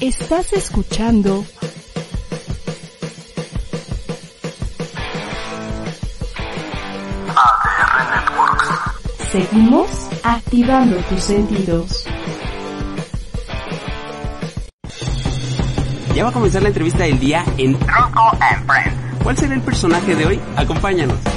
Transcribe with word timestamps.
Estás 0.00 0.52
escuchando 0.52 1.42
ADR 7.34 8.10
Networks. 8.10 8.68
Seguimos 9.32 9.88
activando 10.22 10.96
tus 11.08 11.22
sentidos. 11.22 12.04
Ya 16.14 16.24
va 16.24 16.28
a 16.28 16.32
comenzar 16.32 16.60
la 16.60 16.68
entrevista 16.68 17.04
del 17.04 17.18
día 17.18 17.42
en 17.56 17.72
Rocco 17.80 18.36
and 18.38 18.66
Friends. 18.66 19.22
¿Cuál 19.22 19.38
será 19.38 19.54
el 19.54 19.62
personaje 19.62 20.14
de 20.14 20.26
hoy? 20.26 20.40
Acompáñanos. 20.56 21.35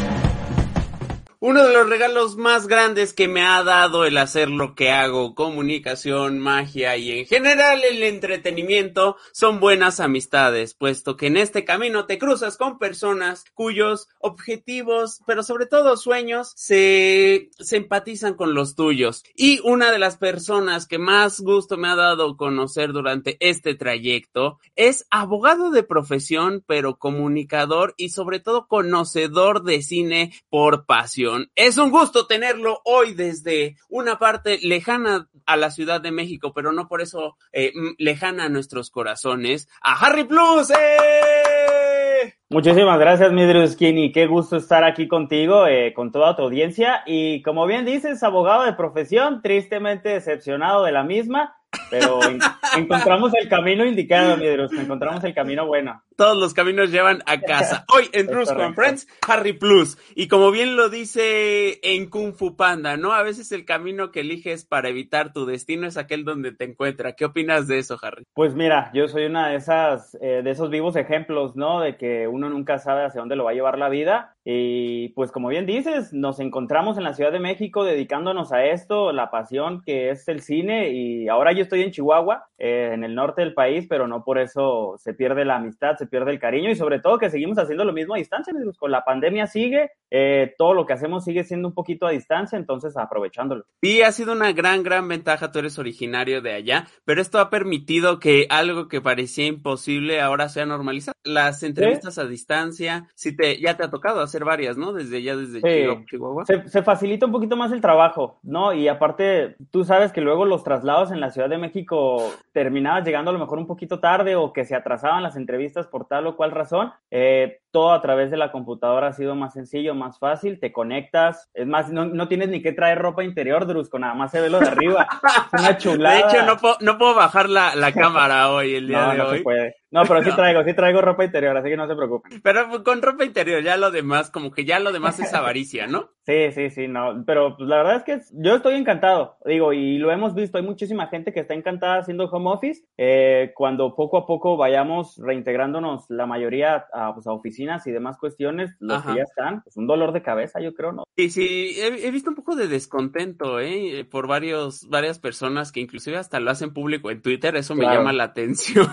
Uno 1.50 1.66
de 1.66 1.74
los 1.74 1.90
regalos 1.90 2.38
más 2.38 2.68
grandes 2.68 3.12
que 3.12 3.28
me 3.28 3.42
ha 3.42 3.64
dado 3.64 4.06
el 4.06 4.20
hacer 4.20 4.52
lo 4.52 4.76
que 4.76 4.92
hago, 4.92 5.34
comunicación, 5.34 6.38
magia 6.38 6.96
y 6.96 7.12
en 7.12 7.26
general 7.26 7.82
el 7.84 8.04
entretenimiento 8.04 9.18
son 9.32 9.60
buenas 9.60 10.00
amistades, 10.00 10.76
puesto 10.76 11.18
que 11.18 11.26
en 11.26 11.38
este 11.38 11.66
camino 11.66 12.06
te 12.06 12.20
cruzas 12.20 12.56
con 12.56 12.78
personas 12.78 13.46
cuyos 13.56 14.10
objetivos, 14.20 15.22
pero 15.26 15.42
sobre 15.42 15.66
todo 15.66 15.98
sueños, 15.98 16.54
se, 16.56 17.50
se 17.58 17.78
empatizan 17.78 18.36
con 18.36 18.54
los 18.54 18.76
tuyos. 18.76 19.24
Y 19.36 19.60
una 19.64 19.92
de 19.92 19.98
las 19.98 20.18
personas 20.18 20.86
que 20.86 21.00
más 21.00 21.42
gusto 21.42 21.78
me 21.78 21.88
ha 21.88 21.96
dado 21.96 22.38
conocer 22.38 22.94
durante 22.94 23.38
este 23.40 23.74
trayecto 23.74 24.60
es 24.76 25.08
abogado 25.10 25.72
de 25.72 25.82
profesión, 25.82 26.64
pero 26.68 27.00
comunicador 27.00 27.96
y 27.98 28.10
sobre 28.10 28.40
todo 28.40 28.68
conocedor 28.68 29.64
de 29.64 29.82
cine 29.82 30.32
por 30.52 30.86
pasión. 30.86 31.39
Es 31.56 31.78
un 31.78 31.92
gusto 31.92 32.28
tenerlo 32.28 32.82
hoy 32.86 33.14
desde 33.14 33.76
una 33.90 34.18
parte 34.18 34.60
lejana 34.62 35.30
a 35.46 35.58
la 35.58 35.72
Ciudad 35.72 36.02
de 36.02 36.12
México, 36.12 36.54
pero 36.54 36.72
no 36.72 36.88
por 36.88 37.02
eso 37.02 37.38
eh, 37.52 37.72
lejana 37.98 38.46
a 38.46 38.50
nuestros 38.50 38.90
corazones, 38.90 39.68
a 39.82 39.94
Harry 39.94 40.24
Plus. 40.24 40.72
¡eh! 40.72 42.34
Muchísimas 42.50 43.00
gracias, 43.00 43.32
Midruskin, 43.32 43.98
y 43.98 44.12
qué 44.12 44.26
gusto 44.26 44.58
estar 44.58 44.84
aquí 44.84 45.08
contigo, 45.08 45.68
eh, 45.68 45.94
con 45.94 46.12
toda 46.12 46.36
tu 46.36 46.42
audiencia. 46.42 47.04
Y 47.06 47.44
como 47.44 47.68
bien 47.68 47.86
dices, 47.86 48.24
abogado 48.24 48.64
de 48.64 48.74
profesión, 48.74 49.42
tristemente 49.44 50.10
decepcionado 50.10 50.84
de 50.84 50.92
la 50.92 51.04
misma, 51.04 51.56
pero 51.92 52.24
en, 52.24 52.40
encontramos 52.78 53.34
el 53.36 53.48
camino 53.48 53.86
indicado, 53.86 54.36
Midrus, 54.38 54.74
encontramos 54.74 55.24
el 55.24 55.36
camino 55.36 55.68
bueno. 55.68 56.02
Todos 56.20 56.38
los 56.38 56.54
caminos 56.54 56.92
llevan 56.92 57.24
a 57.28 57.40
casa. 57.48 57.86
Hoy 57.96 58.10
en 58.12 58.28
Bruce 58.28 58.54
con 58.54 58.76
Friends, 58.76 59.08
Harry 59.26 59.54
Plus. 59.54 59.98
Y 60.16 60.28
como 60.28 60.52
bien 60.52 60.76
lo 60.76 60.90
dice 60.90 61.80
en 61.82 62.10
Kung 62.10 62.34
Fu 62.34 62.58
Panda, 62.58 62.98
¿no? 62.98 63.14
A 63.14 63.24
veces 63.24 63.54
el 63.54 63.64
camino 63.64 64.12
que 64.12 64.20
eliges 64.20 64.66
para 64.66 64.90
evitar 64.90 65.32
tu 65.32 65.46
destino 65.46 65.88
es 65.88 65.96
aquel 65.96 66.26
donde 66.26 66.52
te 66.52 66.66
encuentra. 66.66 67.14
¿Qué 67.14 67.24
opinas 67.24 67.70
de 67.70 67.80
eso, 67.80 67.98
Harry? 68.02 68.26
Pues 68.34 68.54
mira, 68.54 68.92
yo 68.94 69.08
soy 69.08 69.28
una 69.28 69.48
de 69.48 69.56
esas, 69.56 70.18
eh, 70.20 70.42
de 70.44 70.52
esos 70.52 70.70
vivos 70.70 70.98
ejemplos, 70.98 71.56
¿no? 71.56 71.80
De 71.80 71.96
que 71.96 72.28
uno 72.28 72.50
nunca 72.50 72.80
sabe 72.80 73.06
hacia 73.06 73.22
dónde 73.22 73.38
lo 73.38 73.46
va 73.46 73.52
a 73.52 73.54
llevar 73.54 73.78
la 73.78 73.88
vida. 73.88 74.36
Y 74.44 75.10
pues 75.10 75.32
como 75.32 75.48
bien 75.48 75.66
dices, 75.66 76.12
nos 76.12 76.42
encontramos 76.42 76.98
en 76.98 77.04
la 77.06 77.14
Ciudad 77.14 77.32
de 77.32 77.40
México 77.40 77.86
dedicándonos 77.86 78.52
a 78.52 78.66
esto, 78.66 79.14
la 79.14 79.32
pasión 79.32 79.82
que 79.86 80.10
es 80.10 80.28
el 80.28 80.42
cine. 80.42 80.90
Y 80.90 81.30
ahora 81.30 81.54
yo 81.54 81.62
estoy 81.62 81.84
en 81.84 81.92
Chihuahua, 81.92 82.50
eh, 82.58 82.92
en 82.94 83.06
el 83.06 83.16
norte 83.16 83.42
del 83.42 83.54
país, 83.54 83.86
pero 83.88 84.08
no 84.08 84.26
por 84.26 84.38
eso 84.38 84.96
se 84.98 85.14
pierde 85.14 85.46
la 85.46 85.56
amistad, 85.56 85.96
se 85.96 86.09
pierde 86.10 86.32
el 86.32 86.40
cariño 86.40 86.70
y 86.70 86.76
sobre 86.76 87.00
todo 87.00 87.18
que 87.18 87.30
seguimos 87.30 87.58
haciendo 87.58 87.86
lo 87.86 87.94
mismo 87.94 88.16
a 88.16 88.18
distancia. 88.18 88.54
Con 88.78 88.92
la 88.92 89.04
pandemia 89.04 89.48
sigue, 89.48 89.92
eh, 90.12 90.54
todo 90.58 90.74
lo 90.74 90.86
que 90.86 90.94
hacemos 90.94 91.24
sigue 91.24 91.44
siendo 91.44 91.68
un 91.68 91.74
poquito 91.74 92.06
a 92.06 92.12
distancia, 92.12 92.58
entonces 92.58 92.98
aprovechándolo. 92.98 93.66
Y 93.82 94.02
ha 94.02 94.12
sido 94.12 94.34
una 94.34 94.52
gran, 94.52 94.84
gran 94.84 95.08
ventaja. 95.08 95.52
Tú 95.52 95.60
eres 95.60 95.80
originario 95.80 96.42
de 96.42 96.54
allá, 96.54 96.88
pero 97.06 97.22
esto 97.22 97.40
ha 97.40 97.50
permitido 97.50 98.20
que 98.20 98.48
algo 98.50 98.88
que 98.88 99.02
parecía 99.02 99.46
imposible 99.46 100.22
ahora 100.22 100.50
sea 100.50 100.66
normalizado. 100.66 101.16
Las 101.24 101.64
entrevistas 101.64 102.16
¿Sí? 102.16 102.22
a 102.22 102.26
distancia, 102.26 103.08
si 103.16 103.36
te, 103.36 103.60
ya 103.60 103.78
te 103.78 103.84
ha 103.84 103.90
tocado 103.90 104.22
hacer 104.22 104.46
varias, 104.46 104.78
¿no? 104.78 104.94
Desde 104.94 105.22
ya, 105.22 105.36
desde 105.36 105.62
sí. 105.62 106.06
Chihuahua. 106.06 106.46
Se, 106.46 106.68
se, 106.68 106.82
facilita 106.82 107.26
un 107.26 107.32
poquito 107.32 107.56
más 107.56 107.72
el 107.72 107.82
trabajo, 107.82 108.40
¿no? 108.44 108.74
Y 108.74 108.88
aparte, 108.88 109.56
tú 109.72 109.84
sabes 109.84 110.12
que 110.12 110.22
luego 110.22 110.46
los 110.46 110.64
traslados 110.64 111.12
en 111.12 111.20
la 111.20 111.30
Ciudad 111.30 111.50
de 111.50 111.58
México 111.58 112.32
terminabas 112.52 113.06
llegando 113.06 113.30
a 113.30 113.34
lo 113.34 113.40
mejor 113.40 113.60
un 113.60 113.68
poquito 113.68 114.00
tarde 114.00 114.36
o 114.36 114.54
que 114.54 114.66
se 114.66 114.76
atrasaban 114.76 115.24
las 115.24 115.36
entrevistas 115.36 115.88
por 115.88 115.99
tal 116.06 116.28
o 116.28 116.36
cual 116.36 116.52
razón. 116.52 116.92
Eh, 117.12 117.60
todo 117.72 117.92
a 117.92 118.02
través 118.02 118.32
de 118.32 118.38
la 118.38 118.52
computadora 118.52 119.08
ha 119.08 119.14
sido 119.14 119.36
más 119.36 119.54
sencillo, 119.54 119.96
más 119.96 120.20
fácil, 120.20 120.60
te 120.60 120.72
conectas, 120.72 121.50
es 121.54 121.68
más, 121.68 121.92
no, 121.92 122.06
no 122.06 122.28
tienes 122.28 122.50
ni 122.50 122.62
que 122.62 122.72
traer 122.72 123.00
ropa 123.00 123.24
interior, 123.24 123.66
Drusco, 123.68 124.00
nada 124.00 124.14
más 124.14 124.32
se 124.32 124.42
ve 124.42 124.50
lo 124.50 124.60
de 124.60 124.68
arriba, 124.68 125.08
es 125.54 125.62
una 125.62 125.78
chulada. 125.78 126.16
De 126.16 126.22
hecho, 126.22 126.46
no, 126.46 126.58
puedo, 126.58 126.78
no 126.82 126.98
puedo 126.98 127.16
bajar 127.16 127.50
la, 127.50 127.76
la 127.76 127.92
cámara 127.94 128.52
hoy, 128.52 128.76
el 128.76 128.88
día 128.88 129.06
no, 129.06 129.12
de 129.12 129.18
no 129.18 129.28
hoy. 129.28 129.38
Se 129.38 129.44
puede. 129.44 129.76
No, 129.92 130.04
pero 130.04 130.24
sí 130.24 130.30
traigo, 130.36 130.64
sí 130.64 130.74
traigo 130.76 131.02
ropa 131.02 131.26
interior, 131.26 131.58
así 131.58 131.70
que 131.70 131.78
no 131.78 131.88
se 131.88 131.96
preocupen. 131.96 132.42
Pero 132.44 132.84
con 132.84 133.02
ropa 133.02 133.26
interior, 133.26 133.64
ya 133.64 133.76
lo 133.76 133.90
demás, 133.90 134.30
como 134.30 134.52
que 134.52 134.64
ya 134.64 134.80
lo 134.80 134.92
demás 134.92 135.20
es 135.20 135.34
avaricia, 135.34 135.88
¿no? 135.88 136.10
Sí, 136.30 136.52
sí, 136.52 136.70
sí, 136.70 136.88
no, 136.88 137.24
pero 137.26 137.58
pues, 137.58 137.68
la 137.68 137.78
verdad 137.78 137.96
es 137.96 138.04
que 138.04 138.20
yo 138.34 138.54
estoy 138.54 138.76
encantado, 138.76 139.38
digo, 139.46 139.74
y 139.74 139.98
lo 139.98 140.12
hemos 140.12 140.36
visto, 140.36 140.60
hay 140.60 140.64
muchísima 140.64 141.08
gente 141.08 141.34
que 141.34 141.40
está 141.40 141.56
encantada 141.56 142.02
haciendo 142.02 142.26
home 142.26 142.52
office, 142.52 142.84
eh, 143.00 143.52
cuando 143.56 143.96
poco 143.96 144.16
a 144.20 144.28
poco 144.28 144.56
vayamos 144.56 145.18
reintegrándonos 145.18 146.06
la 146.10 146.28
mayoría 146.28 146.86
a, 146.94 147.16
pues, 147.16 147.26
a 147.26 147.32
oficinas 147.32 147.59
y 147.60 147.92
demás 147.92 148.18
cuestiones, 148.18 148.76
los 148.80 149.00
Ajá. 149.00 149.12
que 149.12 149.18
ya 149.18 149.24
están, 149.24 149.62
pues 149.64 149.76
un 149.76 149.86
dolor 149.86 150.14
de 150.14 150.22
cabeza, 150.22 150.62
yo 150.62 150.74
creo, 150.74 150.94
¿no? 150.94 151.04
Sí, 151.18 151.30
sí, 151.30 151.76
he, 151.78 152.08
he, 152.08 152.12
visto 152.12 152.30
un 152.30 152.36
poco 152.38 152.56
de 152.56 152.68
descontento, 152.70 153.60
¿eh? 153.60 154.08
Por 154.10 154.28
varios, 154.28 154.88
varias 154.88 155.20
personas 155.20 155.74
que 155.74 155.82
inclusive 155.82 156.18
hasta 156.18 156.40
lo 156.40 156.52
hacen 156.52 156.74
público 156.74 157.12
en 157.12 157.22
Twitter, 157.22 157.56
eso 157.58 157.76
me 157.76 157.82
claro. 157.82 158.00
llama 158.00 158.14
la 158.14 158.24
atención, 158.30 158.88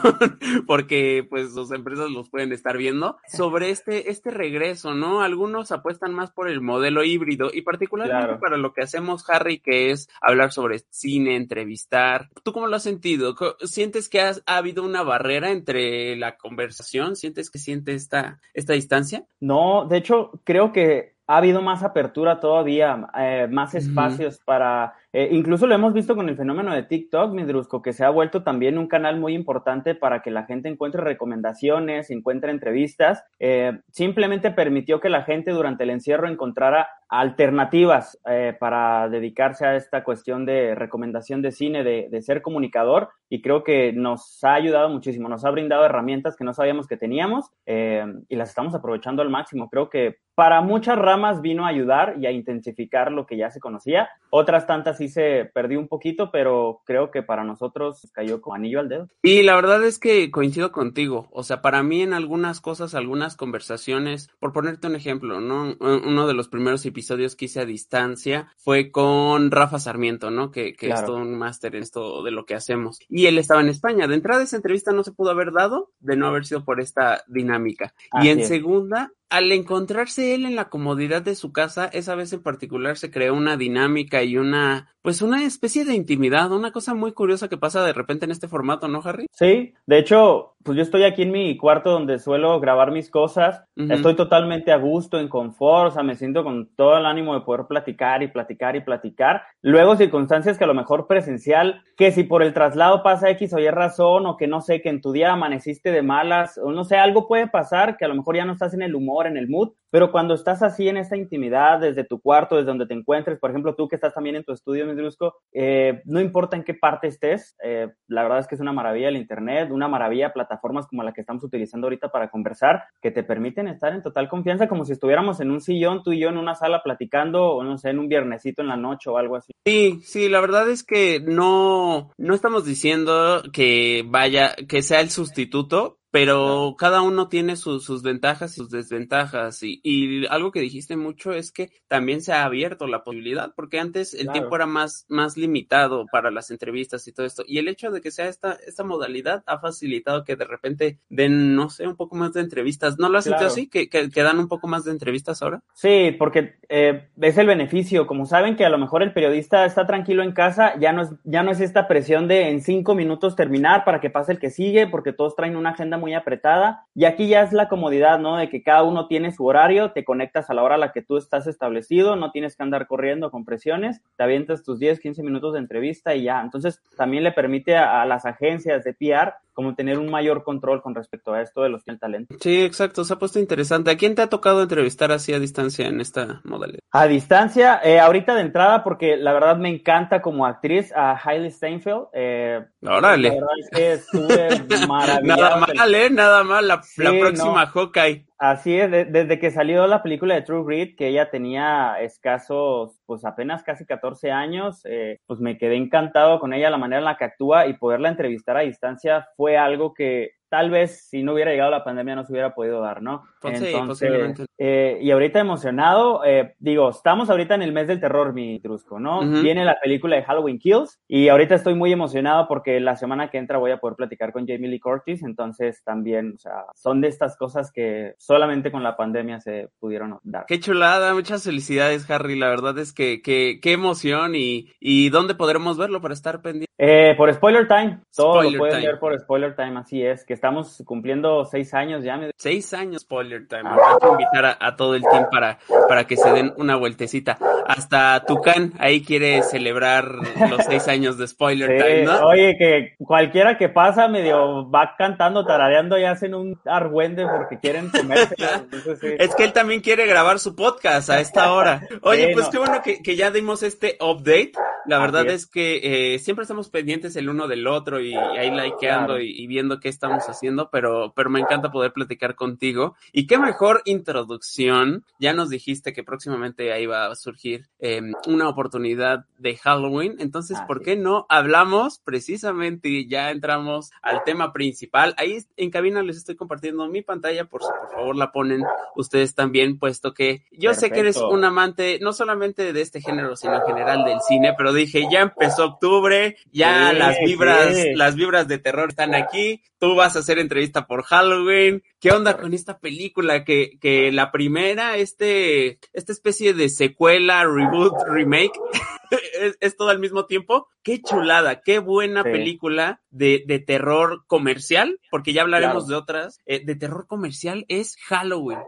porque 0.66 1.24
pues 1.28 1.54
las 1.54 1.70
empresas 1.70 2.10
los 2.10 2.28
pueden 2.28 2.52
estar 2.52 2.76
viendo, 2.76 3.18
sobre 3.28 3.70
este, 3.70 4.10
este 4.10 4.30
regreso, 4.30 4.94
¿no? 4.94 5.22
Algunos 5.22 5.70
apuestan 5.70 6.12
más 6.12 6.32
por 6.32 6.48
el 6.48 6.60
modelo 6.60 7.04
híbrido 7.04 7.50
y 7.52 7.62
particularmente 7.62 8.26
claro. 8.26 8.40
para 8.40 8.56
lo 8.56 8.72
que 8.72 8.82
hacemos, 8.82 9.28
Harry, 9.30 9.60
que 9.60 9.90
es 9.90 10.08
hablar 10.20 10.52
sobre 10.52 10.80
cine, 10.90 11.36
entrevistar. 11.36 12.28
¿Tú 12.42 12.52
cómo 12.52 12.66
lo 12.66 12.76
has 12.76 12.82
sentido? 12.82 13.36
¿Sientes 13.60 14.08
que 14.08 14.20
has, 14.20 14.42
ha 14.46 14.56
habido 14.56 14.82
una 14.82 15.02
barrera 15.02 15.50
entre 15.50 16.16
la 16.16 16.36
conversación? 16.36 17.16
¿Sientes 17.16 17.50
que 17.50 17.58
siente 17.58 17.94
esta, 17.94 18.40
esta 18.56 18.72
distancia? 18.72 19.24
No, 19.38 19.86
de 19.86 19.98
hecho, 19.98 20.40
creo 20.42 20.72
que 20.72 21.14
ha 21.26 21.36
habido 21.36 21.60
más 21.60 21.82
apertura 21.82 22.40
todavía, 22.40 23.08
eh, 23.18 23.46
más 23.50 23.74
espacios 23.74 24.36
uh 24.36 24.38
-huh. 24.38 24.44
para 24.44 24.94
eh, 25.18 25.30
incluso 25.32 25.66
lo 25.66 25.74
hemos 25.74 25.94
visto 25.94 26.14
con 26.14 26.28
el 26.28 26.36
fenómeno 26.36 26.74
de 26.74 26.82
TikTok, 26.82 27.32
Midrusco, 27.32 27.80
que 27.80 27.94
se 27.94 28.04
ha 28.04 28.10
vuelto 28.10 28.42
también 28.42 28.76
un 28.76 28.86
canal 28.86 29.18
muy 29.18 29.32
importante 29.32 29.94
para 29.94 30.20
que 30.20 30.30
la 30.30 30.44
gente 30.44 30.68
encuentre 30.68 31.00
recomendaciones, 31.00 32.10
encuentre 32.10 32.50
entrevistas. 32.50 33.24
Eh, 33.38 33.80
simplemente 33.90 34.50
permitió 34.50 35.00
que 35.00 35.08
la 35.08 35.22
gente 35.22 35.52
durante 35.52 35.84
el 35.84 35.90
encierro 35.90 36.28
encontrara 36.28 36.88
alternativas 37.08 38.20
eh, 38.28 38.54
para 38.60 39.08
dedicarse 39.08 39.64
a 39.64 39.76
esta 39.76 40.04
cuestión 40.04 40.44
de 40.44 40.74
recomendación 40.74 41.40
de 41.40 41.52
cine, 41.52 41.82
de, 41.82 42.08
de, 42.10 42.20
ser 42.20 42.42
comunicador, 42.42 43.08
y 43.30 43.40
creo 43.40 43.64
que 43.64 43.94
nos 43.94 44.44
ha 44.44 44.52
ayudado 44.52 44.90
muchísimo, 44.90 45.30
nos 45.30 45.46
ha 45.46 45.50
brindado 45.50 45.86
herramientas 45.86 46.36
que 46.36 46.44
no 46.44 46.52
sabíamos 46.52 46.88
que 46.88 46.98
teníamos 46.98 47.50
y 47.64 48.36
las 48.36 48.50
estamos 48.50 48.74
aprovechando 48.74 49.22
al 49.22 49.30
máximo. 49.30 49.68
Creo 49.68 49.88
que 49.88 50.16
para 50.36 50.60
muchas 50.60 50.98
ramas 50.98 51.40
vino 51.40 51.64
a 51.64 51.68
ayudar 51.68 52.16
y 52.20 52.26
a 52.26 52.30
intensificar 52.30 53.10
lo 53.10 53.26
que 53.26 53.38
ya 53.38 53.50
se 53.50 53.58
conocía, 53.58 54.10
otras 54.28 54.66
tantas 54.66 55.00
sí 55.06 55.12
se 55.12 55.50
perdió 55.52 55.78
un 55.78 55.88
poquito, 55.88 56.30
pero 56.30 56.82
creo 56.84 57.10
que 57.10 57.22
para 57.22 57.44
nosotros 57.44 58.10
cayó 58.12 58.40
como 58.40 58.56
anillo 58.56 58.80
al 58.80 58.88
dedo. 58.88 59.08
Y 59.22 59.42
la 59.42 59.54
verdad 59.54 59.84
es 59.84 59.98
que 59.98 60.30
coincido 60.30 60.72
contigo. 60.72 61.28
O 61.30 61.42
sea, 61.42 61.62
para 61.62 61.82
mí 61.82 62.02
en 62.02 62.12
algunas 62.12 62.60
cosas, 62.60 62.94
algunas 62.94 63.36
conversaciones, 63.36 64.28
por 64.38 64.52
ponerte 64.52 64.86
un 64.86 64.96
ejemplo, 64.96 65.40
¿no? 65.40 65.76
Uno 65.80 66.26
de 66.26 66.34
los 66.34 66.48
primeros 66.48 66.84
episodios 66.86 67.36
que 67.36 67.46
hice 67.46 67.60
a 67.60 67.66
distancia 67.66 68.52
fue 68.56 68.90
con 68.90 69.50
Rafa 69.50 69.78
Sarmiento, 69.78 70.30
¿no? 70.30 70.50
Que, 70.50 70.74
que 70.74 70.86
claro. 70.86 71.00
es 71.00 71.06
todo 71.06 71.16
un 71.16 71.38
máster 71.38 71.76
en 71.76 71.82
esto 71.82 72.22
de 72.22 72.30
lo 72.30 72.44
que 72.44 72.54
hacemos. 72.54 72.98
Y 73.08 73.26
él 73.26 73.38
estaba 73.38 73.60
en 73.60 73.68
España. 73.68 74.06
De 74.06 74.14
entrada 74.14 74.42
esa 74.42 74.56
entrevista 74.56 74.92
no 74.92 75.04
se 75.04 75.12
pudo 75.12 75.30
haber 75.30 75.52
dado 75.52 75.90
de 76.00 76.16
no 76.16 76.26
haber 76.26 76.46
sido 76.46 76.64
por 76.64 76.80
esta 76.80 77.22
dinámica. 77.26 77.94
Así 78.10 78.28
y 78.28 78.30
en 78.30 78.40
es. 78.40 78.48
segunda, 78.48 79.12
al 79.28 79.50
encontrarse 79.50 80.34
él 80.34 80.44
en 80.44 80.54
la 80.54 80.68
comodidad 80.68 81.22
de 81.22 81.34
su 81.34 81.52
casa, 81.52 81.86
esa 81.86 82.14
vez 82.14 82.32
en 82.32 82.42
particular 82.42 82.96
se 82.96 83.10
creó 83.10 83.34
una 83.34 83.56
dinámica 83.56 84.22
y 84.22 84.36
una, 84.36 84.94
pues 85.06 85.22
una 85.22 85.44
especie 85.44 85.84
de 85.84 85.94
intimidad, 85.94 86.50
una 86.50 86.72
cosa 86.72 86.92
muy 86.92 87.12
curiosa 87.12 87.48
que 87.48 87.56
pasa 87.56 87.84
de 87.84 87.92
repente 87.92 88.24
en 88.24 88.32
este 88.32 88.48
formato, 88.48 88.88
¿no, 88.88 89.02
Harry? 89.04 89.28
Sí, 89.30 89.72
de 89.86 89.98
hecho, 89.98 90.56
pues 90.64 90.74
yo 90.74 90.82
estoy 90.82 91.04
aquí 91.04 91.22
en 91.22 91.30
mi 91.30 91.56
cuarto 91.56 91.92
donde 91.92 92.18
suelo 92.18 92.58
grabar 92.58 92.90
mis 92.90 93.08
cosas, 93.08 93.62
uh 93.76 93.82
-huh. 93.82 93.94
estoy 93.94 94.16
totalmente 94.16 94.72
a 94.72 94.78
gusto, 94.78 95.20
en 95.20 95.28
confort, 95.28 95.90
o 95.90 95.90
sea, 95.92 96.02
me 96.02 96.16
siento 96.16 96.42
con 96.42 96.74
todo 96.74 96.98
el 96.98 97.06
ánimo 97.06 97.34
de 97.34 97.42
poder 97.42 97.66
platicar 97.68 98.24
y 98.24 98.32
platicar 98.32 98.74
y 98.74 98.80
platicar. 98.80 99.42
Luego 99.62 99.94
circunstancias 99.94 100.58
que 100.58 100.64
a 100.64 100.66
lo 100.66 100.74
mejor 100.74 101.06
presencial, 101.06 101.84
que 101.96 102.10
si 102.10 102.24
por 102.24 102.42
el 102.42 102.52
traslado 102.52 103.04
pasa 103.04 103.30
X 103.30 103.52
o 103.54 103.60
Y 103.60 103.70
razón, 103.70 104.26
o 104.26 104.36
que 104.36 104.48
no 104.48 104.60
sé, 104.60 104.82
que 104.82 104.88
en 104.88 105.00
tu 105.00 105.12
día 105.12 105.32
amaneciste 105.32 105.92
de 105.92 106.02
malas, 106.02 106.58
o 106.58 106.72
no 106.72 106.82
sé, 106.82 106.96
algo 106.96 107.28
puede 107.28 107.46
pasar 107.46 107.96
que 107.96 108.04
a 108.04 108.08
lo 108.08 108.16
mejor 108.16 108.34
ya 108.34 108.44
no 108.44 108.54
estás 108.54 108.74
en 108.74 108.82
el 108.82 108.96
humor 108.96 109.28
en 109.28 109.36
el 109.36 109.48
mood, 109.48 109.70
pero 109.90 110.10
cuando 110.10 110.34
estás 110.34 110.62
así 110.62 110.88
en 110.88 110.96
esta 110.96 111.16
intimidad, 111.16 111.80
desde 111.80 112.04
tu 112.04 112.20
cuarto, 112.20 112.56
desde 112.56 112.68
donde 112.68 112.86
te 112.86 112.94
encuentres, 112.94 113.38
por 113.38 113.50
ejemplo, 113.50 113.74
tú 113.74 113.88
que 113.88 113.96
estás 113.96 114.14
también 114.14 114.36
en 114.36 114.44
tu 114.44 114.52
estudio, 114.52 114.86
Midrusco, 114.86 115.34
eh, 115.52 116.02
no 116.04 116.20
importa 116.20 116.56
en 116.56 116.64
qué 116.64 116.74
parte 116.74 117.06
estés, 117.08 117.56
eh, 117.62 117.88
la 118.08 118.22
verdad 118.22 118.40
es 118.40 118.46
que 118.46 118.54
es 118.54 118.60
una 118.60 118.72
maravilla 118.72 119.08
el 119.08 119.16
Internet, 119.16 119.70
una 119.70 119.88
maravilla 119.88 120.32
plataformas 120.32 120.86
como 120.86 121.02
la 121.02 121.12
que 121.12 121.20
estamos 121.20 121.44
utilizando 121.44 121.86
ahorita 121.86 122.08
para 122.08 122.30
conversar, 122.30 122.84
que 123.00 123.10
te 123.10 123.22
permiten 123.22 123.68
estar 123.68 123.92
en 123.92 124.02
total 124.02 124.28
confianza, 124.28 124.68
como 124.68 124.84
si 124.84 124.92
estuviéramos 124.92 125.40
en 125.40 125.50
un 125.50 125.60
sillón, 125.60 126.02
tú 126.02 126.12
y 126.12 126.20
yo 126.20 126.28
en 126.28 126.38
una 126.38 126.54
sala 126.54 126.82
platicando, 126.82 127.52
o 127.52 127.62
no 127.62 127.78
sé, 127.78 127.90
en 127.90 127.98
un 127.98 128.08
viernesito 128.08 128.62
en 128.62 128.68
la 128.68 128.76
noche 128.76 129.10
o 129.10 129.18
algo 129.18 129.36
así. 129.36 129.52
Sí, 129.64 130.00
sí, 130.02 130.28
la 130.28 130.40
verdad 130.40 130.68
es 130.68 130.84
que 130.84 131.20
no, 131.20 132.10
no 132.18 132.34
estamos 132.34 132.64
diciendo 132.64 133.42
que 133.52 134.04
vaya, 134.06 134.54
que 134.68 134.82
sea 134.82 135.00
el 135.00 135.10
sustituto, 135.10 135.98
pero 136.10 136.76
cada 136.78 137.02
uno 137.02 137.28
tiene 137.28 137.56
sus 137.56 138.02
ventajas 138.02 138.52
y 138.52 138.56
sus 138.56 138.70
desventajas. 138.70 139.62
Y, 139.62 139.80
y, 139.82 140.26
algo 140.26 140.52
que 140.52 140.60
dijiste 140.60 140.96
mucho 140.96 141.32
es 141.32 141.52
que 141.52 141.70
también 141.88 142.22
se 142.22 142.32
ha 142.32 142.44
abierto 142.44 142.86
la 142.86 143.04
posibilidad, 143.04 143.52
porque 143.54 143.80
antes 143.80 144.14
el 144.14 144.30
tiempo 144.30 144.56
era 144.56 144.66
más, 144.66 145.04
más 145.08 145.36
limitado 145.36 146.06
para 146.10 146.30
las 146.30 146.50
entrevistas 146.50 147.06
y 147.06 147.12
todo 147.12 147.26
esto. 147.26 147.42
Y 147.46 147.58
el 147.58 147.68
hecho 147.68 147.90
de 147.90 148.00
que 148.00 148.10
sea 148.10 148.28
esta, 148.28 148.56
esta 148.66 148.84
modalidad 148.84 149.42
ha 149.46 149.58
facilitado 149.58 150.24
que 150.24 150.36
de 150.36 150.44
repente 150.44 150.98
den, 151.08 151.54
no 151.54 151.70
sé, 151.70 151.86
un 151.86 151.96
poco 151.96 152.16
más 152.16 152.32
de 152.32 152.40
entrevistas. 152.40 152.98
¿No 152.98 153.08
lo 153.08 153.18
has 153.18 153.24
sentido 153.24 153.48
así? 153.48 153.68
¿Que, 153.68 153.88
¿Que, 153.88 154.22
dan 154.22 154.38
un 154.38 154.48
poco 154.48 154.66
más 154.68 154.84
de 154.84 154.92
entrevistas 154.92 155.42
ahora? 155.42 155.62
Sí, 155.74 156.14
porque 156.18 156.56
eh, 156.68 157.08
es 157.20 157.38
el 157.38 157.46
beneficio. 157.46 158.06
Como 158.06 158.26
saben 158.26 158.56
que 158.56 158.64
a 158.64 158.70
lo 158.70 158.78
mejor 158.78 159.02
el 159.02 159.12
periodista 159.12 159.64
está 159.64 159.86
tranquilo 159.86 160.22
en 160.22 160.32
casa, 160.32 160.78
ya 160.78 160.92
no 160.92 161.02
es, 161.02 161.10
ya 161.24 161.42
no 161.42 161.50
es 161.50 161.60
esta 161.60 161.86
presión 161.88 162.28
de 162.28 162.48
en 162.50 162.62
cinco 162.62 162.94
minutos 162.94 163.36
terminar 163.36 163.84
para 163.84 164.00
que 164.00 164.10
pase 164.10 164.32
el 164.32 164.38
que 164.38 164.50
sigue, 164.50 164.86
porque 164.86 165.12
todos 165.12 165.36
traen 165.36 165.56
una 165.56 165.70
agenda 165.70 165.98
muy 165.98 166.05
muy 166.06 166.14
apretada. 166.14 166.86
Y 166.94 167.04
aquí 167.04 167.26
ya 167.26 167.42
es 167.42 167.52
la 167.52 167.68
comodidad, 167.68 168.20
¿no? 168.20 168.36
De 168.36 168.48
que 168.48 168.62
cada 168.62 168.84
uno 168.84 169.08
tiene 169.08 169.32
su 169.32 169.44
horario, 169.44 169.90
te 169.90 170.04
conectas 170.04 170.48
a 170.48 170.54
la 170.54 170.62
hora 170.62 170.76
a 170.76 170.78
la 170.78 170.92
que 170.92 171.02
tú 171.02 171.16
estás 171.16 171.48
establecido, 171.48 172.14
no 172.14 172.30
tienes 172.30 172.56
que 172.56 172.62
andar 172.62 172.86
corriendo 172.86 173.32
con 173.32 173.44
presiones, 173.44 174.00
te 174.16 174.22
avientas 174.22 174.62
tus 174.62 174.78
10, 174.78 175.00
15 175.00 175.24
minutos 175.24 175.54
de 175.54 175.58
entrevista 175.58 176.14
y 176.14 176.22
ya. 176.22 176.40
Entonces, 176.40 176.80
también 176.96 177.24
le 177.24 177.32
permite 177.32 177.76
a, 177.76 178.02
a 178.02 178.06
las 178.06 178.24
agencias 178.24 178.84
de 178.84 178.94
PR 178.94 179.34
como 179.56 179.74
tener 179.74 179.98
un 179.98 180.10
mayor 180.10 180.44
control 180.44 180.82
con 180.82 180.94
respecto 180.94 181.32
a 181.32 181.40
esto 181.40 181.62
de 181.62 181.70
los 181.70 181.82
que 181.82 181.92
el 181.92 181.98
talento. 181.98 182.36
Sí, 182.40 182.62
exacto, 182.62 183.04
se 183.04 183.14
ha 183.14 183.18
puesto 183.18 183.38
interesante. 183.38 183.90
¿A 183.90 183.96
quién 183.96 184.14
te 184.14 184.20
ha 184.20 184.28
tocado 184.28 184.62
entrevistar 184.62 185.10
así 185.12 185.32
a 185.32 185.38
distancia 185.38 185.86
en 185.88 186.02
esta 186.02 186.42
modalidad? 186.44 186.80
A 186.92 187.06
distancia, 187.06 187.80
eh, 187.82 187.98
ahorita 187.98 188.34
de 188.34 188.42
entrada, 188.42 188.84
porque 188.84 189.16
la 189.16 189.32
verdad 189.32 189.56
me 189.56 189.70
encanta 189.70 190.20
como 190.20 190.44
actriz 190.44 190.92
a 190.94 191.18
Hailey 191.18 191.50
Steinfeld. 191.50 192.08
Eh, 192.12 192.66
Órale. 192.82 193.28
La 193.28 193.34
verdad 193.34 193.48
es 193.58 193.70
que 193.70 193.92
estuve 193.94 194.86
maravilloso. 194.86 195.40
Nada 195.42 195.56
mal, 195.56 195.94
¿eh? 195.94 196.10
Nada 196.10 196.44
mal, 196.44 196.68
la, 196.68 196.82
sí, 196.82 197.02
la 197.02 197.18
próxima 197.18 197.64
no. 197.64 197.70
Hawkeye. 197.72 198.26
Así 198.38 198.78
es, 198.78 198.90
de, 198.90 199.06
desde 199.06 199.38
que 199.38 199.50
salió 199.50 199.86
la 199.86 200.02
película 200.02 200.34
de 200.34 200.42
True 200.42 200.62
Grit, 200.66 200.98
que 200.98 201.08
ella 201.08 201.30
tenía 201.30 201.96
escasos, 202.02 203.00
pues 203.06 203.24
apenas 203.24 203.62
casi 203.62 203.86
14 203.86 204.30
años, 204.30 204.82
eh, 204.84 205.20
pues 205.26 205.40
me 205.40 205.56
quedé 205.56 205.76
encantado 205.76 206.38
con 206.38 206.52
ella, 206.52 206.68
la 206.68 206.76
manera 206.76 206.98
en 206.98 207.06
la 207.06 207.16
que 207.16 207.24
actúa 207.24 207.66
y 207.66 207.78
poderla 207.78 208.10
entrevistar 208.10 208.58
a 208.58 208.60
distancia 208.60 209.26
fue 209.38 209.56
algo 209.56 209.94
que 209.94 210.32
tal 210.56 210.70
vez 210.70 211.06
si 211.10 211.22
no 211.22 211.34
hubiera 211.34 211.50
llegado 211.50 211.70
la 211.70 211.84
pandemia 211.84 212.14
no 212.14 212.24
se 212.24 212.32
hubiera 212.32 212.54
podido 212.54 212.80
dar, 212.80 213.02
¿no? 213.02 213.24
Pues 213.42 213.58
sí, 213.58 213.74
posiblemente. 213.86 214.46
Eh, 214.56 214.98
y 215.02 215.10
ahorita 215.10 215.38
emocionado, 215.38 216.24
eh, 216.24 216.54
digo, 216.58 216.88
estamos 216.88 217.28
ahorita 217.28 217.54
en 217.56 217.60
el 217.60 217.74
mes 217.74 217.88
del 217.88 218.00
terror, 218.00 218.32
mi 218.32 218.58
trusco, 218.58 218.98
¿no? 218.98 219.18
Uh 219.18 219.24
-huh. 219.24 219.42
Viene 219.42 219.66
la 219.66 219.78
película 219.78 220.16
de 220.16 220.22
Halloween 220.22 220.58
Kills 220.58 220.98
y 221.06 221.28
ahorita 221.28 221.56
estoy 221.56 221.74
muy 221.74 221.92
emocionado 221.92 222.48
porque 222.48 222.80
la 222.80 222.96
semana 222.96 223.28
que 223.28 223.36
entra 223.36 223.58
voy 223.58 223.70
a 223.70 223.76
poder 223.76 223.96
platicar 223.96 224.32
con 224.32 224.46
Jamie 224.46 224.70
Lee 224.70 224.80
Curtis, 224.80 225.22
entonces 225.22 225.82
también, 225.84 226.32
o 226.36 226.38
sea, 226.38 226.64
son 226.74 227.02
de 227.02 227.08
estas 227.08 227.36
cosas 227.36 227.70
que 227.70 228.14
solamente 228.16 228.72
con 228.72 228.82
la 228.82 228.96
pandemia 228.96 229.40
se 229.40 229.68
pudieron 229.78 230.18
dar. 230.22 230.46
Qué 230.46 230.58
chulada, 230.58 231.12
muchas 231.12 231.44
felicidades, 231.44 232.10
Harry, 232.10 232.38
la 232.38 232.48
verdad 232.48 232.78
es 232.78 232.94
que, 232.94 233.20
que 233.20 233.58
qué 233.60 233.72
emoción 233.72 234.34
y, 234.34 234.72
y 234.80 235.10
¿dónde 235.10 235.34
podremos 235.34 235.76
verlo 235.76 236.00
para 236.00 236.14
estar 236.14 236.40
pendiente? 236.40 236.72
Eh, 236.78 237.14
por 237.16 237.32
Spoiler 237.32 237.66
Time, 237.66 238.00
todo 238.14 238.34
Spoiler 238.34 238.52
lo 238.52 238.58
pueden 238.58 238.76
time. 238.80 238.92
ver 238.92 239.00
por 239.00 239.18
Spoiler 239.18 239.56
Time, 239.56 239.78
así 239.78 240.02
es, 240.02 240.24
que 240.24 240.34
estamos 240.46 240.82
cumpliendo 240.86 241.44
seis 241.44 241.74
años 241.74 242.04
ya. 242.04 242.16
Me... 242.16 242.30
Seis 242.36 242.72
años 242.72 243.02
Spoiler 243.02 243.48
Time, 243.48 243.64
ah. 243.64 243.98
voy 244.00 244.10
a 244.10 244.12
invitar 244.12 244.44
a, 244.44 244.58
a, 244.60 244.76
todo 244.76 244.94
el 244.94 245.02
team 245.02 245.26
para, 245.30 245.58
para 245.88 246.04
que 246.04 246.16
se 246.16 246.30
den 246.30 246.54
una 246.56 246.76
vueltecita. 246.76 247.36
Hasta 247.66 248.24
Tucán 248.24 248.72
ahí 248.78 249.02
quiere 249.02 249.42
celebrar 249.42 250.04
los 250.50 250.64
seis 250.64 250.86
años 250.86 251.18
de 251.18 251.26
Spoiler 251.26 251.68
sí, 251.68 251.84
Time, 251.84 252.04
¿no? 252.04 252.28
Oye, 252.28 252.56
que 252.56 252.94
cualquiera 253.04 253.58
que 253.58 253.68
pasa 253.68 254.06
medio 254.06 254.70
va 254.70 254.94
cantando, 254.96 255.44
tarareando 255.44 255.98
y 255.98 256.04
hacen 256.04 256.34
un 256.34 256.60
argüende 256.64 257.26
porque 257.26 257.58
quieren 257.58 257.90
comerse. 257.90 258.36
Entonces, 258.72 259.00
sí. 259.00 259.08
Es 259.18 259.34
que 259.34 259.42
él 259.42 259.52
también 259.52 259.80
quiere 259.80 260.06
grabar 260.06 260.38
su 260.38 260.54
podcast 260.54 261.10
a 261.10 261.18
esta 261.18 261.52
hora. 261.52 261.82
Oye, 262.02 262.28
sí, 262.28 262.34
pues 262.34 262.46
no. 262.46 262.50
qué 262.52 262.58
bueno 262.58 262.82
que, 262.82 263.02
que, 263.02 263.16
ya 263.16 263.32
dimos 263.32 263.64
este 263.64 263.98
update. 264.00 264.52
La 264.86 265.00
verdad 265.00 265.26
es. 265.26 265.42
es. 265.42 265.46
que 265.48 266.14
eh, 266.14 266.18
siempre 266.20 266.42
estamos 266.44 266.70
pendientes 266.70 267.16
el 267.16 267.28
uno 267.28 267.48
del 267.48 267.66
otro 267.66 268.00
y, 268.00 268.12
y 268.12 268.16
ahí 268.16 268.50
likeando 268.50 269.14
claro. 269.14 269.20
y, 269.20 269.42
y, 269.42 269.46
viendo 269.46 269.80
qué 269.80 269.88
estamos 269.88 270.25
haciendo, 270.28 270.70
pero, 270.70 271.12
pero 271.14 271.30
me 271.30 271.40
encanta 271.40 271.70
poder 271.70 271.92
platicar 271.92 272.34
contigo. 272.34 272.94
Y 273.12 273.26
qué 273.26 273.38
mejor 273.38 273.82
introducción. 273.84 275.04
Ya 275.18 275.32
nos 275.32 275.50
dijiste 275.50 275.92
que 275.92 276.04
próximamente 276.04 276.72
ahí 276.72 276.86
va 276.86 277.06
a 277.06 277.14
surgir 277.16 277.68
eh, 277.78 278.00
una 278.26 278.48
oportunidad 278.48 279.26
de 279.38 279.56
Halloween. 279.56 280.16
Entonces, 280.18 280.58
¿por 280.66 280.82
qué 280.82 280.96
no 280.96 281.26
hablamos 281.28 282.00
precisamente 282.04 282.88
y 282.88 283.08
ya 283.08 283.30
entramos 283.30 283.90
al 284.02 284.22
tema 284.24 284.52
principal? 284.52 285.14
Ahí 285.18 285.38
en 285.56 285.70
cabina 285.70 286.02
les 286.02 286.16
estoy 286.16 286.36
compartiendo 286.36 286.86
mi 286.88 287.02
pantalla, 287.02 287.44
por 287.44 287.56
por 287.56 287.90
favor 287.90 288.16
la 288.16 288.32
ponen 288.32 288.64
ustedes 288.94 289.34
también, 289.34 289.78
puesto 289.78 290.12
que 290.12 290.42
yo 290.50 290.70
Perfecto. 290.70 290.80
sé 290.80 290.90
que 290.90 291.00
eres 291.00 291.16
un 291.16 291.44
amante 291.44 291.98
no 292.00 292.12
solamente 292.12 292.72
de 292.72 292.80
este 292.80 293.00
género, 293.00 293.36
sino 293.36 293.54
en 293.54 293.62
general 293.62 294.04
del 294.04 294.20
cine, 294.20 294.54
pero 294.56 294.72
dije, 294.72 295.06
ya 295.10 295.20
empezó 295.20 295.66
octubre, 295.66 296.36
ya 296.52 296.90
sí, 296.90 296.96
las 296.98 297.16
vibras, 297.24 297.74
sí. 297.74 297.94
las 297.94 298.14
vibras 298.14 298.48
de 298.48 298.58
terror 298.58 298.90
están 298.90 299.14
aquí, 299.14 299.62
tú 299.78 299.94
vas 299.94 300.15
a 300.18 300.20
hacer 300.20 300.38
entrevista 300.38 300.86
por 300.86 301.02
Halloween, 301.02 301.82
¿qué 302.00 302.12
onda 302.12 302.36
con 302.36 302.54
esta 302.54 302.78
película? 302.78 303.44
Que, 303.44 303.78
que 303.80 304.12
la 304.12 304.32
primera, 304.32 304.96
este, 304.96 305.78
esta 305.92 306.12
especie 306.12 306.54
de 306.54 306.68
secuela, 306.68 307.44
reboot, 307.44 307.94
remake, 308.08 308.58
es, 309.40 309.56
es, 309.60 309.76
todo 309.76 309.90
al 309.90 309.98
mismo 309.98 310.26
tiempo. 310.26 310.68
Qué 310.82 311.00
chulada, 311.02 311.60
qué 311.62 311.78
buena 311.78 312.22
sí. 312.22 312.30
película 312.30 313.02
de, 313.10 313.44
de, 313.46 313.58
terror 313.58 314.24
comercial, 314.26 315.00
porque 315.10 315.32
ya 315.32 315.42
hablaremos 315.42 315.84
claro. 315.84 315.88
de 315.88 315.94
otras, 315.96 316.40
eh, 316.46 316.64
de 316.64 316.76
terror 316.76 317.06
comercial 317.06 317.64
es 317.68 317.96
Halloween. 318.06 318.58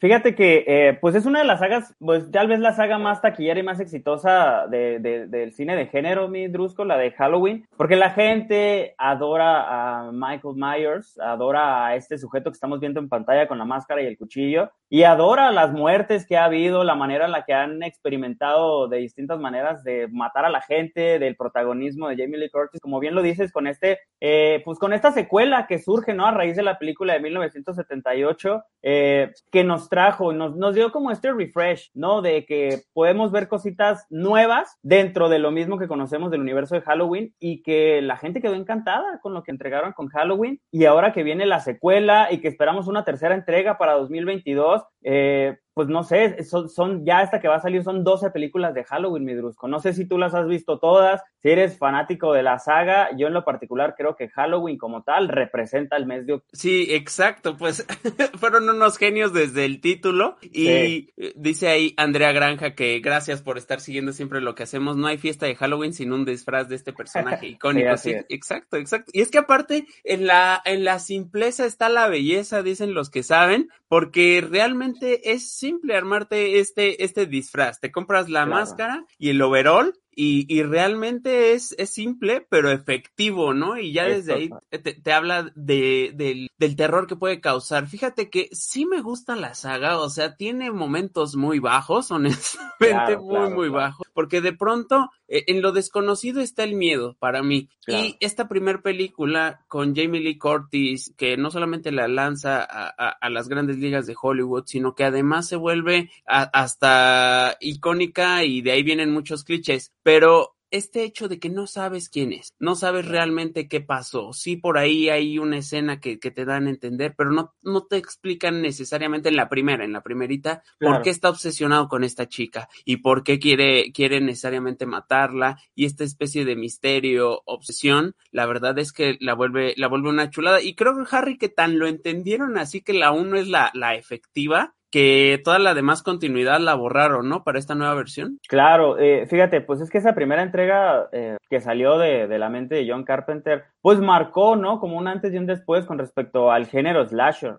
Fíjate 0.00 0.34
que, 0.34 0.64
eh, 0.66 0.98
pues 0.98 1.14
es 1.14 1.26
una 1.26 1.40
de 1.40 1.44
las 1.44 1.60
sagas, 1.60 1.94
pues 1.98 2.30
tal 2.30 2.48
vez 2.48 2.58
la 2.58 2.72
saga 2.72 2.96
más 2.96 3.20
taquillera 3.20 3.60
y 3.60 3.62
más 3.62 3.80
exitosa 3.80 4.66
de, 4.66 4.98
de, 4.98 5.26
del 5.26 5.52
cine 5.52 5.76
de 5.76 5.88
género, 5.88 6.26
mi 6.26 6.48
Drusco, 6.48 6.86
la 6.86 6.96
de 6.96 7.10
Halloween, 7.10 7.68
porque 7.76 7.96
la 7.96 8.08
gente 8.08 8.94
adora 8.96 10.06
a 10.06 10.10
Michael 10.10 10.54
Myers, 10.56 11.18
adora 11.20 11.84
a 11.86 11.96
este 11.96 12.16
sujeto 12.16 12.50
que 12.50 12.54
estamos 12.54 12.80
viendo 12.80 12.98
en 12.98 13.10
pantalla 13.10 13.46
con 13.46 13.58
la 13.58 13.66
máscara 13.66 14.00
y 14.00 14.06
el 14.06 14.16
cuchillo, 14.16 14.72
y 14.92 15.04
adora 15.04 15.52
las 15.52 15.72
muertes 15.72 16.26
que 16.26 16.36
ha 16.36 16.44
habido, 16.44 16.82
la 16.82 16.96
manera 16.96 17.26
en 17.26 17.30
la 17.30 17.44
que 17.44 17.54
han 17.54 17.82
experimentado 17.84 18.88
de 18.88 18.98
distintas 18.98 19.38
maneras 19.38 19.84
de 19.84 20.08
matar 20.08 20.44
a 20.44 20.50
la 20.50 20.60
gente, 20.60 21.20
del 21.20 21.36
protagonismo 21.36 22.08
de 22.08 22.16
Jamie 22.16 22.38
Lee 22.38 22.50
Curtis, 22.50 22.80
como 22.80 22.98
bien 22.98 23.14
lo 23.14 23.22
dices, 23.22 23.52
con 23.52 23.68
este, 23.68 24.00
eh, 24.20 24.60
pues 24.64 24.80
con 24.80 24.92
esta 24.92 25.12
secuela 25.12 25.68
que 25.68 25.78
surge, 25.78 26.12
¿no? 26.12 26.26
A 26.26 26.32
raíz 26.32 26.56
de 26.56 26.64
la 26.64 26.78
película 26.78 27.12
de 27.12 27.20
1978, 27.20 28.64
eh, 28.82 29.32
que 29.52 29.62
nos 29.62 29.88
trajo, 29.88 30.32
nos, 30.32 30.56
nos 30.56 30.74
dio 30.74 30.90
como 30.90 31.12
este 31.12 31.32
refresh, 31.32 31.92
¿no? 31.94 32.20
De 32.20 32.44
que 32.44 32.80
podemos 32.92 33.30
ver 33.30 33.46
cositas 33.46 34.06
nuevas 34.10 34.76
dentro 34.82 35.28
de 35.28 35.38
lo 35.38 35.52
mismo 35.52 35.78
que 35.78 35.86
conocemos 35.86 36.32
del 36.32 36.40
universo 36.40 36.74
de 36.74 36.80
Halloween 36.80 37.32
y 37.38 37.62
que 37.62 38.02
la 38.02 38.16
gente 38.16 38.40
quedó 38.40 38.54
encantada 38.54 39.20
con 39.22 39.34
lo 39.34 39.44
que 39.44 39.52
entregaron 39.52 39.92
con 39.92 40.08
Halloween 40.08 40.60
y 40.72 40.86
ahora 40.86 41.12
que 41.12 41.22
viene 41.22 41.46
la 41.46 41.60
secuela 41.60 42.32
y 42.32 42.38
que 42.38 42.48
esperamos 42.48 42.88
una 42.88 43.04
tercera 43.04 43.36
entrega 43.36 43.78
para 43.78 43.92
2022, 43.92 44.79
eh, 45.02 45.56
pues 45.74 45.88
no 45.88 46.02
sé, 46.02 46.42
son, 46.44 46.68
son, 46.68 47.04
ya 47.04 47.22
esta 47.22 47.40
que 47.40 47.48
va 47.48 47.56
a 47.56 47.60
salir 47.60 47.84
son 47.84 48.02
12 48.02 48.30
películas 48.30 48.74
de 48.74 48.84
Halloween, 48.84 49.24
mi 49.24 49.34
Drusco. 49.34 49.68
No 49.68 49.78
sé 49.78 49.92
si 49.92 50.06
tú 50.06 50.18
las 50.18 50.34
has 50.34 50.46
visto 50.46 50.78
todas, 50.78 51.22
si 51.40 51.50
eres 51.50 51.78
fanático 51.78 52.32
de 52.32 52.42
la 52.42 52.58
saga, 52.58 53.16
yo 53.16 53.28
en 53.28 53.34
lo 53.34 53.44
particular 53.44 53.94
creo 53.96 54.16
que 54.16 54.28
Halloween 54.28 54.78
como 54.78 55.02
tal 55.02 55.28
representa 55.28 55.96
el 55.96 56.06
mes 56.06 56.26
de 56.26 56.34
octubre. 56.34 56.50
Sí, 56.52 56.88
exacto, 56.90 57.56
pues 57.56 57.86
fueron 58.38 58.68
unos 58.68 58.98
genios 58.98 59.32
desde 59.32 59.64
el 59.64 59.80
título 59.80 60.36
y 60.42 60.50
sí. 60.50 61.14
dice 61.36 61.68
ahí 61.68 61.94
Andrea 61.96 62.32
Granja 62.32 62.74
que 62.74 62.98
gracias 63.00 63.42
por 63.42 63.56
estar 63.56 63.80
siguiendo 63.80 64.12
siempre 64.12 64.40
lo 64.40 64.54
que 64.54 64.64
hacemos. 64.64 64.96
No 64.96 65.06
hay 65.06 65.18
fiesta 65.18 65.46
de 65.46 65.54
Halloween 65.54 65.94
sin 65.94 66.12
un 66.12 66.24
disfraz 66.24 66.68
de 66.68 66.76
este 66.76 66.92
personaje 66.92 67.46
icónico. 67.48 67.96
sí, 67.96 68.12
sí 68.12 68.16
exacto, 68.28 68.76
exacto. 68.76 69.10
Y 69.14 69.20
es 69.20 69.30
que 69.30 69.38
aparte 69.38 69.86
en 70.04 70.26
la, 70.26 70.60
en 70.64 70.84
la 70.84 70.98
simpleza 70.98 71.64
está 71.64 71.88
la 71.88 72.08
belleza, 72.08 72.62
dicen 72.62 72.94
los 72.94 73.10
que 73.10 73.22
saben, 73.22 73.68
porque 73.88 74.44
realmente 74.48 75.32
es 75.32 75.52
simple 75.70 75.96
armarte 75.96 76.58
este, 76.60 77.04
este 77.04 77.26
disfraz. 77.26 77.80
Te 77.80 77.92
compras 77.92 78.28
la 78.28 78.44
claro. 78.44 78.60
máscara 78.60 79.06
y 79.18 79.30
el 79.30 79.42
overall 79.42 79.94
y, 80.22 80.62
realmente 80.64 81.52
es, 81.52 81.74
es 81.78 81.90
simple, 81.90 82.46
pero 82.50 82.70
efectivo, 82.70 83.54
¿no? 83.54 83.78
Y 83.78 83.92
ya 83.92 84.04
desde 84.04 84.34
ahí 84.34 84.50
te, 84.68 85.12
habla 85.12 85.50
de, 85.54 86.12
del, 86.58 86.76
terror 86.76 87.06
que 87.06 87.16
puede 87.16 87.40
causar. 87.40 87.86
Fíjate 87.86 88.28
que 88.28 88.48
sí 88.52 88.84
me 88.84 89.00
gusta 89.00 89.34
la 89.34 89.54
saga, 89.54 89.98
o 89.98 90.10
sea, 90.10 90.36
tiene 90.36 90.70
momentos 90.72 91.36
muy 91.36 91.58
bajos, 91.58 92.10
honestamente, 92.10 93.16
muy, 93.18 93.50
muy 93.50 93.68
bajos, 93.70 94.06
porque 94.14 94.40
de 94.40 94.52
pronto 94.52 95.10
eh, 95.28 95.44
en 95.46 95.62
lo 95.62 95.72
desconocido 95.72 96.40
está 96.40 96.64
el 96.64 96.74
miedo 96.74 97.16
para 97.18 97.42
mí. 97.42 97.68
Y 97.86 98.16
esta 98.20 98.48
primer 98.48 98.82
película 98.82 99.64
con 99.66 99.96
Jamie 99.96 100.20
Lee 100.20 100.38
Curtis, 100.38 101.12
que 101.16 101.36
no 101.36 101.50
solamente 101.50 101.90
la 101.90 102.06
lanza 102.06 102.62
a, 102.62 103.30
las 103.30 103.48
grandes 103.48 103.78
ligas 103.78 104.06
de 104.06 104.14
Hollywood, 104.20 104.64
sino 104.66 104.94
que 104.94 105.04
además 105.04 105.48
se 105.48 105.56
vuelve 105.56 106.10
hasta 106.24 107.56
icónica 107.60 108.44
y 108.44 108.62
de 108.62 108.72
ahí 108.72 108.82
vienen 108.82 109.12
muchos 109.12 109.42
clichés, 109.42 109.92
pero 110.02 110.54
este 110.70 111.04
hecho 111.04 111.28
de 111.28 111.38
que 111.38 111.48
no 111.48 111.66
sabes 111.66 112.08
quién 112.08 112.32
es, 112.32 112.54
no 112.58 112.74
sabes 112.74 113.06
realmente 113.06 113.68
qué 113.68 113.80
pasó. 113.80 114.32
Sí, 114.32 114.56
por 114.56 114.78
ahí 114.78 115.08
hay 115.08 115.38
una 115.38 115.58
escena 115.58 116.00
que, 116.00 116.18
que 116.18 116.30
te 116.30 116.44
dan 116.44 116.66
a 116.66 116.70
entender, 116.70 117.14
pero 117.16 117.30
no, 117.30 117.54
no 117.62 117.86
te 117.86 117.96
explican 117.96 118.62
necesariamente 118.62 119.28
en 119.28 119.36
la 119.36 119.48
primera, 119.48 119.84
en 119.84 119.92
la 119.92 120.02
primerita, 120.02 120.62
por 120.78 121.02
qué 121.02 121.10
está 121.10 121.30
obsesionado 121.30 121.88
con 121.88 122.04
esta 122.04 122.28
chica 122.28 122.68
y 122.84 122.98
por 122.98 123.24
qué 123.24 123.38
quiere, 123.38 123.92
quiere 123.92 124.20
necesariamente 124.20 124.86
matarla 124.86 125.60
y 125.74 125.84
esta 125.84 126.04
especie 126.04 126.44
de 126.44 126.56
misterio, 126.56 127.42
obsesión, 127.44 128.14
la 128.30 128.46
verdad 128.46 128.78
es 128.78 128.92
que 128.92 129.16
la 129.20 129.34
vuelve, 129.34 129.74
la 129.76 129.88
vuelve 129.88 130.08
una 130.08 130.30
chulada. 130.30 130.62
Y 130.62 130.74
creo 130.74 130.94
que 130.96 131.16
Harry 131.16 131.38
que 131.38 131.48
tan 131.48 131.78
lo 131.78 131.86
entendieron 131.86 132.58
así 132.58 132.80
que 132.80 132.92
la 132.92 133.12
uno 133.12 133.36
es 133.36 133.48
la, 133.48 133.70
la 133.74 133.94
efectiva, 133.94 134.74
que 134.90 135.40
toda 135.44 135.58
la 135.58 135.74
demás 135.74 136.02
continuidad 136.02 136.60
la 136.60 136.74
borraron, 136.74 137.28
¿no? 137.28 137.44
Para 137.44 137.58
esta 137.58 137.74
nueva 137.74 137.94
versión. 137.94 138.38
Claro, 138.48 138.98
eh, 138.98 139.26
fíjate, 139.26 139.60
pues 139.60 139.80
es 139.80 139.90
que 139.90 139.98
esa 139.98 140.14
primera 140.14 140.42
entrega 140.42 141.08
eh, 141.12 141.36
que 141.48 141.60
salió 141.60 141.98
de, 141.98 142.26
de, 142.26 142.38
la 142.38 142.48
mente 142.48 142.76
de 142.76 142.90
John 142.90 143.04
Carpenter, 143.04 143.64
pues 143.82 144.00
marcó, 144.00 144.56
¿no? 144.56 144.80
Como 144.80 144.98
un 144.98 145.08
antes 145.08 145.32
y 145.32 145.38
un 145.38 145.46
después 145.46 145.86
con 145.86 145.98
respecto 145.98 146.50
al 146.50 146.66
género 146.66 147.06
slasher, 147.06 147.56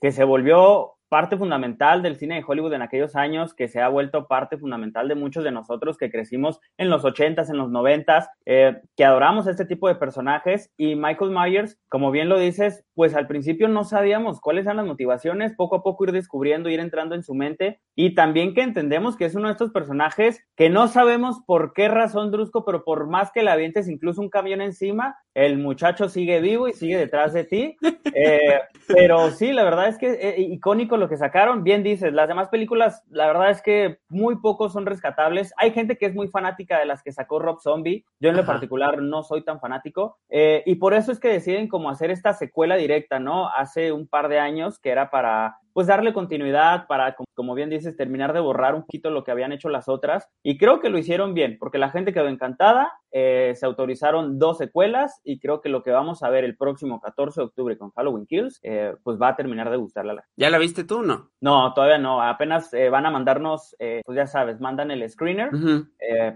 que 0.00 0.12
se 0.12 0.24
volvió 0.24 0.94
parte 1.10 1.36
fundamental 1.36 2.02
del 2.02 2.16
cine 2.16 2.36
de 2.36 2.44
Hollywood 2.46 2.72
en 2.72 2.82
aquellos 2.82 3.16
años, 3.16 3.52
que 3.52 3.68
se 3.68 3.80
ha 3.80 3.88
vuelto 3.88 4.28
parte 4.28 4.56
fundamental 4.56 5.08
de 5.08 5.16
muchos 5.16 5.42
de 5.42 5.50
nosotros 5.50 5.98
que 5.98 6.10
crecimos 6.10 6.60
en 6.78 6.88
los 6.88 7.04
80s, 7.04 7.50
en 7.50 7.58
los 7.58 7.68
90s, 7.68 8.28
eh, 8.46 8.80
que 8.96 9.04
adoramos 9.04 9.48
este 9.48 9.64
tipo 9.64 9.88
de 9.88 9.96
personajes. 9.96 10.70
Y 10.76 10.94
Michael 10.94 11.32
Myers, 11.32 11.78
como 11.88 12.12
bien 12.12 12.28
lo 12.28 12.38
dices, 12.38 12.84
pues 12.94 13.16
al 13.16 13.26
principio 13.26 13.66
no 13.66 13.82
sabíamos 13.82 14.40
cuáles 14.40 14.66
eran 14.66 14.76
las 14.76 14.86
motivaciones, 14.86 15.52
poco 15.56 15.76
a 15.76 15.82
poco 15.82 16.04
ir 16.04 16.12
descubriendo, 16.12 16.70
ir 16.70 16.78
entrando 16.78 17.16
en 17.16 17.24
su 17.24 17.34
mente. 17.34 17.80
Y 17.96 18.14
también 18.14 18.54
que 18.54 18.62
entendemos 18.62 19.16
que 19.16 19.24
es 19.24 19.34
uno 19.34 19.48
de 19.48 19.52
estos 19.52 19.72
personajes 19.72 20.46
que 20.56 20.70
no 20.70 20.86
sabemos 20.86 21.40
por 21.44 21.72
qué 21.72 21.88
razón, 21.88 22.30
Drusco, 22.30 22.64
pero 22.64 22.84
por 22.84 23.08
más 23.08 23.32
que 23.32 23.42
le 23.42 23.50
avientes 23.50 23.88
incluso 23.88 24.20
un 24.20 24.30
camión 24.30 24.60
encima, 24.60 25.16
el 25.34 25.58
muchacho 25.58 26.08
sigue 26.08 26.40
vivo 26.40 26.68
y 26.68 26.72
sigue 26.72 26.96
detrás 26.96 27.32
de 27.32 27.44
ti. 27.44 27.76
Eh, 28.12 28.58
pero 28.88 29.30
sí, 29.30 29.52
la 29.52 29.62
verdad 29.62 29.88
es 29.88 29.96
que 29.96 30.10
eh, 30.10 30.34
icónico 30.40 30.96
lo 31.00 31.08
que 31.08 31.16
sacaron. 31.16 31.64
Bien 31.64 31.82
dices, 31.82 32.12
las 32.12 32.28
demás 32.28 32.48
películas, 32.48 33.02
la 33.10 33.26
verdad 33.26 33.50
es 33.50 33.62
que 33.62 33.98
muy 34.08 34.36
pocos 34.36 34.72
son 34.72 34.86
rescatables. 34.86 35.52
Hay 35.56 35.72
gente 35.72 35.96
que 35.96 36.06
es 36.06 36.14
muy 36.14 36.28
fanática 36.28 36.78
de 36.78 36.86
las 36.86 37.02
que 37.02 37.12
sacó 37.12 37.38
Rob 37.38 37.60
Zombie. 37.60 38.04
Yo 38.20 38.30
en 38.30 38.36
lo 38.36 38.44
particular 38.44 39.02
no 39.02 39.22
soy 39.22 39.42
tan 39.42 39.58
fanático. 39.58 40.18
Eh, 40.28 40.62
y 40.66 40.76
por 40.76 40.94
eso 40.94 41.10
es 41.10 41.18
que 41.18 41.28
deciden 41.28 41.66
como 41.66 41.90
hacer 41.90 42.10
esta 42.10 42.32
secuela 42.34 42.76
directa, 42.76 43.18
¿no? 43.18 43.48
Hace 43.48 43.90
un 43.90 44.06
par 44.06 44.28
de 44.28 44.38
años 44.38 44.78
que 44.78 44.90
era 44.90 45.10
para 45.10 45.56
pues 45.72 45.86
darle 45.86 46.12
continuidad 46.12 46.86
para, 46.86 47.16
como 47.34 47.54
bien 47.54 47.70
dices, 47.70 47.96
terminar 47.96 48.32
de 48.32 48.40
borrar 48.40 48.74
un 48.74 48.82
poquito 48.82 49.10
lo 49.10 49.24
que 49.24 49.30
habían 49.30 49.52
hecho 49.52 49.68
las 49.68 49.88
otras. 49.88 50.28
Y 50.42 50.58
creo 50.58 50.80
que 50.80 50.90
lo 50.90 50.98
hicieron 50.98 51.34
bien, 51.34 51.56
porque 51.58 51.78
la 51.78 51.90
gente 51.90 52.12
quedó 52.12 52.28
encantada, 52.28 52.92
eh, 53.12 53.54
se 53.56 53.66
autorizaron 53.66 54.38
dos 54.38 54.58
secuelas 54.58 55.20
y 55.24 55.40
creo 55.40 55.60
que 55.60 55.68
lo 55.68 55.82
que 55.82 55.90
vamos 55.90 56.22
a 56.22 56.30
ver 56.30 56.44
el 56.44 56.56
próximo 56.56 57.00
14 57.00 57.40
de 57.40 57.44
octubre 57.46 57.76
con 57.76 57.90
Halloween 57.90 58.26
Kills, 58.26 58.60
eh, 58.62 58.94
pues 59.02 59.20
va 59.20 59.28
a 59.28 59.36
terminar 59.36 59.68
de 59.70 59.76
gustarle 59.76 60.12
a 60.12 60.14
la 60.14 60.24
¿Ya 60.36 60.50
la 60.50 60.58
viste 60.58 60.84
tú 60.84 61.02
no? 61.02 61.30
No, 61.40 61.74
todavía 61.74 61.98
no, 61.98 62.22
apenas 62.22 62.72
eh, 62.72 62.88
van 62.88 63.06
a 63.06 63.10
mandarnos, 63.10 63.74
pues 63.78 64.16
ya 64.16 64.26
sabes, 64.26 64.60
mandan 64.60 64.90
el 64.90 65.08
screener 65.08 65.50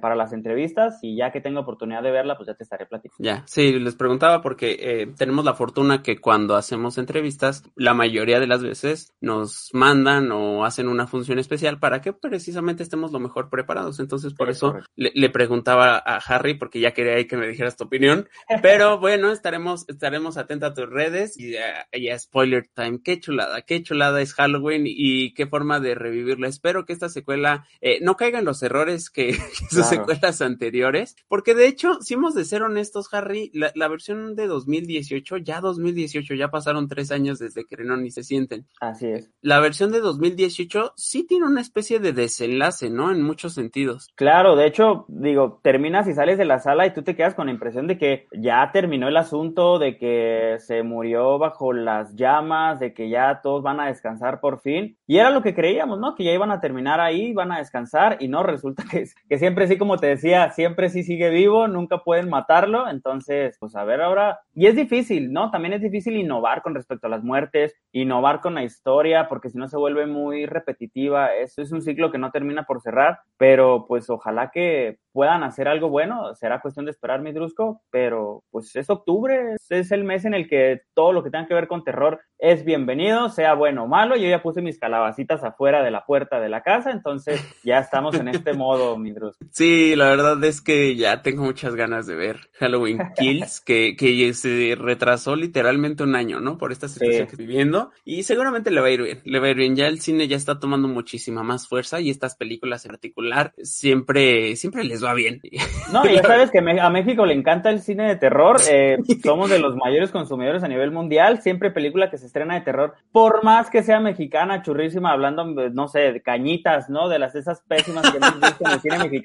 para 0.01 0.15
las 0.15 0.33
entrevistas 0.33 0.99
y 1.03 1.17
ya 1.17 1.31
que 1.33 1.41
tengo 1.41 1.61
oportunidad 1.61 2.03
de 2.03 2.11
verla, 2.11 2.37
pues 2.37 2.47
ya 2.47 2.55
te 2.55 2.65
estaré 2.65 2.87
platicando. 2.87 3.25
Ya, 3.25 3.45
sí, 3.47 3.73
les 3.79 3.95
preguntaba 3.95 4.43
porque 4.43 5.13
tenemos 5.17 5.45
la 5.45 5.55
fortuna 5.55 6.03
que 6.03 6.19
cuando 6.19 6.57
hacemos 6.57 6.99
entrevistas, 6.99 7.65
la 7.75 7.95
mayoría 7.95 8.41
de 8.41 8.47
las 8.47 8.63
veces 8.63 9.15
nos 9.21 9.71
mandan 9.73 10.31
o 10.33 10.65
hacen 10.65 10.89
una 10.89 11.07
función 11.07 11.39
especial 11.39 11.79
para 11.79 12.01
que 12.01 12.13
precisamente 12.13 12.83
estemos 12.83 13.13
lo 13.13 13.21
mejor 13.21 13.51
preparados. 13.51 14.01
Entonces, 14.01 14.35
por 14.35 14.51
eso 14.51 14.77
le, 14.97 15.31
preguntaba 15.31 15.97
a 15.97 16.17
Harry, 16.17 16.55
porque 16.55 16.81
ya 16.81 16.93
quería 16.93 17.15
ahí 17.15 17.27
que 17.27 17.37
me 17.37 17.49
dijeras 17.49 17.77
tu 17.77 17.85
opinión. 17.85 18.29
Pero 18.63 18.99
bueno, 19.01 19.33
estaremos, 19.33 19.89
estaremos 19.89 20.37
atentos 20.37 20.71
a 20.71 20.75
tus 20.75 20.89
redes 20.89 21.39
y 21.39 21.53
ya, 21.53 22.19
spoiler 22.19 22.69
time. 22.75 23.01
Qué 23.03 23.21
chulada, 23.21 23.63
qué 23.63 23.83
chulada 23.83 24.21
es 24.21 24.35
Halloween 24.35 24.85
y 24.87 25.35
qué 25.35 25.47
forma 25.47 25.81
de 25.81 25.95
revivirla. 25.95 26.49
Espero 26.49 26.85
que 26.85 26.93
esta 26.93 27.09
secuela 27.09 27.67
eh, 27.81 27.99
no 28.01 28.17
caiga 28.17 28.39
en 28.39 28.45
los 28.45 28.63
errores 28.63 29.11
que, 29.11 29.37
sus 29.71 29.87
secuelas 29.87 30.41
anteriores, 30.41 31.17
porque 31.29 31.55
de 31.55 31.67
hecho, 31.67 32.01
si 32.01 32.15
hemos 32.15 32.35
de 32.35 32.45
ser 32.45 32.63
honestos, 32.63 33.13
Harry, 33.13 33.51
la, 33.55 33.73
la 33.75 33.89
versión 33.89 34.37
de 34.37 34.47
2018, 34.47 35.39
ya 35.39 35.61
2018, 35.61 36.35
ya 36.35 36.49
pasaron 36.49 36.89
tres 36.89 37.11
años 37.11 37.39
desde 37.39 37.65
que 37.65 37.77
Renon 37.77 38.05
y 38.07 38.11
se 38.11 38.23
sienten. 38.23 38.67
Así 38.81 39.07
es. 39.07 39.31
La 39.41 39.61
versión 39.61 39.93
de 39.93 40.01
2018 40.01 40.93
sí 40.97 41.27
tiene 41.27 41.47
una 41.47 41.61
especie 41.61 41.99
de 42.01 42.13
desenlace, 42.13 42.91
¿no? 42.91 43.11
En 43.11 43.23
muchos 43.23 43.55
sentidos. 43.55 44.09
Claro, 44.15 44.57
de 44.57 44.67
hecho, 44.67 45.05
digo, 45.09 45.61
terminas 45.63 46.09
y 46.09 46.15
sales 46.15 46.39
de 46.39 46.45
la 46.45 46.59
sala 46.59 46.87
y 46.87 46.93
tú 46.93 47.03
te 47.03 47.17
quedas 47.17 47.35
con 47.35 47.47
la 47.47 47.53
impresión 47.53 47.87
de 47.87 47.99
que 47.99 48.27
ya 48.33 48.71
terminó 48.73 49.09
el 49.09 49.17
asunto, 49.17 49.79
de 49.79 49.97
que 49.99 50.57
se 50.61 50.83
murió 50.83 51.39
bajo 51.39 51.73
las 51.73 52.15
llamas, 52.15 52.81
de 52.81 52.93
que 52.93 53.09
ya 53.09 53.41
todos 53.43 53.63
van 53.63 53.81
a 53.81 53.87
descansar 53.87 54.41
por 54.41 54.61
fin. 54.61 54.97
Y 55.07 55.19
era 55.19 55.31
lo 55.31 55.43
que 55.43 55.55
creíamos, 55.55 55.99
¿no? 55.99 56.15
Que 56.15 56.25
ya 56.25 56.33
iban 56.33 56.51
a 56.51 56.61
terminar 56.61 57.01
ahí, 57.01 57.33
van 57.33 57.53
a 57.53 57.59
descansar 57.59 58.19
y 58.21 58.29
no, 58.29 58.43
resulta 58.43 58.85
que, 58.91 59.05
que 59.29 59.39
siempre 59.39 59.54
sí, 59.67 59.79
como 59.79 59.97
te 59.99 60.09
decía, 60.09 60.51
siempre 60.51 60.89
sí 60.89 61.03
sigue 61.03 61.31
vivo, 61.31 61.69
nunca 61.69 61.99
pueden 61.99 62.29
matarlo. 62.29 62.89
Entonces, 62.89 63.57
pues 63.61 63.75
a 63.77 63.85
ver 63.85 64.01
ahora. 64.01 64.41
Y 64.55 64.67
es 64.67 64.77
difícil, 64.77 65.33
¿no? 65.33 65.51
También 65.51 65.75
es 65.75 65.83
difícil 65.83 66.17
innovar 66.17 66.63
con 66.63 66.75
respecto 66.75 67.07
a 67.07 67.11
las 67.11 67.23
muertes, 67.23 67.75
innovar 67.93 68.41
con 68.41 68.55
la 68.55 68.65
historia 68.65 69.29
porque 69.29 69.51
si 69.51 69.59
no 69.59 69.69
se 69.69 69.77
vuelve 69.77 70.07
muy 70.07 70.47
repetitiva. 70.47 71.35
Eso 71.35 71.63
es 71.63 71.73
un 71.73 71.83
ciclo 71.83 72.11
que 72.11 72.19
no 72.19 72.31
termina 72.31 72.65
por 72.65 72.81
cerrar, 72.81 73.21
pero 73.37 73.87
pues 73.87 74.11
ojalá 74.11 74.51
que 74.51 74.99
puedan 75.13 75.45
hacer 75.45 75.69
algo 75.69 75.89
bueno. 75.89 76.35
Será 76.35 76.61
cuestión 76.61 76.85
de 76.85 76.91
esperar, 76.91 77.21
mi 77.21 77.33
Drusco, 77.33 77.83
pero 77.91 78.43
pues 78.51 78.75
es 78.77 78.91
octubre, 78.91 79.57
es 79.71 79.93
el 79.93 80.05
mes 80.05 80.25
en 80.25 80.35
el 80.35 80.49
que 80.49 80.83
todo 80.95 81.13
lo 81.13 81.23
que 81.23 81.31
tenga 81.31 81.47
que 81.47 81.55
ver 81.55 81.69
con 81.69 81.85
terror 81.85 82.21
es 82.39 82.65
bienvenido, 82.65 83.29
sea 83.29 83.55
bueno 83.55 83.85
o 83.85 83.87
malo. 83.87 84.17
Yo 84.17 84.29
ya 84.29 84.43
puse 84.43 84.61
mis 84.61 84.79
calabacitas 84.79 85.45
afuera 85.45 85.83
de 85.83 85.91
la 85.91 86.05
puerta 86.05 86.41
de 86.41 86.49
la 86.49 86.63
casa, 86.63 86.91
entonces 86.91 87.41
ya 87.65 87.79
estamos 87.79 88.15
en 88.17 88.29
este 88.29 88.55
modo, 88.55 88.99
mi 88.99 89.13
Drusco. 89.13 89.34
Sí, 89.51 89.95
la 89.97 90.09
verdad 90.09 90.43
es 90.45 90.61
que 90.61 90.97
ya 90.97 91.23
tengo 91.23 91.45
muchas 91.45 91.75
ganas 91.75 92.07
de 92.07 92.15
ver 92.15 92.49
Halloween 92.59 92.99
Kills, 93.17 93.61
que, 93.61 93.97
que 93.97 94.33
se 94.35 94.75
retrasó 94.79 95.37
literalmente 95.37 96.03
un 96.03 96.17
año, 96.17 96.41
¿no? 96.41 96.59
Por 96.59 96.73
esta 96.73 96.89
situación 96.89 97.27
que 97.27 97.33
estoy 97.33 97.47
viviendo. 97.47 97.91
Y 98.05 98.25
seguramente 98.25 98.71
le 98.71 98.81
va 98.81 98.89
a 98.89 98.91
ir 98.91 99.03
bien, 99.03 99.21
le 99.25 99.39
va 99.39 99.47
a 99.47 99.51
ir 99.51 99.57
bien. 99.57 99.77
Ya 99.77 99.87
el 99.87 100.01
cine 100.01 100.29
ya 100.29 100.37
está 100.37 100.59
tomando 100.59 100.89
muchísima 100.89 101.43
más 101.43 101.69
fuerza 101.69 102.01
y 102.01 102.11
estas 102.11 102.37
películas 102.37 102.85
en 102.85 102.93
particular 102.93 103.53
siempre, 103.63 104.57
siempre 104.57 104.85
les 104.85 105.05
va 105.05 105.15
bien. 105.15 105.41
No, 105.93 106.05
ya 106.07 106.23
sabes 106.23 106.51
que 106.51 106.59
a 106.59 106.91
México 106.91 107.25
le 107.25 107.35
encanta 107.35 107.71
el 107.71 107.81
cine 107.81 108.09
de 108.09 108.17
terror. 108.17 108.57
Eh, 108.69 108.97
somos 109.23 109.51
de 109.51 109.59
los 109.59 109.77
mayores 109.77 110.11
consumidores 110.11 110.65
a 110.65 110.69
nivel 110.69 110.91
mundial. 110.91 111.41
Siempre 111.41 111.71
película 111.71 112.11
que 112.11 112.19
se 112.19 112.27
estrena 112.27 112.55
de 112.55 112.63
terror, 112.63 112.95
por 113.13 113.45
más 113.45 113.71
que 113.71 113.83
sea 113.83 114.01
mexicana, 114.01 114.63
churrísima, 114.63 115.13
hablando, 115.13 115.45
no 115.45 115.89
sé, 115.89 116.13
de 116.13 116.23
cañitas, 116.23 116.89
¿no? 116.89 117.09
De 117.09 117.19
las 117.19 117.35
esas 117.35 117.61
pésimas 117.61 118.11
que 118.11 118.17
hemos 118.17 118.41
visto 118.41 118.65
en 118.67 118.73
el 118.73 118.81
cine 118.81 118.99
mexicano, 118.99 119.24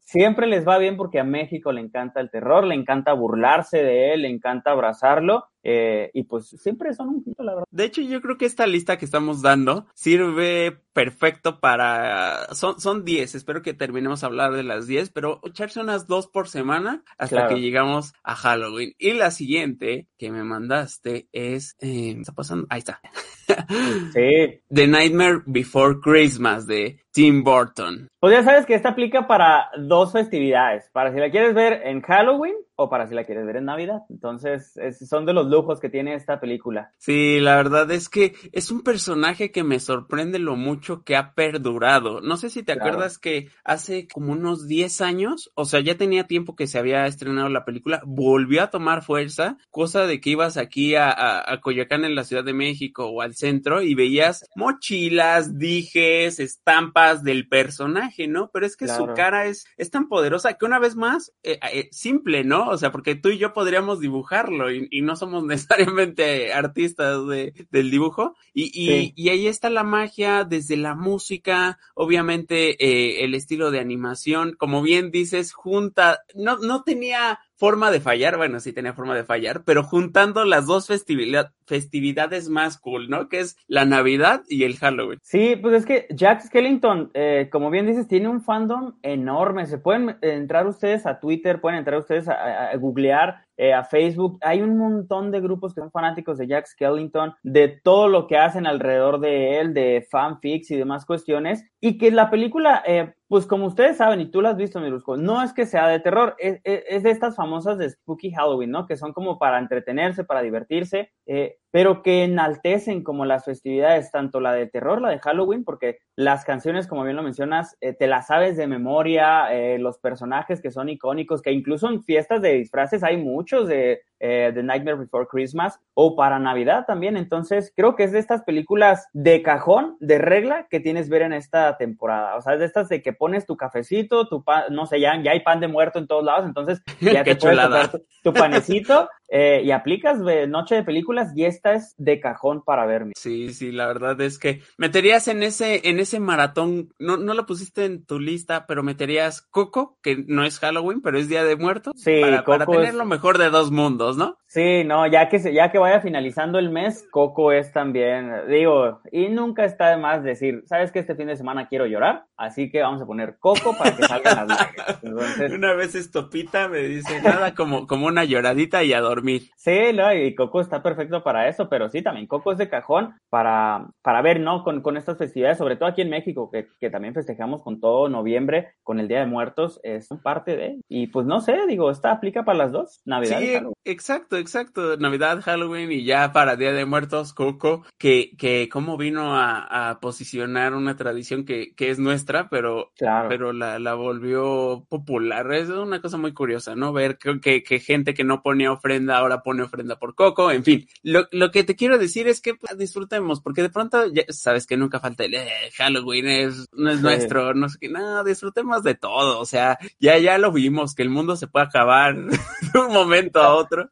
siempre 0.00 0.46
les 0.46 0.66
va 0.66 0.78
bien 0.78 0.96
porque 0.96 1.20
a 1.20 1.24
México 1.24 1.72
le 1.72 1.80
encanta 1.80 2.20
el 2.20 2.30
terror, 2.30 2.64
le 2.64 2.74
encanta 2.74 3.12
burlarse 3.12 3.82
de 3.82 4.14
él, 4.14 4.22
le 4.22 4.28
encanta 4.28 4.70
abrazarlo 4.70 5.44
eh, 5.62 6.10
y 6.12 6.24
pues 6.24 6.48
siempre 6.48 6.92
son 6.94 7.08
un 7.08 7.24
poquito, 7.24 7.42
la 7.42 7.54
verdad. 7.54 7.68
De 7.70 7.84
hecho, 7.84 8.02
yo 8.02 8.20
creo 8.20 8.36
que 8.36 8.46
esta 8.46 8.66
lista 8.66 8.98
que 8.98 9.04
estamos 9.04 9.42
dando 9.42 9.86
sirve 9.94 10.80
perfecto 10.92 11.60
para. 11.60 12.54
Son, 12.54 12.80
son 12.80 13.04
10. 13.04 13.34
Espero 13.34 13.62
que 13.62 13.74
terminemos 13.74 14.22
a 14.22 14.26
hablar 14.26 14.52
de 14.52 14.62
las 14.62 14.86
10, 14.86 15.10
pero 15.10 15.40
echarse 15.44 15.80
unas 15.80 16.06
dos 16.06 16.26
por 16.26 16.48
semana 16.48 17.02
hasta 17.18 17.48
que 17.48 17.60
llegamos 17.60 18.12
a 18.22 18.34
Halloween. 18.34 18.94
Y 18.98 19.12
la 19.12 19.30
siguiente 19.30 20.08
que 20.18 20.30
me 20.30 20.44
mandaste 20.44 21.28
es. 21.32 21.76
Eh, 21.80 22.16
está 22.18 22.32
pasando? 22.32 22.66
Ahí 22.68 22.80
está. 22.80 23.00
sí. 24.12 24.60
The 24.68 24.86
Nightmare 24.86 25.42
Before 25.46 26.00
Christmas 26.00 26.66
de 26.66 26.98
Tim 27.12 27.42
Burton. 27.44 28.08
Pues 28.18 28.34
ya 28.34 28.42
sabes 28.42 28.66
que 28.66 28.74
esta 28.74 28.90
aplica 28.90 29.26
para 29.26 29.70
dos 29.78 30.12
festividades, 30.12 30.88
para 30.92 31.12
si 31.12 31.18
la 31.18 31.30
quieres 31.30 31.54
ver 31.54 31.82
en 31.84 32.00
Halloween 32.00 32.54
o 32.82 32.90
para 32.90 33.06
si 33.06 33.14
la 33.14 33.24
quieres 33.24 33.46
ver 33.46 33.56
en 33.56 33.66
Navidad. 33.66 34.02
Entonces, 34.10 34.74
son 35.08 35.26
de 35.26 35.32
los 35.32 35.46
lujos 35.46 35.80
que 35.80 35.88
tiene 35.88 36.14
esta 36.14 36.40
película. 36.40 36.92
Sí, 36.98 37.40
la 37.40 37.56
verdad 37.56 37.90
es 37.90 38.08
que 38.08 38.34
es 38.52 38.70
un 38.70 38.82
personaje 38.82 39.50
que 39.50 39.62
me 39.62 39.80
sorprende 39.80 40.38
lo 40.38 40.56
mucho 40.56 41.02
que 41.04 41.16
ha 41.16 41.34
perdurado. 41.34 42.20
No 42.20 42.36
sé 42.36 42.50
si 42.50 42.62
te 42.62 42.72
acuerdas 42.72 43.18
que 43.18 43.48
hace 43.64 44.06
como 44.08 44.32
unos 44.32 44.66
10 44.66 45.00
años, 45.00 45.50
o 45.54 45.64
sea, 45.64 45.80
ya 45.80 45.96
tenía 45.96 46.26
tiempo 46.26 46.56
que 46.56 46.66
se 46.66 46.78
había 46.78 47.06
estrenado 47.06 47.48
la 47.48 47.64
película, 47.64 48.02
volvió 48.04 48.62
a 48.62 48.70
tomar 48.70 49.02
fuerza, 49.02 49.56
cosa 49.70 50.06
de 50.06 50.20
que 50.20 50.30
ibas 50.30 50.56
aquí 50.56 50.94
a, 50.94 51.10
a, 51.10 51.60
Coyoacán 51.60 52.04
en 52.04 52.14
la 52.14 52.24
Ciudad 52.24 52.44
de 52.44 52.52
México 52.52 53.06
o 53.06 53.22
al 53.22 53.34
centro 53.34 53.82
y 53.82 53.94
veías 53.94 54.48
mochilas, 54.56 55.58
dijes, 55.58 56.40
estampas 56.40 57.22
del 57.22 57.48
personaje, 57.48 58.28
¿no? 58.28 58.50
Pero 58.52 58.66
es 58.66 58.76
que 58.76 58.88
su 58.88 59.06
cara 59.14 59.46
es, 59.46 59.66
es 59.76 59.90
tan 59.90 60.08
poderosa 60.08 60.54
que 60.54 60.64
una 60.64 60.78
vez 60.78 60.96
más, 60.96 61.32
eh, 61.42 61.58
eh, 61.72 61.88
simple, 61.92 62.44
¿no? 62.44 62.71
O 62.72 62.78
sea, 62.78 62.90
porque 62.90 63.14
tú 63.14 63.28
y 63.28 63.38
yo 63.38 63.52
podríamos 63.52 64.00
dibujarlo 64.00 64.72
y, 64.72 65.02
no 65.02 65.16
somos 65.16 65.44
necesariamente 65.46 66.52
artistas 66.52 67.26
de, 67.26 67.66
del 67.70 67.90
dibujo. 67.90 68.34
Y, 68.54 68.70
y, 68.74 69.12
y, 69.16 69.28
ahí 69.28 69.46
está 69.46 69.70
la 69.70 69.84
magia 69.84 70.44
desde 70.44 70.76
la 70.76 70.94
música, 70.94 71.78
obviamente 71.94 72.84
eh, 72.84 73.24
el 73.24 73.34
estilo 73.34 73.70
de 73.70 73.80
animación, 73.80 74.54
como 74.58 74.82
bien 74.82 75.10
dices, 75.10 75.52
junta, 75.52 76.20
no, 76.34 76.58
no 76.58 76.82
tenía 76.82 77.40
forma 77.62 77.92
de 77.92 78.00
fallar, 78.00 78.38
bueno, 78.38 78.58
sí 78.58 78.72
tenía 78.72 78.92
forma 78.92 79.14
de 79.14 79.22
fallar, 79.22 79.62
pero 79.64 79.84
juntando 79.84 80.44
las 80.44 80.66
dos 80.66 80.88
festividades 80.88 82.48
más 82.48 82.76
cool, 82.76 83.08
¿no? 83.08 83.28
Que 83.28 83.38
es 83.38 83.56
la 83.68 83.84
Navidad 83.84 84.42
y 84.48 84.64
el 84.64 84.78
Halloween. 84.78 85.20
Sí, 85.22 85.54
pues 85.62 85.76
es 85.76 85.86
que 85.86 86.08
Jack 86.10 86.40
Skellington, 86.40 87.12
eh, 87.14 87.48
como 87.52 87.70
bien 87.70 87.86
dices, 87.86 88.08
tiene 88.08 88.26
un 88.26 88.42
fandom 88.42 88.94
enorme. 89.02 89.66
Se 89.66 89.78
pueden 89.78 90.16
entrar 90.22 90.66
ustedes 90.66 91.06
a 91.06 91.20
Twitter, 91.20 91.60
pueden 91.60 91.78
entrar 91.78 92.00
ustedes 92.00 92.28
a, 92.28 92.74
googlear 92.78 93.44
eh, 93.56 93.72
a 93.72 93.84
Facebook. 93.84 94.38
Hay 94.40 94.60
un 94.60 94.76
montón 94.76 95.30
de 95.30 95.40
grupos 95.40 95.72
que 95.72 95.82
son 95.82 95.92
fanáticos 95.92 96.38
de 96.38 96.48
Jack 96.48 96.66
Skellington, 96.66 97.34
de 97.44 97.68
todo 97.68 98.08
lo 98.08 98.26
que 98.26 98.38
hacen 98.38 98.66
alrededor 98.66 99.20
de 99.20 99.60
él, 99.60 99.72
de 99.72 100.04
fanfics 100.10 100.72
y 100.72 100.76
demás 100.76 101.06
cuestiones. 101.06 101.64
Y 101.80 101.96
que 101.96 102.10
la 102.10 102.28
película, 102.28 102.82
eh, 102.84 103.14
pues 103.32 103.46
como 103.46 103.64
ustedes 103.64 103.96
saben, 103.96 104.20
y 104.20 104.30
tú 104.30 104.42
la 104.42 104.50
has 104.50 104.58
visto, 104.58 104.78
Mirusco, 104.78 105.16
no 105.16 105.42
es 105.42 105.54
que 105.54 105.64
sea 105.64 105.88
de 105.88 106.00
terror, 106.00 106.36
es, 106.38 106.60
es, 106.64 107.02
de 107.02 107.10
estas 107.10 107.34
famosas 107.34 107.78
de 107.78 107.88
Spooky 107.88 108.30
Halloween, 108.30 108.70
¿no? 108.70 108.86
Que 108.86 108.98
son 108.98 109.14
como 109.14 109.38
para 109.38 109.58
entretenerse, 109.58 110.22
para 110.22 110.42
divertirse, 110.42 111.12
eh, 111.24 111.56
pero 111.70 112.02
que 112.02 112.24
enaltecen 112.24 113.02
como 113.02 113.24
las 113.24 113.46
festividades, 113.46 114.10
tanto 114.10 114.38
la 114.38 114.52
de 114.52 114.66
terror, 114.66 115.00
la 115.00 115.08
de 115.08 115.18
Halloween, 115.18 115.64
porque 115.64 115.96
las 116.14 116.44
canciones, 116.44 116.86
como 116.86 117.04
bien 117.04 117.16
lo 117.16 117.22
mencionas, 117.22 117.74
eh, 117.80 117.94
te 117.94 118.06
las 118.06 118.26
sabes 118.26 118.58
de 118.58 118.66
memoria, 118.66 119.50
eh, 119.50 119.78
los 119.78 119.98
personajes 119.98 120.60
que 120.60 120.70
son 120.70 120.90
icónicos, 120.90 121.40
que 121.40 121.52
incluso 121.52 121.88
en 121.88 122.02
fiestas 122.02 122.42
de 122.42 122.52
disfraces 122.52 123.02
hay 123.02 123.16
muchos 123.16 123.66
de 123.66 124.02
The 124.22 124.62
Nightmare 124.62 124.96
Before 124.96 125.26
Christmas 125.26 125.80
o 125.94 126.16
para 126.16 126.38
Navidad 126.38 126.84
también. 126.86 127.16
Entonces, 127.16 127.72
creo 127.74 127.96
que 127.96 128.04
es 128.04 128.12
de 128.12 128.18
estas 128.18 128.42
películas 128.42 129.08
de 129.12 129.42
cajón, 129.42 129.96
de 130.00 130.18
regla, 130.18 130.66
que 130.70 130.80
tienes 130.80 131.08
ver 131.08 131.22
en 131.22 131.32
esta 131.32 131.76
temporada. 131.76 132.36
O 132.36 132.40
sea, 132.40 132.54
es 132.54 132.60
de 132.60 132.66
estas 132.66 132.88
de 132.88 133.02
que 133.02 133.12
pones 133.12 133.46
tu 133.46 133.56
cafecito, 133.56 134.28
tu 134.28 134.44
pan, 134.44 134.64
no 134.70 134.86
sé, 134.86 135.00
ya, 135.00 135.20
ya 135.22 135.32
hay 135.32 135.40
pan 135.40 135.60
de 135.60 135.68
muerto 135.68 135.98
en 135.98 136.06
todos 136.06 136.24
lados, 136.24 136.46
entonces 136.46 136.82
ya 137.00 137.24
te 137.24 137.36
puedes 137.36 137.60
tomar 137.60 137.90
tu, 138.22 138.32
panecito 138.32 139.08
eh, 139.28 139.62
y 139.64 139.70
aplicas 139.70 140.18
noche 140.48 140.76
de 140.76 140.84
películas 140.84 141.32
y 141.34 141.44
esta 141.44 141.74
es 141.74 141.94
de 141.98 142.20
cajón 142.20 142.62
para 142.62 142.86
verme. 142.86 143.12
Sí, 143.16 143.52
sí, 143.52 143.72
la 143.72 143.86
verdad 143.86 144.20
es 144.20 144.38
que 144.38 144.62
meterías 144.76 145.28
en 145.28 145.42
ese, 145.42 145.88
en 145.88 145.98
ese 145.98 146.20
maratón, 146.20 146.92
no, 146.98 147.16
no 147.16 147.34
lo 147.34 147.46
pusiste 147.46 147.84
en 147.84 148.04
tu 148.04 148.18
lista, 148.18 148.66
pero 148.66 148.82
meterías 148.82 149.42
Coco, 149.42 149.98
que 150.02 150.24
no 150.26 150.44
es 150.44 150.58
Halloween, 150.58 151.02
pero 151.02 151.18
es 151.18 151.28
Día 151.28 151.44
de 151.44 151.56
Muertos, 151.56 151.94
sí, 151.96 152.20
para, 152.20 152.44
para 152.44 152.66
tener 152.66 152.94
lo 152.94 153.04
mejor 153.04 153.38
de 153.38 153.50
dos 153.50 153.70
mundos, 153.70 154.11
¿no? 154.16 154.38
Sí, 154.46 154.84
no, 154.84 155.06
ya 155.06 155.28
que, 155.28 155.38
ya 155.52 155.70
que 155.72 155.78
vaya 155.78 156.00
finalizando 156.00 156.58
el 156.58 156.70
mes, 156.70 157.06
Coco 157.10 157.52
es 157.52 157.72
también, 157.72 158.30
digo, 158.48 159.00
y 159.10 159.28
nunca 159.28 159.64
está 159.64 159.88
de 159.88 159.96
más 159.96 160.22
decir, 160.22 160.62
¿sabes 160.66 160.92
que 160.92 160.98
este 160.98 161.14
fin 161.14 161.28
de 161.28 161.36
semana 161.36 161.68
quiero 161.68 161.86
llorar? 161.86 162.26
Así 162.36 162.70
que 162.70 162.82
vamos 162.82 163.00
a 163.00 163.06
poner 163.06 163.38
Coco 163.38 163.74
para 163.78 163.96
que 163.96 164.02
salgan 164.02 164.48
las 164.48 164.48
lágrimas. 164.48 165.02
Una 165.54 165.72
vez 165.74 165.94
estopita 165.94 166.68
me 166.68 166.80
dice, 166.80 167.22
nada 167.22 167.54
como, 167.54 167.86
como 167.86 168.06
una 168.06 168.24
lloradita 168.24 168.84
y 168.84 168.92
a 168.92 169.00
dormir. 169.00 169.50
Sí, 169.56 169.92
no, 169.94 170.12
y 170.12 170.34
Coco 170.34 170.60
está 170.60 170.82
perfecto 170.82 171.22
para 171.22 171.48
eso, 171.48 171.68
pero 171.68 171.88
sí, 171.88 172.02
también 172.02 172.26
Coco 172.26 172.52
es 172.52 172.58
de 172.58 172.68
cajón 172.68 173.14
para, 173.30 173.88
para 174.02 174.20
ver, 174.20 174.40
¿no? 174.40 174.64
Con, 174.64 174.82
con 174.82 174.96
estas 174.96 175.16
festividades, 175.16 175.58
sobre 175.58 175.76
todo 175.76 175.88
aquí 175.88 176.02
en 176.02 176.10
México, 176.10 176.50
que, 176.50 176.68
que 176.78 176.90
también 176.90 177.14
festejamos 177.14 177.62
con 177.62 177.80
todo 177.80 178.08
noviembre, 178.08 178.74
con 178.82 179.00
el 179.00 179.08
Día 179.08 179.20
de 179.20 179.26
Muertos, 179.26 179.80
es 179.82 180.08
parte 180.22 180.56
de, 180.56 180.80
y 180.88 181.06
pues 181.06 181.26
no 181.26 181.40
sé, 181.40 181.56
digo, 181.66 181.90
esta 181.90 182.10
aplica 182.10 182.44
para 182.44 182.58
las 182.58 182.72
dos, 182.72 183.00
Navidad 183.04 183.38
sí, 183.40 183.54
exacto, 184.02 184.36
exacto. 184.36 184.96
Navidad, 184.96 185.40
Halloween 185.42 185.92
y 185.92 186.04
ya 186.04 186.32
para 186.32 186.56
Día 186.56 186.72
de 186.72 186.84
Muertos, 186.84 187.32
Coco, 187.32 187.84
que, 187.98 188.32
que 188.36 188.68
cómo 188.68 188.96
vino 188.96 189.36
a, 189.36 189.90
a 189.90 190.00
posicionar 190.00 190.74
una 190.74 190.96
tradición 190.96 191.44
que, 191.44 191.72
que, 191.76 191.90
es 191.90 192.00
nuestra, 192.00 192.48
pero, 192.48 192.92
pero 193.28 193.52
la, 193.52 193.78
la, 193.78 193.94
volvió 193.94 194.84
popular. 194.88 195.52
Es 195.52 195.68
una 195.68 196.02
cosa 196.02 196.16
muy 196.16 196.34
curiosa, 196.34 196.74
¿no? 196.74 196.92
Ver 196.92 197.16
que, 197.16 197.62
que, 197.62 197.78
gente 197.78 198.12
que 198.12 198.24
no 198.24 198.42
ponía 198.42 198.72
ofrenda 198.72 199.18
ahora 199.18 199.44
pone 199.44 199.62
ofrenda 199.62 200.00
por 200.00 200.16
Coco. 200.16 200.50
En 200.50 200.64
fin, 200.64 200.88
lo, 201.04 201.28
lo 201.30 201.52
que 201.52 201.62
te 201.62 201.76
quiero 201.76 201.96
decir 201.96 202.26
es 202.26 202.40
que 202.40 202.56
pues, 202.56 202.76
disfrutemos, 202.76 203.40
porque 203.40 203.62
de 203.62 203.70
pronto, 203.70 204.12
ya 204.12 204.24
sabes 204.30 204.66
que 204.66 204.76
nunca 204.76 204.98
falta 204.98 205.24
el 205.24 205.34
eh, 205.34 205.48
Halloween, 205.76 206.26
es, 206.26 206.66
no 206.72 206.90
es 206.90 207.00
nuestro, 207.00 207.54
no 207.54 207.68
sé 207.68 207.78
qué, 207.80 207.88
no, 207.88 208.24
disfrutemos 208.24 208.82
de 208.82 208.96
todo. 208.96 209.38
O 209.38 209.46
sea, 209.46 209.78
ya, 210.00 210.18
ya 210.18 210.38
lo 210.38 210.50
vimos, 210.50 210.96
que 210.96 211.02
el 211.02 211.10
mundo 211.10 211.36
se 211.36 211.46
puede 211.46 211.66
acabar 211.66 212.16
de 212.72 212.80
un 212.80 212.92
momento 212.92 213.40
a 213.40 213.54
otro. 213.54 213.91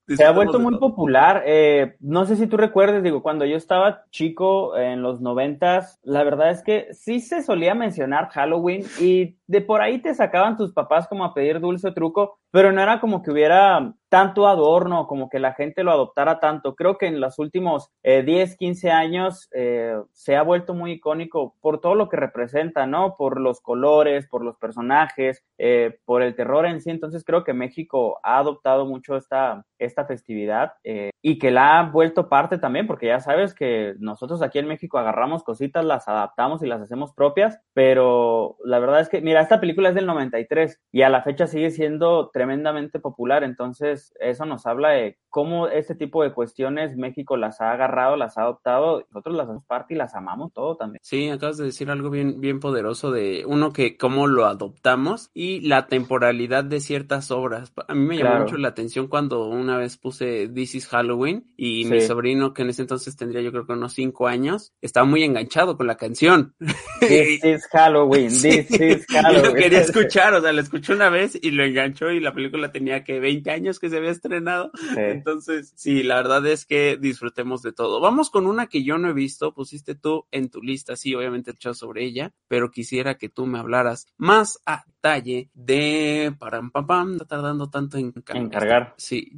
Se 0.15 0.25
ha 0.25 0.31
vuelto 0.31 0.59
muy 0.59 0.77
popular. 0.77 1.43
Eh, 1.45 1.95
no 1.99 2.25
sé 2.25 2.35
si 2.35 2.47
tú 2.47 2.57
recuerdes, 2.57 3.03
digo, 3.03 3.21
cuando 3.21 3.45
yo 3.45 3.57
estaba 3.57 4.05
chico 4.11 4.77
en 4.77 5.01
los 5.01 5.21
noventas, 5.21 5.99
la 6.03 6.23
verdad 6.23 6.51
es 6.51 6.63
que 6.63 6.93
sí 6.93 7.19
se 7.19 7.41
solía 7.41 7.75
mencionar 7.75 8.29
Halloween 8.29 8.83
y 8.99 9.37
de 9.47 9.61
por 9.61 9.81
ahí 9.81 10.01
te 10.01 10.15
sacaban 10.15 10.55
tus 10.55 10.71
papás 10.71 11.07
como 11.07 11.25
a 11.25 11.33
pedir 11.33 11.59
dulce 11.59 11.91
truco, 11.91 12.39
pero 12.51 12.71
no 12.71 12.81
era 12.81 12.99
como 12.99 13.21
que 13.21 13.31
hubiera 13.31 13.93
tanto 14.11 14.45
adorno, 14.45 15.07
como 15.07 15.29
que 15.29 15.39
la 15.39 15.53
gente 15.53 15.83
lo 15.83 15.91
adoptara 15.91 16.41
tanto. 16.41 16.75
Creo 16.75 16.97
que 16.97 17.07
en 17.07 17.21
los 17.21 17.39
últimos 17.39 17.89
eh, 18.03 18.23
10, 18.23 18.57
15 18.57 18.91
años 18.91 19.47
eh, 19.53 19.97
se 20.11 20.35
ha 20.35 20.43
vuelto 20.43 20.73
muy 20.73 20.91
icónico 20.91 21.55
por 21.61 21.79
todo 21.79 21.95
lo 21.95 22.09
que 22.09 22.17
representa, 22.17 22.85
¿no? 22.85 23.15
Por 23.17 23.39
los 23.39 23.61
colores, 23.61 24.27
por 24.27 24.43
los 24.43 24.57
personajes, 24.57 25.45
eh, 25.57 25.99
por 26.03 26.23
el 26.23 26.35
terror 26.35 26.65
en 26.65 26.81
sí. 26.81 26.89
Entonces 26.89 27.23
creo 27.23 27.45
que 27.45 27.53
México 27.53 28.19
ha 28.21 28.37
adoptado 28.37 28.85
mucho 28.85 29.15
esta, 29.15 29.65
esta 29.79 30.00
festividad 30.05 30.73
eh, 30.83 31.11
y 31.21 31.37
que 31.37 31.51
la 31.51 31.79
ha 31.79 31.83
vuelto 31.83 32.29
parte 32.29 32.57
también, 32.57 32.87
porque 32.87 33.07
ya 33.07 33.19
sabes 33.19 33.53
que 33.53 33.95
nosotros 33.99 34.41
aquí 34.41 34.59
en 34.59 34.67
México 34.67 34.97
agarramos 34.97 35.43
cositas, 35.43 35.85
las 35.85 36.07
adaptamos 36.07 36.63
y 36.63 36.67
las 36.67 36.81
hacemos 36.81 37.13
propias, 37.13 37.59
pero 37.73 38.57
la 38.63 38.79
verdad 38.79 39.01
es 39.01 39.09
que, 39.09 39.21
mira, 39.21 39.41
esta 39.41 39.59
película 39.59 39.89
es 39.89 39.95
del 39.95 40.05
93 40.05 40.79
y 40.91 41.03
a 41.03 41.09
la 41.09 41.21
fecha 41.21 41.47
sigue 41.47 41.71
siendo 41.71 42.29
tremendamente 42.29 42.99
popular, 42.99 43.43
entonces 43.43 44.13
eso 44.19 44.45
nos 44.45 44.65
habla 44.65 44.89
de 44.89 45.17
cómo 45.29 45.67
este 45.67 45.95
tipo 45.95 46.23
de 46.23 46.33
cuestiones 46.33 46.97
México 46.97 47.37
las 47.37 47.61
ha 47.61 47.71
agarrado, 47.71 48.17
las 48.17 48.37
ha 48.37 48.43
adoptado, 48.43 49.05
nosotros 49.11 49.35
las 49.35 49.45
hacemos 49.45 49.65
parte 49.65 49.93
y 49.93 49.97
las 49.97 50.15
amamos 50.15 50.51
todo 50.53 50.75
también. 50.75 50.99
Sí, 51.03 51.29
acabas 51.29 51.57
de 51.57 51.65
decir 51.65 51.89
algo 51.89 52.09
bien, 52.09 52.41
bien 52.41 52.59
poderoso 52.59 53.11
de 53.11 53.45
uno 53.47 53.71
que 53.71 53.97
cómo 53.97 54.27
lo 54.27 54.45
adoptamos 54.45 55.29
y 55.33 55.61
la 55.61 55.87
temporalidad 55.87 56.63
de 56.63 56.79
ciertas 56.79 57.31
obras. 57.31 57.73
A 57.87 57.93
mí 57.93 58.05
me 58.05 58.17
llamó 58.17 58.41
mucho 58.41 58.57
la 58.57 58.69
atención 58.69 59.07
cuando 59.07 59.47
una 59.47 59.77
vez 59.77 59.90
puse 59.97 60.47
This 60.47 60.75
is 60.75 60.87
Halloween 60.87 61.51
y 61.57 61.85
mi 61.85 62.01
sobrino, 62.01 62.53
que 62.53 62.61
en 62.63 62.69
ese 62.69 62.81
entonces 62.81 63.15
tendría 63.15 63.41
yo 63.41 63.51
creo 63.51 63.65
que 63.65 63.73
unos 63.73 63.93
cinco 63.93 64.27
años, 64.27 64.73
estaba 64.81 65.05
muy 65.05 65.23
enganchado 65.23 65.77
con 65.77 65.87
la 65.87 65.95
canción. 65.95 66.55
This 67.01 67.43
is 67.43 67.67
Halloween, 67.71 68.29
this 68.29 68.69
is 68.71 69.05
Halloween. 69.07 69.43
lo 69.43 69.53
quería 69.53 69.81
escuchar, 69.81 70.33
o 70.33 70.41
sea, 70.41 70.53
lo 70.53 70.61
escuchó 70.61 70.93
una 70.93 71.09
vez 71.09 71.37
y 71.41 71.51
lo 71.51 71.63
enganchó 71.63 72.11
y 72.11 72.19
la 72.19 72.33
película 72.33 72.71
tenía 72.71 73.03
que 73.03 73.19
20 73.19 73.51
años 73.51 73.79
que 73.79 73.89
se 73.89 73.97
había 73.97 74.11
estrenado. 74.11 74.71
Entonces, 74.95 75.73
sí, 75.75 76.03
la 76.03 76.15
verdad 76.15 76.45
es 76.47 76.65
que 76.65 76.97
disfrutemos 76.97 77.61
de 77.61 77.73
todo. 77.73 77.99
Vamos 77.99 78.29
con 78.29 78.45
una 78.45 78.67
que 78.67 78.83
yo 78.83 78.97
no 78.97 79.09
he 79.09 79.13
visto, 79.13 79.53
pusiste 79.53 79.95
tú 79.95 80.25
en 80.31 80.49
tu 80.49 80.61
lista, 80.61 80.95
sí, 80.95 81.15
obviamente 81.15 81.51
he 81.51 81.53
echado 81.53 81.73
sobre 81.73 82.03
ella, 82.03 82.33
pero 82.47 82.71
quisiera 82.71 83.15
que 83.17 83.29
tú 83.29 83.45
me 83.45 83.59
hablaras 83.59 84.07
más 84.17 84.59
a 84.65 84.83
detalle 85.01 85.49
de 85.53 86.33
param 86.37 86.69
pam 86.69 86.85
pam, 86.85 87.13
está 87.13 87.25
tardando 87.25 87.69
tanto 87.69 87.97
en 87.97 88.11
cargar. 88.11 88.93
Sí, 88.97 89.31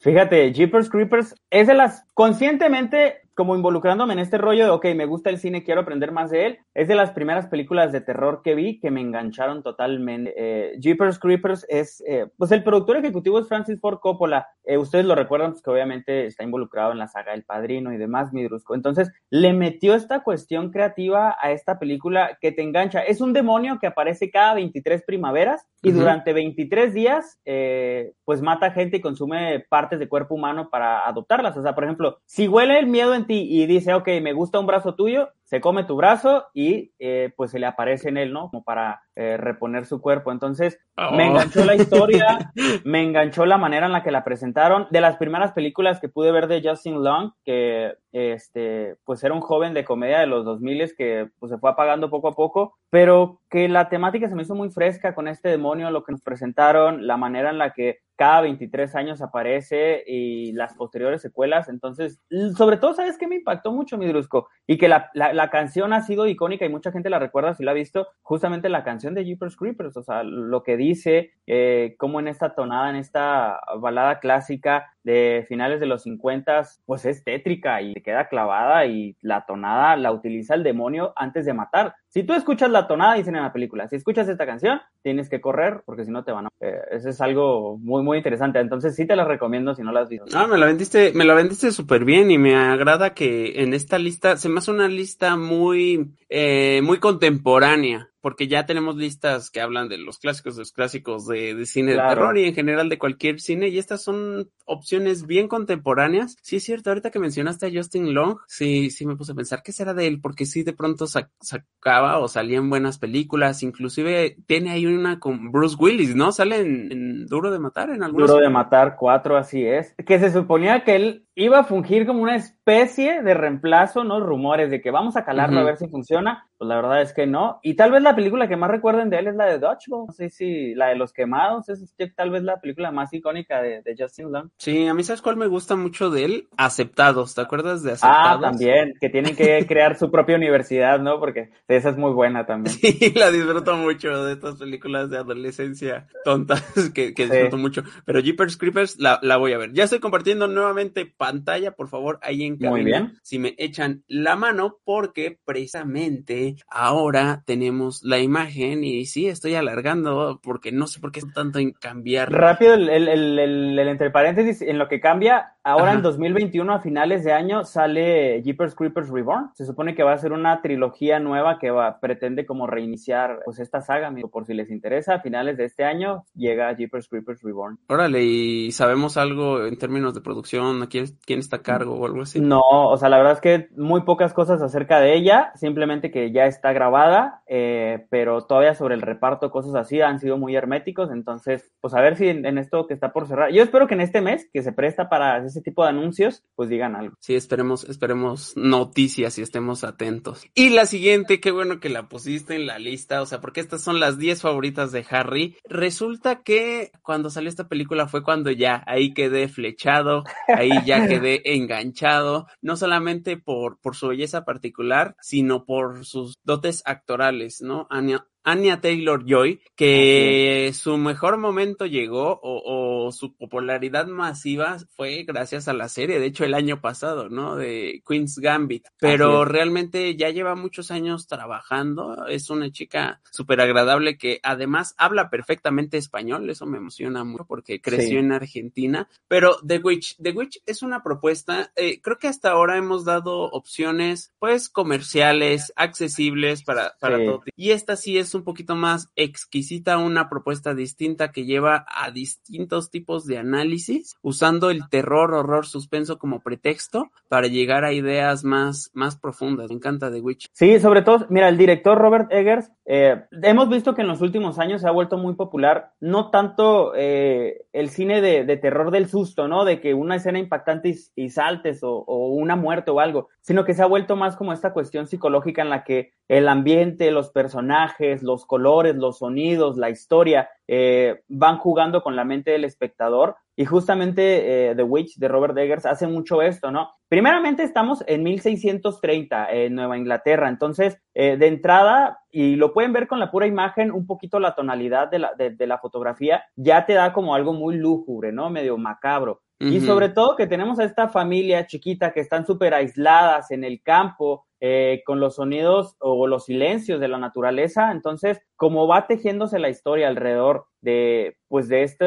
Fíjate, 0.00 0.52
Jeepers 0.52 0.90
Creepers 0.90 1.34
es 1.50 1.66
de 1.66 1.74
las 1.74 2.04
conscientemente 2.14 3.21
como 3.34 3.56
involucrándome 3.56 4.12
en 4.12 4.18
este 4.18 4.38
rollo 4.38 4.64
de, 4.64 4.70
ok, 4.70 4.86
me 4.94 5.06
gusta 5.06 5.30
el 5.30 5.38
cine, 5.38 5.64
quiero 5.64 5.80
aprender 5.80 6.12
más 6.12 6.30
de 6.30 6.46
él. 6.46 6.58
Es 6.74 6.88
de 6.88 6.94
las 6.94 7.10
primeras 7.10 7.46
películas 7.46 7.92
de 7.92 8.00
terror 8.00 8.42
que 8.42 8.54
vi 8.54 8.78
que 8.80 8.90
me 8.90 9.00
engancharon 9.00 9.62
totalmente. 9.62 10.34
Eh, 10.36 10.78
Jeepers 10.78 11.18
Creepers 11.18 11.66
es, 11.68 12.02
eh, 12.06 12.26
pues 12.36 12.52
el 12.52 12.62
productor 12.62 12.96
ejecutivo 12.96 13.38
es 13.38 13.48
Francis 13.48 13.80
Ford 13.80 13.98
Coppola. 14.00 14.48
Eh, 14.64 14.78
ustedes 14.78 15.04
lo 15.04 15.14
recuerdan, 15.14 15.52
pues 15.52 15.62
que 15.62 15.70
obviamente 15.70 16.26
está 16.26 16.44
involucrado 16.44 16.92
en 16.92 16.98
la 16.98 17.08
saga 17.08 17.34
El 17.34 17.44
Padrino 17.44 17.92
y 17.92 17.96
demás, 17.96 18.32
Midrusco. 18.32 18.74
Entonces, 18.74 19.10
le 19.30 19.52
metió 19.52 19.94
esta 19.94 20.22
cuestión 20.22 20.70
creativa 20.70 21.36
a 21.40 21.52
esta 21.52 21.78
película 21.78 22.38
que 22.40 22.52
te 22.52 22.62
engancha. 22.62 23.00
Es 23.00 23.20
un 23.20 23.32
demonio 23.32 23.78
que 23.80 23.86
aparece 23.86 24.30
cada 24.30 24.54
23 24.54 25.02
primaveras 25.04 25.66
y 25.82 25.90
durante 25.90 26.32
23 26.32 26.94
días, 26.94 27.40
eh, 27.44 28.12
pues 28.24 28.40
mata 28.40 28.70
gente 28.70 28.98
y 28.98 29.00
consume 29.00 29.64
partes 29.68 29.98
de 29.98 30.08
cuerpo 30.08 30.36
humano 30.36 30.68
para 30.70 31.06
adoptarlas. 31.06 31.56
O 31.56 31.62
sea, 31.62 31.74
por 31.74 31.84
ejemplo, 31.84 32.18
si 32.24 32.46
huele 32.46 32.78
el 32.78 32.86
miedo 32.86 33.14
en 33.14 33.21
y 33.30 33.66
dice, 33.66 33.94
ok, 33.94 34.08
me 34.22 34.32
gusta 34.32 34.58
un 34.58 34.66
brazo 34.66 34.94
tuyo, 34.94 35.30
se 35.52 35.60
come 35.60 35.84
tu 35.84 35.96
brazo 35.96 36.46
y 36.54 36.94
eh, 36.98 37.30
pues 37.36 37.50
se 37.50 37.58
le 37.58 37.66
aparece 37.66 38.08
en 38.08 38.16
él, 38.16 38.32
¿no? 38.32 38.48
Como 38.48 38.64
para 38.64 39.02
eh, 39.14 39.36
reponer 39.36 39.84
su 39.84 40.00
cuerpo. 40.00 40.32
Entonces, 40.32 40.78
me 40.96 41.24
oh. 41.24 41.30
enganchó 41.32 41.62
la 41.66 41.74
historia, 41.74 42.50
me 42.86 43.02
enganchó 43.02 43.44
la 43.44 43.58
manera 43.58 43.84
en 43.84 43.92
la 43.92 44.02
que 44.02 44.10
la 44.10 44.24
presentaron. 44.24 44.86
De 44.90 45.02
las 45.02 45.18
primeras 45.18 45.52
películas 45.52 46.00
que 46.00 46.08
pude 46.08 46.32
ver 46.32 46.46
de 46.46 46.66
Justin 46.66 47.04
Long, 47.04 47.32
que 47.44 47.92
este, 48.12 48.96
pues 49.04 49.22
era 49.24 49.34
un 49.34 49.42
joven 49.42 49.74
de 49.74 49.84
comedia 49.84 50.20
de 50.20 50.26
los 50.26 50.46
2000 50.46 50.94
que 50.96 51.28
pues 51.38 51.52
se 51.52 51.58
fue 51.58 51.70
apagando 51.70 52.08
poco 52.08 52.28
a 52.28 52.32
poco, 52.32 52.78
pero 52.88 53.40
que 53.50 53.68
la 53.68 53.90
temática 53.90 54.28
se 54.28 54.34
me 54.34 54.42
hizo 54.42 54.54
muy 54.54 54.70
fresca 54.70 55.14
con 55.14 55.28
este 55.28 55.50
demonio, 55.50 55.90
lo 55.90 56.02
que 56.02 56.12
nos 56.12 56.22
presentaron, 56.22 57.06
la 57.06 57.18
manera 57.18 57.50
en 57.50 57.58
la 57.58 57.74
que 57.74 57.98
cada 58.16 58.42
23 58.42 58.94
años 58.94 59.20
aparece 59.20 60.04
y 60.06 60.52
las 60.52 60.74
posteriores 60.74 61.22
secuelas. 61.22 61.68
Entonces, 61.68 62.20
sobre 62.56 62.76
todo, 62.76 62.94
¿sabes 62.94 63.18
qué 63.18 63.26
me 63.26 63.36
impactó 63.36 63.72
mucho, 63.72 63.98
Midrusco? 63.98 64.48
Y 64.66 64.78
que 64.78 64.88
la, 64.88 65.10
la, 65.14 65.41
canción 65.50 65.92
ha 65.92 66.02
sido 66.02 66.26
icónica 66.26 66.64
y 66.64 66.68
mucha 66.68 66.92
gente 66.92 67.10
la 67.10 67.18
recuerda 67.18 67.54
si 67.54 67.64
la 67.64 67.72
ha 67.72 67.74
visto, 67.74 68.08
justamente 68.22 68.68
la 68.68 68.84
canción 68.84 69.14
de 69.14 69.24
Jeepers 69.24 69.56
Creepers, 69.56 69.96
o 69.96 70.02
sea, 70.02 70.22
lo 70.22 70.62
que 70.62 70.76
dice, 70.76 71.32
eh, 71.46 71.94
como 71.98 72.20
en 72.20 72.28
esta 72.28 72.54
tonada, 72.54 72.90
en 72.90 72.96
esta 72.96 73.60
balada 73.78 74.20
clásica, 74.20 74.91
de 75.04 75.44
finales 75.48 75.80
de 75.80 75.86
los 75.86 76.02
50, 76.02 76.62
pues 76.86 77.04
es 77.04 77.24
tétrica 77.24 77.82
y 77.82 77.94
queda 77.94 78.28
clavada 78.28 78.86
y 78.86 79.16
la 79.20 79.44
tonada 79.46 79.96
la 79.96 80.12
utiliza 80.12 80.54
el 80.54 80.62
demonio 80.62 81.12
antes 81.16 81.44
de 81.44 81.54
matar. 81.54 81.94
Si 82.08 82.24
tú 82.24 82.34
escuchas 82.34 82.70
la 82.70 82.86
tonada, 82.86 83.14
dicen 83.14 83.36
en 83.36 83.42
la 83.42 83.52
película, 83.52 83.88
si 83.88 83.96
escuchas 83.96 84.28
esta 84.28 84.46
canción, 84.46 84.80
tienes 85.02 85.28
que 85.28 85.40
correr 85.40 85.82
porque 85.84 86.04
si 86.04 86.10
no 86.10 86.24
te 86.24 86.32
van 86.32 86.46
a... 86.46 86.48
Eh, 86.60 86.80
eso 86.92 87.08
es 87.08 87.20
algo 87.20 87.78
muy, 87.78 88.02
muy 88.02 88.18
interesante. 88.18 88.60
Entonces 88.60 88.94
sí 88.94 89.06
te 89.06 89.16
la 89.16 89.24
recomiendo 89.24 89.74
si 89.74 89.82
no 89.82 89.92
la 89.92 90.00
has 90.00 90.08
visto. 90.08 90.26
Ah, 90.34 90.46
me 90.46 90.58
la 90.58 90.66
vendiste, 90.66 91.12
me 91.14 91.24
la 91.24 91.34
vendiste 91.34 91.72
súper 91.72 92.04
bien 92.04 92.30
y 92.30 92.38
me 92.38 92.54
agrada 92.54 93.14
que 93.14 93.62
en 93.62 93.74
esta 93.74 93.98
lista, 93.98 94.36
se 94.36 94.48
me 94.48 94.58
hace 94.58 94.70
una 94.70 94.88
lista 94.88 95.36
muy, 95.36 96.14
eh, 96.28 96.80
muy 96.82 96.98
contemporánea 96.98 98.11
porque 98.22 98.46
ya 98.46 98.64
tenemos 98.64 98.96
listas 98.96 99.50
que 99.50 99.60
hablan 99.60 99.88
de 99.88 99.98
los 99.98 100.18
clásicos, 100.18 100.56
de 100.56 100.60
los 100.60 100.72
clásicos 100.72 101.26
de, 101.26 101.66
cine 101.66 101.92
de 101.92 101.98
terror 101.98 102.38
y 102.38 102.44
en 102.44 102.54
general 102.54 102.88
de 102.88 102.98
cualquier 102.98 103.40
cine, 103.40 103.68
y 103.68 103.78
estas 103.78 104.02
son 104.02 104.48
opciones 104.64 105.26
bien 105.26 105.48
contemporáneas. 105.48 106.36
Sí, 106.40 106.56
es 106.56 106.64
cierto, 106.64 106.90
ahorita 106.90 107.10
que 107.10 107.18
mencionaste 107.18 107.66
a 107.66 107.70
Justin 107.72 108.14
Long, 108.14 108.38
sí, 108.46 108.90
sí 108.90 109.04
me 109.06 109.16
puse 109.16 109.32
a 109.32 109.34
pensar 109.34 109.62
qué 109.62 109.72
será 109.72 109.92
de 109.92 110.06
él, 110.06 110.20
porque 110.20 110.46
sí 110.46 110.62
de 110.62 110.72
pronto 110.72 111.06
sacaba 111.06 112.18
o 112.20 112.28
salía 112.28 112.58
en 112.58 112.70
buenas 112.70 112.98
películas, 112.98 113.64
inclusive 113.64 114.36
tiene 114.46 114.70
ahí 114.70 114.86
una 114.86 115.18
con 115.18 115.50
Bruce 115.50 115.76
Willis, 115.78 116.14
¿no? 116.14 116.30
Sale 116.30 116.60
en, 116.60 117.26
Duro 117.26 117.50
de 117.50 117.58
Matar, 117.58 117.90
en 117.90 118.04
algunos. 118.04 118.30
Duro 118.30 118.42
de 118.42 118.50
Matar 118.50 118.96
4, 118.96 119.36
así 119.36 119.66
es. 119.66 119.94
Que 120.06 120.20
se 120.20 120.32
suponía 120.32 120.84
que 120.84 120.94
él 120.94 121.26
iba 121.34 121.60
a 121.60 121.64
fungir 121.64 122.06
como 122.06 122.22
una 122.22 122.36
especie 122.36 123.22
de 123.22 123.34
reemplazo, 123.34 124.04
¿no? 124.04 124.20
Rumores 124.20 124.70
de 124.70 124.80
que 124.80 124.90
vamos 124.90 125.16
a 125.16 125.24
calarlo 125.24 125.60
a 125.60 125.64
ver 125.64 125.76
si 125.78 125.88
funciona. 125.88 126.48
Pues 126.58 126.68
la 126.68 126.76
verdad 126.76 127.02
es 127.02 127.12
que 127.12 127.26
no. 127.26 127.58
Y 127.62 127.74
tal 127.74 127.90
vez 127.90 128.02
la 128.02 128.14
película 128.14 128.46
que 128.46 128.56
más 128.56 128.70
recuerden 128.70 129.10
de 129.10 129.18
él 129.18 129.26
es 129.26 129.34
la 129.34 129.46
de 129.46 129.58
Dodgeball. 129.58 130.06
No 130.06 130.12
sé 130.12 130.30
si 130.30 130.74
la 130.74 130.88
de 130.88 130.96
los 130.96 131.12
quemados 131.12 131.68
es 131.68 131.92
tal 132.14 132.30
vez 132.30 132.42
la 132.42 132.60
película 132.60 132.92
más 132.92 133.12
icónica 133.12 133.60
de, 133.60 133.82
Justin 133.98 134.30
Long. 134.30 134.48
Sí, 134.58 134.86
a 134.86 134.94
mí 134.94 135.02
sabes 135.02 135.22
cuál 135.22 135.36
me 135.36 135.48
gusta 135.48 135.74
mucho 135.74 136.10
de 136.10 136.24
él? 136.24 136.48
Aceptados. 136.56 137.34
¿Te 137.34 137.40
acuerdas 137.40 137.82
de 137.82 137.92
Aceptados? 137.92 138.38
Ah, 138.38 138.40
también. 138.40 138.94
Que 139.00 139.08
tienen 139.08 139.34
que 139.34 139.66
crear 139.68 139.98
su 139.98 140.10
propia 140.10 140.36
universidad, 140.36 141.00
¿no? 141.00 141.18
Porque 141.18 141.50
esa 141.66 141.90
es 141.90 141.96
muy 141.96 142.12
buena 142.12 142.46
también. 142.46 142.76
Sí, 142.76 143.12
la 143.16 143.30
disfruto 143.30 143.76
mucho 143.76 144.24
de 144.24 144.34
estas 144.34 144.56
películas 144.56 145.10
de 145.10 145.18
adolescencia 145.18 146.06
tontas 146.24 146.62
que, 146.94 147.14
que 147.14 147.26
disfruto 147.26 147.56
mucho. 147.56 147.82
Pero 148.04 148.20
Jeepers 148.20 148.56
Creepers 148.56 149.00
la, 149.00 149.18
la 149.22 149.36
voy 149.36 149.52
a 149.52 149.58
ver. 149.58 149.72
Ya 149.72 149.84
estoy 149.84 149.98
compartiendo 149.98 150.46
nuevamente 150.46 151.06
pantalla, 151.22 151.70
por 151.70 151.86
favor, 151.86 152.18
ahí 152.20 152.42
en 152.42 152.58
Muy 152.58 152.82
bien. 152.82 153.12
si 153.22 153.38
me 153.38 153.54
echan 153.56 154.02
la 154.08 154.34
mano, 154.34 154.78
porque 154.82 155.38
precisamente 155.44 156.56
ahora 156.66 157.44
tenemos 157.46 158.02
la 158.02 158.18
imagen 158.18 158.82
y 158.82 159.06
sí, 159.06 159.28
estoy 159.28 159.54
alargando 159.54 160.40
porque 160.42 160.72
no 160.72 160.88
sé 160.88 160.98
por 160.98 161.12
qué 161.12 161.20
es 161.20 161.32
tanto 161.32 161.60
en 161.60 161.70
cambiar. 161.70 162.32
Rápido, 162.32 162.74
el, 162.74 162.88
el, 162.88 163.38
el, 163.38 163.78
entre 163.88 164.10
paréntesis, 164.10 164.62
en 164.62 164.78
lo 164.78 164.88
que 164.88 164.98
cambia, 164.98 165.54
ahora 165.64 165.92
en 165.92 166.02
2021 166.02 166.72
a 166.72 166.80
finales 166.80 167.24
de 167.24 167.32
año 167.32 167.64
sale 167.64 168.42
Jeepers 168.42 168.74
Creepers 168.74 169.10
Reborn. 169.10 169.50
Se 169.54 169.64
supone 169.64 169.94
que 169.94 170.02
va 170.02 170.12
a 170.12 170.18
ser 170.18 170.32
una 170.32 170.60
trilogía 170.62 171.18
nueva 171.20 171.58
que 171.58 171.70
va, 171.70 172.00
pretende 172.00 172.46
como 172.46 172.66
reiniciar 172.66 173.40
pues 173.44 173.58
esta 173.58 173.80
saga, 173.80 174.08
amigo, 174.08 174.28
por 174.28 174.46
si 174.46 174.54
les 174.54 174.70
interesa, 174.70 175.14
a 175.14 175.20
finales 175.20 175.56
de 175.56 175.64
este 175.64 175.84
año 175.84 176.24
llega 176.34 176.74
Jeepers 176.74 177.08
Creepers 177.08 177.42
Reborn. 177.42 177.78
Órale, 177.88 178.22
¿y 178.22 178.72
sabemos 178.72 179.16
algo 179.16 179.64
en 179.64 179.76
términos 179.78 180.14
de 180.14 180.20
producción? 180.20 180.86
¿Quién, 180.86 181.06
quién 181.24 181.38
está 181.38 181.56
a 181.56 181.62
cargo 181.62 181.94
o 181.94 182.06
algo 182.06 182.22
así? 182.22 182.40
No, 182.40 182.60
o 182.60 182.96
sea, 182.96 183.08
la 183.08 183.18
verdad 183.18 183.34
es 183.34 183.40
que 183.40 183.68
muy 183.76 184.02
pocas 184.02 184.32
cosas 184.32 184.62
acerca 184.62 185.00
de 185.00 185.14
ella, 185.14 185.52
simplemente 185.54 186.10
que 186.10 186.32
ya 186.32 186.46
está 186.46 186.72
grabada, 186.72 187.42
eh, 187.46 188.06
pero 188.10 188.44
todavía 188.44 188.74
sobre 188.74 188.94
el 188.94 189.02
reparto, 189.02 189.50
cosas 189.50 189.74
así, 189.74 190.00
han 190.00 190.18
sido 190.18 190.38
muy 190.38 190.56
herméticos, 190.56 191.10
entonces, 191.10 191.70
pues 191.80 191.94
a 191.94 192.00
ver 192.00 192.16
si 192.16 192.28
en, 192.28 192.58
esto 192.58 192.86
que 192.86 192.94
está 192.94 193.12
por 193.12 193.26
cerrar, 193.26 193.50
yo 193.52 193.62
espero 193.62 193.86
que 193.86 193.94
en 193.94 194.00
este 194.00 194.20
mes, 194.20 194.48
que 194.52 194.62
se 194.62 194.72
presta 194.72 195.08
para 195.08 195.40
ese 195.52 195.62
tipo 195.62 195.82
de 195.82 195.90
anuncios, 195.90 196.42
pues 196.54 196.68
digan 196.68 196.96
algo. 196.96 197.14
Sí, 197.20 197.34
esperemos, 197.34 197.84
esperemos 197.84 198.52
noticias 198.56 199.38
y 199.38 199.42
estemos 199.42 199.84
atentos. 199.84 200.44
Y 200.54 200.70
la 200.70 200.86
siguiente, 200.86 201.40
qué 201.40 201.50
bueno 201.50 201.80
que 201.80 201.88
la 201.88 202.08
pusiste 202.08 202.56
en 202.56 202.66
la 202.66 202.78
lista, 202.78 203.22
o 203.22 203.26
sea, 203.26 203.40
porque 203.40 203.60
estas 203.60 203.82
son 203.82 204.00
las 204.00 204.18
10 204.18 204.42
favoritas 204.42 204.92
de 204.92 205.06
Harry. 205.10 205.56
Resulta 205.64 206.42
que 206.42 206.90
cuando 207.02 207.30
salió 207.30 207.48
esta 207.48 207.68
película 207.68 208.08
fue 208.08 208.22
cuando 208.22 208.50
ya 208.50 208.82
ahí 208.86 209.14
quedé 209.14 209.48
flechado, 209.48 210.24
ahí 210.48 210.70
ya 210.84 211.06
quedé 211.08 211.42
enganchado, 211.54 212.46
no 212.60 212.76
solamente 212.76 213.36
por, 213.36 213.78
por 213.80 213.96
su 213.96 214.08
belleza 214.08 214.44
particular, 214.44 215.14
sino 215.20 215.64
por 215.64 216.04
sus 216.04 216.34
dotes 216.44 216.82
actorales, 216.84 217.60
¿no? 217.60 217.86
Anya, 217.90 218.26
Anya 218.44 218.80
Taylor 218.80 219.24
Joy, 219.24 219.60
que 219.76 220.72
su 220.74 220.96
mejor 220.96 221.38
momento 221.38 221.86
llegó 221.86 222.40
o, 222.42 223.10
su 223.12 223.36
popularidad 223.36 224.06
masiva 224.06 224.78
fue 224.96 225.24
gracias 225.24 225.68
a 225.68 225.72
la 225.72 225.88
serie, 225.88 226.18
de 226.18 226.26
hecho 226.26 226.44
el 226.44 226.54
año 226.54 226.80
pasado, 226.80 227.28
¿no? 227.28 227.56
De 227.56 228.02
Queen's 228.06 228.38
Gambit, 228.38 228.86
pero 228.98 229.44
realmente 229.44 230.16
ya 230.16 230.30
lleva 230.30 230.54
muchos 230.54 230.90
años 230.90 231.26
trabajando, 231.26 232.26
es 232.26 232.48
una 232.50 232.70
chica 232.70 233.20
súper 233.30 233.60
agradable 233.60 234.16
que 234.16 234.40
además 234.42 234.94
habla 234.96 235.30
perfectamente 235.30 235.96
español, 235.98 236.48
eso 236.48 236.66
me 236.66 236.78
emociona 236.78 237.24
mucho 237.24 237.44
porque 237.46 237.80
creció 237.80 238.18
en 238.18 238.32
Argentina, 238.32 239.08
pero 239.28 239.58
The 239.66 239.78
Witch, 239.78 240.16
The 240.22 240.30
Witch 240.30 240.62
es 240.66 240.82
una 240.82 241.02
propuesta, 241.02 241.72
eh, 241.76 242.00
creo 242.00 242.18
que 242.18 242.28
hasta 242.28 242.50
ahora 242.50 242.76
hemos 242.76 243.04
dado 243.04 243.42
opciones 243.50 244.32
pues 244.38 244.68
comerciales, 244.68 245.72
accesibles 245.76 246.62
para, 246.62 246.94
para 246.98 247.18
todo, 247.18 247.42
y 247.56 247.70
esta 247.70 247.96
sí 247.96 248.18
es 248.18 248.31
un 248.34 248.44
poquito 248.44 248.76
más 248.76 249.10
exquisita, 249.16 249.98
una 249.98 250.28
propuesta 250.28 250.74
distinta 250.74 251.32
que 251.32 251.44
lleva 251.44 251.84
a 251.88 252.10
distintos 252.10 252.90
tipos 252.90 253.26
de 253.26 253.38
análisis, 253.38 254.16
usando 254.22 254.70
el 254.70 254.88
terror, 254.88 255.34
horror, 255.34 255.66
suspenso 255.66 256.18
como 256.18 256.40
pretexto 256.40 257.10
para 257.28 257.46
llegar 257.46 257.84
a 257.84 257.92
ideas 257.92 258.44
más, 258.44 258.90
más 258.92 259.16
profundas. 259.16 259.70
Me 259.70 259.76
encanta 259.76 260.10
The 260.10 260.20
Witch. 260.20 260.48
Sí, 260.52 260.78
sobre 260.80 261.02
todo, 261.02 261.26
mira, 261.30 261.48
el 261.48 261.58
director 261.58 261.98
Robert 261.98 262.32
Eggers, 262.32 262.70
eh, 262.84 263.24
hemos 263.42 263.68
visto 263.68 263.94
que 263.94 264.02
en 264.02 264.08
los 264.08 264.20
últimos 264.20 264.58
años 264.58 264.80
se 264.80 264.88
ha 264.88 264.92
vuelto 264.92 265.16
muy 265.16 265.34
popular, 265.34 265.92
no 266.00 266.30
tanto 266.30 266.92
eh, 266.96 267.66
el 267.72 267.90
cine 267.90 268.20
de, 268.20 268.56
terror 268.56 268.90
del 268.90 269.08
susto, 269.08 269.48
¿no? 269.48 269.64
De 269.64 269.80
que 269.80 269.94
una 269.94 270.16
escena 270.16 270.38
impactante 270.38 270.94
y, 271.14 271.30
saltes 271.30 271.82
o, 271.82 272.04
o 272.06 272.28
una 272.28 272.56
muerte 272.56 272.90
o 272.90 273.00
algo, 273.00 273.28
sino 273.40 273.64
que 273.64 273.74
se 273.74 273.82
ha 273.82 273.86
vuelto 273.86 274.16
más 274.16 274.36
como 274.36 274.52
esta 274.52 274.72
cuestión 274.72 275.06
psicológica 275.06 275.62
en 275.62 275.70
la 275.70 275.84
que 275.84 276.12
el 276.28 276.48
ambiente, 276.48 277.10
los 277.10 277.30
personajes, 277.30 278.21
los 278.22 278.46
colores, 278.46 278.96
los 278.96 279.18
sonidos, 279.18 279.76
la 279.76 279.90
historia, 279.90 280.48
eh, 280.66 281.22
van 281.28 281.58
jugando 281.58 282.02
con 282.02 282.16
la 282.16 282.24
mente 282.24 282.52
del 282.52 282.64
espectador. 282.64 283.36
Y 283.54 283.66
justamente 283.66 284.70
eh, 284.70 284.74
The 284.74 284.82
Witch 284.82 285.18
de 285.18 285.28
Robert 285.28 285.56
Eggers 285.58 285.84
hace 285.84 286.06
mucho 286.06 286.40
esto, 286.40 286.70
¿no? 286.70 286.90
Primeramente 287.08 287.62
estamos 287.62 288.02
en 288.06 288.22
1630 288.22 289.50
en 289.50 289.74
Nueva 289.74 289.98
Inglaterra, 289.98 290.48
entonces 290.48 290.98
eh, 291.12 291.36
de 291.36 291.48
entrada, 291.48 292.20
y 292.30 292.56
lo 292.56 292.72
pueden 292.72 292.94
ver 292.94 293.06
con 293.06 293.18
la 293.18 293.30
pura 293.30 293.46
imagen, 293.46 293.92
un 293.92 294.06
poquito 294.06 294.40
la 294.40 294.54
tonalidad 294.54 295.10
de 295.10 295.18
la, 295.18 295.34
de, 295.34 295.66
la 295.66 295.76
fotografía, 295.76 296.44
ya 296.56 296.86
te 296.86 296.94
da 296.94 297.12
como 297.12 297.34
algo 297.34 297.52
muy 297.52 297.76
lúgubre, 297.76 298.32
¿no? 298.32 298.48
Medio 298.48 298.78
macabro. 298.78 299.42
Y 299.60 299.80
sobre 299.80 300.08
todo 300.08 300.34
que 300.34 300.48
tenemos 300.48 300.80
a 300.80 300.84
esta 300.84 301.08
familia 301.08 301.66
chiquita 301.68 302.12
que 302.12 302.18
están 302.18 302.44
súper 302.44 302.74
aisladas 302.74 303.52
en 303.52 303.62
el 303.62 303.80
campo, 303.80 304.44
eh, 304.64 305.02
con 305.04 305.18
los 305.18 305.34
sonidos 305.34 305.96
o 305.98 306.28
los 306.28 306.44
silencios 306.44 307.00
de 307.00 307.08
la 307.08 307.18
naturaleza. 307.18 307.90
Entonces, 307.90 308.40
como 308.54 308.86
va 308.86 309.08
tejiéndose 309.08 309.58
la 309.58 309.68
historia 309.68 310.06
alrededor 310.06 310.66
de, 310.80 311.36
pues, 311.48 311.66
de, 311.66 311.82
este, 311.82 312.04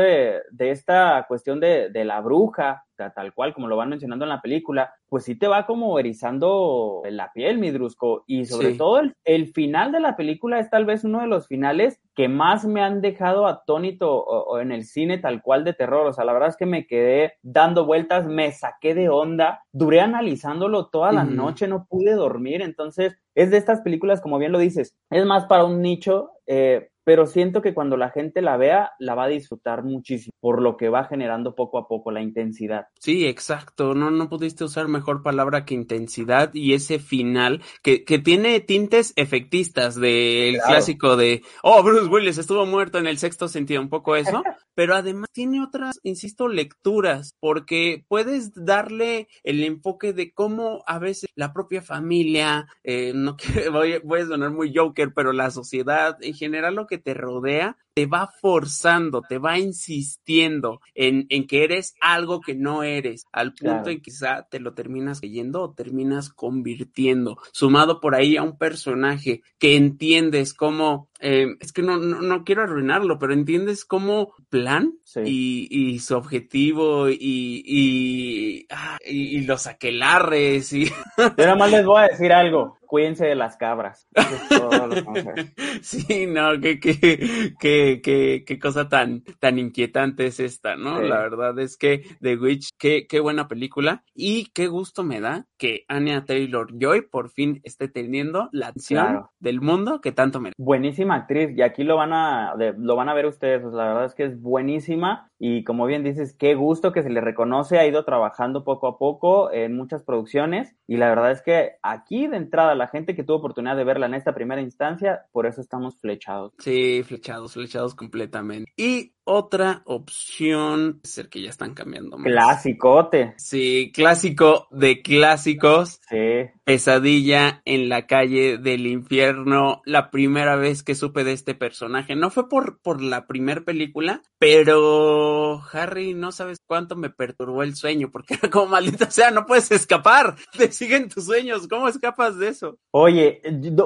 de 0.51 0.71
esta 0.71 1.25
cuestión 1.27 1.59
de, 1.59 1.89
de 1.89 2.05
la 2.05 2.21
bruja, 2.21 2.84
tal 2.95 3.33
cual 3.33 3.53
como 3.53 3.67
lo 3.67 3.77
van 3.77 3.89
mencionando 3.89 4.25
en 4.25 4.29
la 4.29 4.41
película, 4.41 4.93
pues 5.09 5.23
sí 5.23 5.35
te 5.35 5.47
va 5.47 5.65
como 5.65 5.99
erizando 5.99 7.01
la 7.09 7.31
piel, 7.33 7.57
mi 7.57 7.71
Drusco. 7.71 8.23
Y 8.27 8.45
sobre 8.45 8.73
todo 8.73 8.99
el, 8.99 9.15
el, 9.23 9.47
final 9.53 9.91
de 9.91 9.99
la 9.99 10.15
película 10.15 10.59
es 10.59 10.69
tal 10.69 10.85
vez 10.85 11.03
uno 11.03 11.21
de 11.21 11.27
los 11.27 11.47
finales 11.47 11.99
que 12.15 12.27
más 12.27 12.65
me 12.65 12.81
han 12.81 13.01
dejado 13.01 13.47
atónito 13.47 14.13
o, 14.13 14.59
en 14.59 14.71
el 14.71 14.85
cine 14.85 15.17
tal 15.17 15.41
cual 15.41 15.63
de 15.63 15.73
terror. 15.73 16.07
O 16.07 16.13
sea, 16.13 16.25
la 16.25 16.33
verdad 16.33 16.49
es 16.49 16.57
que 16.57 16.65
me 16.65 16.87
quedé 16.87 17.33
dando 17.41 17.85
vueltas, 17.85 18.25
me 18.27 18.51
saqué 18.51 18.95
de 18.95 19.09
onda, 19.09 19.61
duré 19.71 20.01
analizándolo 20.01 20.87
toda 20.87 21.11
la 21.11 21.23
noche, 21.23 21.67
no 21.67 21.85
pude 21.85 22.13
dormir 22.13 22.61
entonces 22.61 23.17
es 23.35 23.51
de 23.51 23.57
estas 23.57 23.81
películas, 23.81 24.21
como 24.21 24.37
bien 24.37 24.51
lo 24.51 24.59
dices, 24.59 24.97
es 25.09 25.25
más 25.25 25.45
para 25.45 25.65
un 25.65 25.81
nicho, 25.81 26.31
eh, 26.47 26.89
pero 27.05 27.27
siento 27.27 27.61
que 27.61 27.73
cuando 27.73 27.95
la 27.95 28.09
gente 28.09 28.41
la 28.41 28.57
vea, 28.57 28.91
la 28.99 29.15
va 29.15 29.25
a 29.25 29.29
disfrutar 29.29 29.83
muchísimo 29.83 30.33
por 30.41 30.61
lo 30.61 30.75
que 30.75 30.89
va 30.89 31.05
generando 31.05 31.55
poco 31.55 31.77
a 31.77 31.87
poco 31.87 32.11
la 32.11 32.21
intensidad. 32.21 32.87
Sí, 32.99 33.25
exacto. 33.27 33.93
No, 33.93 34.11
no 34.11 34.27
pudiste 34.27 34.63
usar 34.63 34.87
mejor 34.87 35.23
palabra 35.23 35.65
que 35.65 35.75
intensidad 35.75 36.53
y 36.53 36.73
ese 36.73 36.99
final 36.99 37.61
que, 37.83 38.03
que 38.03 38.19
tiene 38.19 38.59
tintes 38.59 39.13
efectistas 39.15 39.95
del 39.95 40.57
clásico 40.61 41.15
de, 41.15 41.43
oh, 41.63 41.83
Bruce 41.83 42.07
Willis 42.07 42.37
estuvo 42.37 42.65
muerto 42.65 42.97
en 42.97 43.07
el 43.07 43.17
sexto 43.19 43.47
sentido, 43.47 43.81
un 43.81 43.89
poco 43.89 44.15
eso, 44.15 44.43
pero 44.73 44.95
además 44.95 45.29
tiene 45.31 45.61
otras, 45.61 45.99
insisto, 46.03 46.47
lecturas, 46.47 47.35
porque 47.39 48.03
puedes 48.07 48.51
darle 48.55 49.27
el 49.43 49.63
enfoque 49.63 50.13
de 50.13 50.33
cómo 50.33 50.83
a 50.87 50.97
veces 50.97 51.29
la 51.35 51.53
propia 51.53 51.81
familia, 51.81 52.67
eh, 52.83 53.13
no 53.13 53.37
quiero, 53.37 53.71
voy, 53.71 53.99
voy 54.03 54.21
a 54.21 54.25
sonar 54.25 54.51
muy 54.51 54.73
Joker, 54.75 55.13
pero 55.13 55.33
la 55.33 55.51
sociedad 55.51 56.17
en 56.21 56.33
general 56.33 56.75
lo 56.75 56.87
que 56.87 56.94
te 56.97 57.13
rodea 57.13 57.77
te 57.95 58.07
va 58.07 58.29
forzando, 58.41 59.21
te 59.21 59.37
va 59.37 59.57
insistiendo 59.57 60.81
en, 60.93 61.27
en 61.29 61.47
que 61.47 61.63
eres 61.63 61.95
algo 62.01 62.41
que 62.41 62.53
no 62.53 62.83
eres, 62.83 63.25
al 63.31 63.53
punto 63.53 63.89
en 63.89 63.97
que 63.97 64.11
quizá 64.11 64.45
te 64.49 64.59
lo 64.59 64.73
terminas 64.73 65.21
creyendo 65.21 65.61
o 65.61 65.73
terminas 65.73 66.29
convirtiendo, 66.29 67.37
sumado 67.53 68.01
por 68.01 68.13
ahí 68.13 68.35
a 68.35 68.43
un 68.43 68.57
personaje 68.57 69.43
que 69.59 69.77
entiendes 69.77 70.53
como, 70.53 71.07
eh, 71.21 71.55
es 71.61 71.71
que 71.71 71.83
no, 71.83 71.95
no, 71.95 72.43
quiero 72.43 72.63
arruinarlo, 72.63 73.17
pero 73.17 73.31
entiendes 73.31 73.85
como 73.85 74.33
plan 74.49 74.95
y, 75.23 75.69
y, 75.71 75.99
su 75.99 76.17
objetivo 76.17 77.07
y, 77.07 77.15
y, 77.17 78.67
ah, 78.71 78.97
y, 79.05 79.39
los 79.45 79.67
aquelarres 79.67 80.73
y... 80.73 80.91
Nada 81.37 81.55
más 81.55 81.71
les 81.71 81.85
voy 81.85 82.01
a 82.03 82.07
decir 82.07 82.33
algo, 82.33 82.77
cuídense 82.85 83.25
de 83.25 83.35
las 83.35 83.57
cabras. 83.57 84.07
sí, 85.81 86.27
no, 86.27 86.59
que, 86.59 86.79
que, 86.79 87.53
que 87.59 88.43
qué, 88.45 88.59
cosa 88.59 88.89
tan, 88.89 89.23
tan 89.39 89.59
inquietante 89.59 90.27
es 90.27 90.39
esta, 90.39 90.75
¿no? 90.75 91.01
La 91.01 91.19
verdad 91.19 91.57
es 91.59 91.77
que 91.77 92.03
The 92.21 92.37
Witch, 92.37 92.69
qué, 92.77 93.07
qué 93.07 93.19
buena 93.19 93.47
película 93.47 94.03
y 94.13 94.45
qué 94.53 94.67
gusto 94.67 95.03
me 95.03 95.19
da 95.19 95.47
que 95.57 95.85
Anya 95.87 96.25
Taylor 96.25 96.67
Joy 96.77 97.01
por 97.01 97.29
fin 97.29 97.61
esté 97.63 97.87
teniendo 97.87 98.49
la 98.51 98.67
acción 98.67 99.25
del 99.39 99.61
mundo 99.61 100.01
que 100.01 100.11
tanto 100.11 100.39
merece. 100.39 100.55
Buenísima 100.57 101.15
actriz 101.15 101.51
y 101.55 101.61
aquí 101.61 101.83
lo 101.83 101.95
van 101.95 102.13
a, 102.13 102.55
lo 102.77 102.95
van 102.95 103.09
a 103.09 103.13
ver 103.13 103.25
ustedes, 103.25 103.63
la 103.63 103.87
verdad 103.87 104.05
es 104.05 104.15
que 104.15 104.25
es 104.25 104.41
buenísima 104.41 105.29
y 105.39 105.63
como 105.63 105.85
bien 105.85 106.03
dices, 106.03 106.35
qué 106.37 106.55
gusto 106.55 106.91
que 106.91 107.03
se 107.03 107.09
le 107.09 107.21
reconoce, 107.21 107.77
ha 107.77 107.87
ido 107.87 108.05
trabajando 108.05 108.63
poco 108.63 108.87
a 108.87 108.97
poco 108.97 109.51
en 109.51 109.75
muchas 109.75 110.03
producciones 110.03 110.75
y 110.87 110.97
la 110.97 111.09
verdad 111.09 111.31
es 111.31 111.41
que 111.41 111.73
aquí 111.81 112.27
de 112.27 112.37
entrada 112.37 112.75
la 112.75 112.87
gente 112.87 113.15
que 113.15 113.23
tuvo 113.23 113.37
oportunidad 113.37 113.75
de 113.75 113.83
verla 113.83 114.05
en 114.05 114.13
esta 114.13 114.33
primera 114.33 114.61
instancia, 114.61 115.25
por 115.31 115.45
eso 115.45 115.61
estamos 115.61 115.99
flechados. 115.99 116.53
Sí, 116.59 117.03
flechados, 117.03 117.53
flechados 117.53 117.95
completamente. 117.95 118.71
Y 118.77 119.14
otra 119.25 119.81
opción, 119.85 121.01
ser 121.03 121.29
que 121.29 121.41
ya 121.41 121.49
están 121.49 121.73
cambiando 121.73 122.17
más. 122.17 122.25
Clásicote. 122.25 123.33
Sí, 123.37 123.91
clásico 123.93 124.67
de 124.71 125.01
clásicos. 125.01 125.99
Sí. 126.09 126.49
Pesadilla 126.65 127.61
en 127.63 127.89
la 127.89 128.07
calle 128.07 128.57
del 128.57 128.87
infierno. 128.87 129.81
La 129.85 130.11
primera 130.11 130.55
vez 130.55 130.83
que 130.83 130.95
supe 130.95 131.23
de 131.23 131.31
este 131.31 131.55
personaje. 131.55 132.15
No 132.15 132.29
fue 132.29 132.49
por, 132.49 132.81
por 132.81 133.01
la 133.01 133.27
primera 133.27 133.61
película, 133.61 134.23
pero 134.39 135.61
Harry, 135.71 136.13
no 136.13 136.31
sabes 136.31 136.59
cuánto 136.65 136.95
me 136.95 137.09
perturbó 137.09 137.63
el 137.63 137.75
sueño, 137.75 138.09
porque 138.11 138.33
era 138.33 138.49
como 138.49 138.67
maldita 138.67 139.09
sea, 139.11 139.31
no 139.31 139.45
puedes 139.45 139.71
escapar. 139.71 140.35
Te 140.57 140.71
siguen 140.71 141.07
tus 141.07 141.25
sueños. 141.25 141.67
¿Cómo 141.67 141.87
escapas 141.87 142.37
de 142.37 142.49
eso? 142.49 142.79
Oye, 142.91 143.41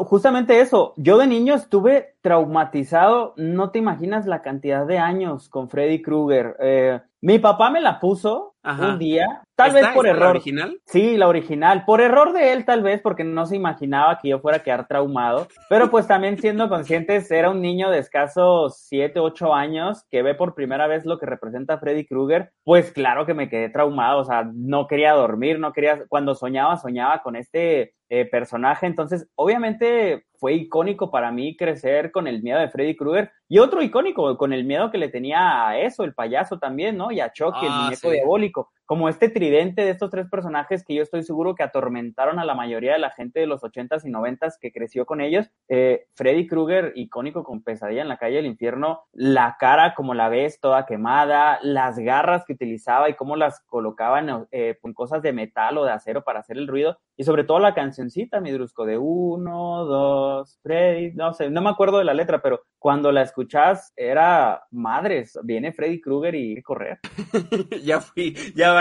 justamente 0.05 0.61
eso. 0.61 0.93
Yo 0.97 1.17
de 1.17 1.27
niño 1.27 1.55
estuve 1.55 2.15
traumatizado. 2.21 3.33
No 3.37 3.71
te 3.71 3.79
imaginas 3.79 4.25
la 4.25 4.41
cantidad 4.41 4.85
de 4.85 4.97
años 4.97 5.49
con 5.49 5.69
Freddy 5.69 6.01
Krueger. 6.01 6.55
Eh, 6.59 7.01
mi 7.21 7.39
papá 7.39 7.69
me 7.69 7.81
la 7.81 7.99
puso 7.99 8.55
un 8.63 8.99
día, 8.99 9.41
tal 9.55 9.73
vez 9.73 9.87
por 9.87 10.05
error. 10.05 10.21
¿La 10.21 10.29
original? 10.29 10.79
Sí, 10.85 11.17
la 11.17 11.27
original. 11.27 11.85
Por 11.85 12.01
error 12.01 12.33
de 12.33 12.53
él, 12.53 12.65
tal 12.65 12.83
vez, 12.83 13.01
porque 13.01 13.23
no 13.23 13.45
se 13.45 13.55
imaginaba 13.55 14.19
que 14.19 14.29
yo 14.29 14.39
fuera 14.39 14.57
a 14.57 14.63
quedar 14.63 14.87
traumado. 14.87 15.47
Pero 15.69 15.89
pues 15.89 16.07
también 16.07 16.37
siendo 16.37 16.69
conscientes, 16.69 17.29
era 17.31 17.49
un 17.49 17.61
niño 17.61 17.89
de 17.89 17.99
escasos 17.99 18.77
7, 18.87 19.19
8 19.19 19.53
años 19.53 20.05
que 20.09 20.21
ve 20.21 20.35
por 20.35 20.55
primera 20.55 20.87
vez 20.87 21.05
lo 21.05 21.17
que 21.17 21.25
representa 21.25 21.79
Freddy 21.79 22.05
Krueger. 22.05 22.51
Pues 22.63 22.91
claro 22.91 23.25
que 23.25 23.33
me 23.33 23.49
quedé 23.49 23.69
traumado. 23.69 24.19
O 24.19 24.25
sea, 24.25 24.49
no 24.53 24.87
quería 24.87 25.13
dormir, 25.13 25.59
no 25.59 25.73
quería. 25.73 26.05
Cuando 26.07 26.35
soñaba, 26.35 26.77
soñaba 26.77 27.21
con 27.21 27.35
este 27.35 27.95
eh, 28.09 28.25
personaje. 28.25 28.85
Entonces, 28.85 29.27
obviamente 29.35 30.25
fue 30.39 30.53
icónico 30.53 31.11
para 31.11 31.31
mí 31.31 31.55
crecer 31.57 32.11
con 32.11 32.27
el 32.27 32.41
miedo 32.41 32.59
de 32.59 32.69
Freddy 32.69 32.95
Krueger 32.95 33.31
y 33.47 33.59
otro 33.59 33.81
icónico 33.81 34.37
con 34.37 34.53
el 34.53 34.63
miedo 34.63 34.89
que 34.89 34.97
le 34.97 35.09
tenía 35.09 35.67
a 35.67 35.77
eso, 35.77 36.03
el 36.03 36.13
payaso 36.13 36.59
también, 36.59 36.97
¿no? 36.97 37.11
Y 37.11 37.19
a 37.19 37.31
Chucky, 37.31 37.65
el 37.65 37.71
ah, 37.71 37.81
muñeco 37.83 38.11
diabólico 38.11 38.71
como 38.89 39.07
este 39.07 39.29
tridente 39.29 39.83
de 39.83 39.91
estos 39.91 40.09
tres 40.09 40.27
personajes 40.31 40.83
que 40.83 40.95
yo 40.95 41.03
estoy 41.03 41.21
seguro 41.21 41.53
que 41.53 41.61
atormentaron 41.61 42.39
a 42.39 42.43
la 42.43 42.55
mayoría 42.55 42.93
de 42.93 42.97
la 42.97 43.11
gente 43.11 43.39
de 43.39 43.45
los 43.45 43.63
ochentas 43.63 44.03
y 44.03 44.09
noventas 44.09 44.57
que 44.59 44.71
creció 44.71 45.05
con 45.05 45.21
ellos. 45.21 45.47
Eh, 45.67 46.07
Freddy 46.15 46.47
Krueger, 46.47 46.93
icónico 46.95 47.43
con 47.43 47.61
pesadilla 47.61 48.01
en 48.01 48.07
la 48.07 48.17
calle 48.17 48.37
del 48.37 48.47
infierno, 48.47 49.03
la 49.13 49.57
cara 49.59 49.93
como 49.93 50.15
la 50.15 50.27
ves 50.27 50.59
toda 50.59 50.87
quemada, 50.87 51.59
las 51.61 51.99
garras 51.99 52.45
que 52.45 52.53
utilizaba 52.53 53.11
y 53.11 53.13
cómo 53.13 53.35
las 53.35 53.59
colocaban 53.67 54.47
eh, 54.49 54.79
con 54.81 54.95
cosas 54.95 55.21
de 55.21 55.33
metal 55.33 55.77
o 55.77 55.85
de 55.85 55.91
acero 55.91 56.23
para 56.23 56.39
hacer 56.39 56.57
el 56.57 56.67
ruido. 56.67 56.97
Y 57.15 57.25
sobre 57.25 57.43
todo 57.43 57.59
la 57.59 57.75
cancioncita, 57.75 58.41
mi 58.41 58.49
drusco, 58.49 58.85
de 58.87 58.97
uno, 58.97 59.85
dos, 59.85 60.28
Freddy, 60.63 61.13
no 61.13 61.33
sé, 61.33 61.49
no 61.49 61.61
me 61.61 61.69
acuerdo 61.69 61.97
de 61.99 62.05
la 62.05 62.13
letra, 62.13 62.41
pero 62.41 62.63
cuando 62.77 63.11
la 63.11 63.21
escuchás 63.21 63.93
era 63.95 64.63
madres, 64.71 65.37
viene 65.43 65.73
Freddy 65.73 65.99
Krueger 65.99 66.35
y 66.35 66.61
correr. 66.61 66.99
ya 67.83 67.99
fui, 67.99 68.35
ya 68.55 68.73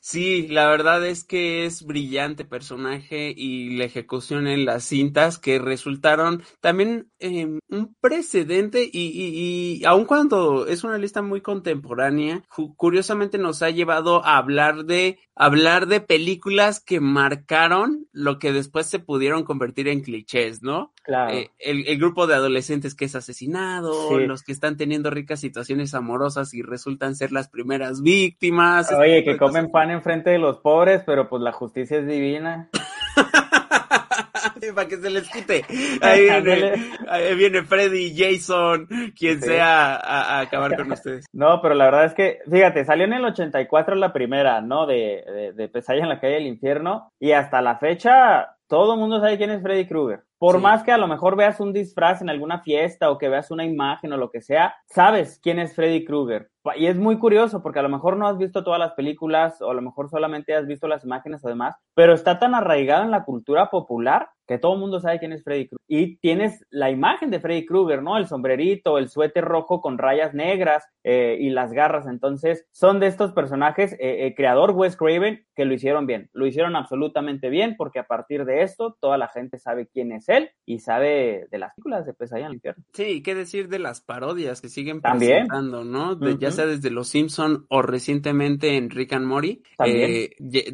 Sí, 0.00 0.48
la 0.48 0.68
verdad 0.68 1.06
es 1.06 1.24
que 1.24 1.66
es 1.66 1.84
brillante 1.84 2.44
personaje 2.44 3.32
y 3.36 3.76
la 3.76 3.84
ejecución 3.84 4.46
en 4.46 4.64
las 4.64 4.84
cintas 4.84 5.38
que 5.38 5.58
resultaron 5.58 6.42
también 6.60 7.10
em, 7.18 7.58
un 7.68 7.94
precedente 8.00 8.88
y, 8.90 8.90
y, 8.92 9.84
aun 9.84 10.06
cuando 10.06 10.66
es 10.66 10.84
una 10.84 10.98
lista 10.98 11.22
muy 11.22 11.40
contemporánea, 11.40 12.42
curiosamente 12.76 13.38
nos 13.38 13.62
ha 13.62 13.70
llevado 13.70 14.24
a 14.24 14.38
hablar 14.38 14.84
de 14.84 15.18
hablar 15.34 15.86
de 15.86 16.00
películas 16.00 16.80
que 16.80 17.00
marcaron 17.00 18.06
lo 18.12 18.38
que 18.38 18.52
después 18.52 18.86
se 18.86 18.98
pudieron 18.98 19.44
convertir 19.44 19.88
en 19.88 20.00
clichés, 20.00 20.62
¿no? 20.62 20.92
Claro. 21.02 21.32
Eh, 21.32 21.50
el, 21.58 21.98
grupo 21.98 22.26
de 22.26 22.34
adolescentes 22.34 22.94
que 22.94 23.06
es 23.06 23.14
asesinado, 23.14 24.18
los 24.20 24.42
que 24.42 24.52
están 24.52 24.76
teniendo 24.76 25.10
ricas 25.10 25.40
situaciones 25.40 25.94
amorosas 25.94 26.52
y 26.54 26.62
resultan 26.62 27.16
ser 27.16 27.32
las 27.32 27.48
primeras 27.48 28.02
víctimas. 28.02 28.92
Oye, 28.92 29.24
que 29.24 29.36
comen 29.36 29.70
pan 29.70 29.90
enfrente 29.90 30.30
de 30.30 30.38
los 30.38 30.58
pobres, 30.58 31.02
pero 31.04 31.28
pues 31.28 31.42
la 31.42 31.52
justicia 31.52 31.98
es 31.98 32.06
divina. 32.06 32.68
para 34.74 34.88
que 34.88 34.96
se 34.96 35.10
les 35.10 35.28
quite. 35.30 35.64
Ahí 36.00 37.34
viene, 37.36 37.62
Freddy, 37.62 38.14
Jason, 38.16 38.88
quien 39.18 39.40
sea 39.40 39.96
a, 39.96 40.40
acabar 40.40 40.76
con 40.76 40.92
ustedes. 40.92 41.26
No, 41.32 41.60
pero 41.62 41.74
la 41.74 41.86
verdad 41.86 42.04
es 42.04 42.14
que, 42.14 42.38
fíjate, 42.50 42.84
salió 42.84 43.04
en 43.04 43.14
el 43.14 43.24
84 43.24 43.94
la 43.96 44.12
primera, 44.12 44.60
¿no? 44.60 44.86
De, 44.86 45.24
de, 45.26 45.52
de 45.54 45.68
Pesadilla 45.68 46.04
en 46.04 46.08
la 46.08 46.20
calle 46.20 46.34
del 46.34 46.46
infierno. 46.46 47.10
Y 47.18 47.32
hasta 47.32 47.62
la 47.62 47.78
fecha, 47.78 48.56
todo 48.68 48.94
el 48.94 49.00
mundo 49.00 49.20
sabe 49.20 49.38
quién 49.38 49.50
es 49.50 49.62
Freddy 49.62 49.86
Krueger. 49.86 50.24
Por 50.38 50.60
más 50.60 50.82
que 50.82 50.92
a 50.92 50.98
lo 50.98 51.06
mejor 51.06 51.36
veas 51.36 51.60
un 51.60 51.72
disfraz 51.72 52.20
en 52.20 52.30
alguna 52.30 52.62
fiesta 52.62 53.10
o 53.10 53.18
que 53.18 53.28
veas 53.28 53.50
una 53.50 53.64
imagen 53.64 54.12
o 54.12 54.16
lo 54.16 54.30
que 54.30 54.40
sea, 54.40 54.74
sabes 54.86 55.38
quién 55.42 55.58
es 55.58 55.74
Freddy 55.74 56.04
Krueger. 56.04 56.51
Y 56.76 56.86
es 56.86 56.96
muy 56.96 57.18
curioso 57.18 57.62
porque 57.62 57.80
a 57.80 57.82
lo 57.82 57.88
mejor 57.88 58.16
no 58.16 58.28
has 58.28 58.38
visto 58.38 58.62
todas 58.62 58.78
las 58.78 58.92
películas 58.92 59.60
o 59.60 59.70
a 59.70 59.74
lo 59.74 59.82
mejor 59.82 60.08
solamente 60.08 60.54
has 60.54 60.66
visto 60.66 60.86
las 60.86 61.04
imágenes 61.04 61.44
además, 61.44 61.74
pero 61.94 62.14
está 62.14 62.38
tan 62.38 62.54
arraigado 62.54 63.02
en 63.02 63.10
la 63.10 63.24
cultura 63.24 63.68
popular 63.70 64.30
que 64.52 64.58
todo 64.58 64.74
el 64.74 64.80
mundo 64.80 65.00
sabe 65.00 65.18
quién 65.18 65.32
es 65.32 65.42
Freddy 65.42 65.68
Krueger. 65.68 65.78
Y 65.88 66.16
tienes 66.16 66.64
la 66.70 66.90
imagen 66.90 67.30
de 67.30 67.40
Freddy 67.40 67.64
Krueger, 67.64 68.02
¿no? 68.02 68.18
El 68.18 68.26
sombrerito, 68.26 68.98
el 68.98 69.08
suéter 69.08 69.44
rojo 69.44 69.80
con 69.80 69.96
rayas 69.96 70.34
negras 70.34 70.84
eh, 71.04 71.36
y 71.40 71.50
las 71.50 71.72
garras. 71.72 72.06
Entonces, 72.06 72.66
son 72.70 73.00
de 73.00 73.06
estos 73.06 73.32
personajes, 73.32 73.94
eh, 73.94 74.26
eh, 74.26 74.34
creador 74.34 74.72
Wes 74.72 74.96
Craven, 74.96 75.46
que 75.54 75.64
lo 75.64 75.72
hicieron 75.72 76.06
bien. 76.06 76.28
Lo 76.34 76.46
hicieron 76.46 76.76
absolutamente 76.76 77.48
bien 77.48 77.76
porque 77.78 77.98
a 77.98 78.06
partir 78.06 78.44
de 78.44 78.62
esto, 78.62 78.96
toda 79.00 79.16
la 79.16 79.28
gente 79.28 79.58
sabe 79.58 79.86
quién 79.86 80.12
es 80.12 80.28
él 80.28 80.50
y 80.66 80.80
sabe 80.80 81.46
de 81.50 81.58
las 81.58 81.74
películas 81.74 82.04
de 82.04 82.12
Pesadilla 82.12 82.46
en 82.46 82.50
el 82.50 82.56
infierno. 82.56 82.84
Sí, 82.92 83.22
qué 83.22 83.34
decir 83.34 83.68
de 83.68 83.78
las 83.78 84.02
parodias 84.02 84.60
que 84.60 84.68
siguen 84.68 85.00
presentando, 85.00 85.84
¿no? 85.84 86.18
Ya 86.38 86.50
sea 86.50 86.66
desde 86.66 86.90
Los 86.90 87.08
Simpson 87.08 87.64
o 87.68 87.80
recientemente 87.80 88.76
en 88.76 88.90
Rick 88.90 89.14
and 89.14 89.26
Morty. 89.26 89.62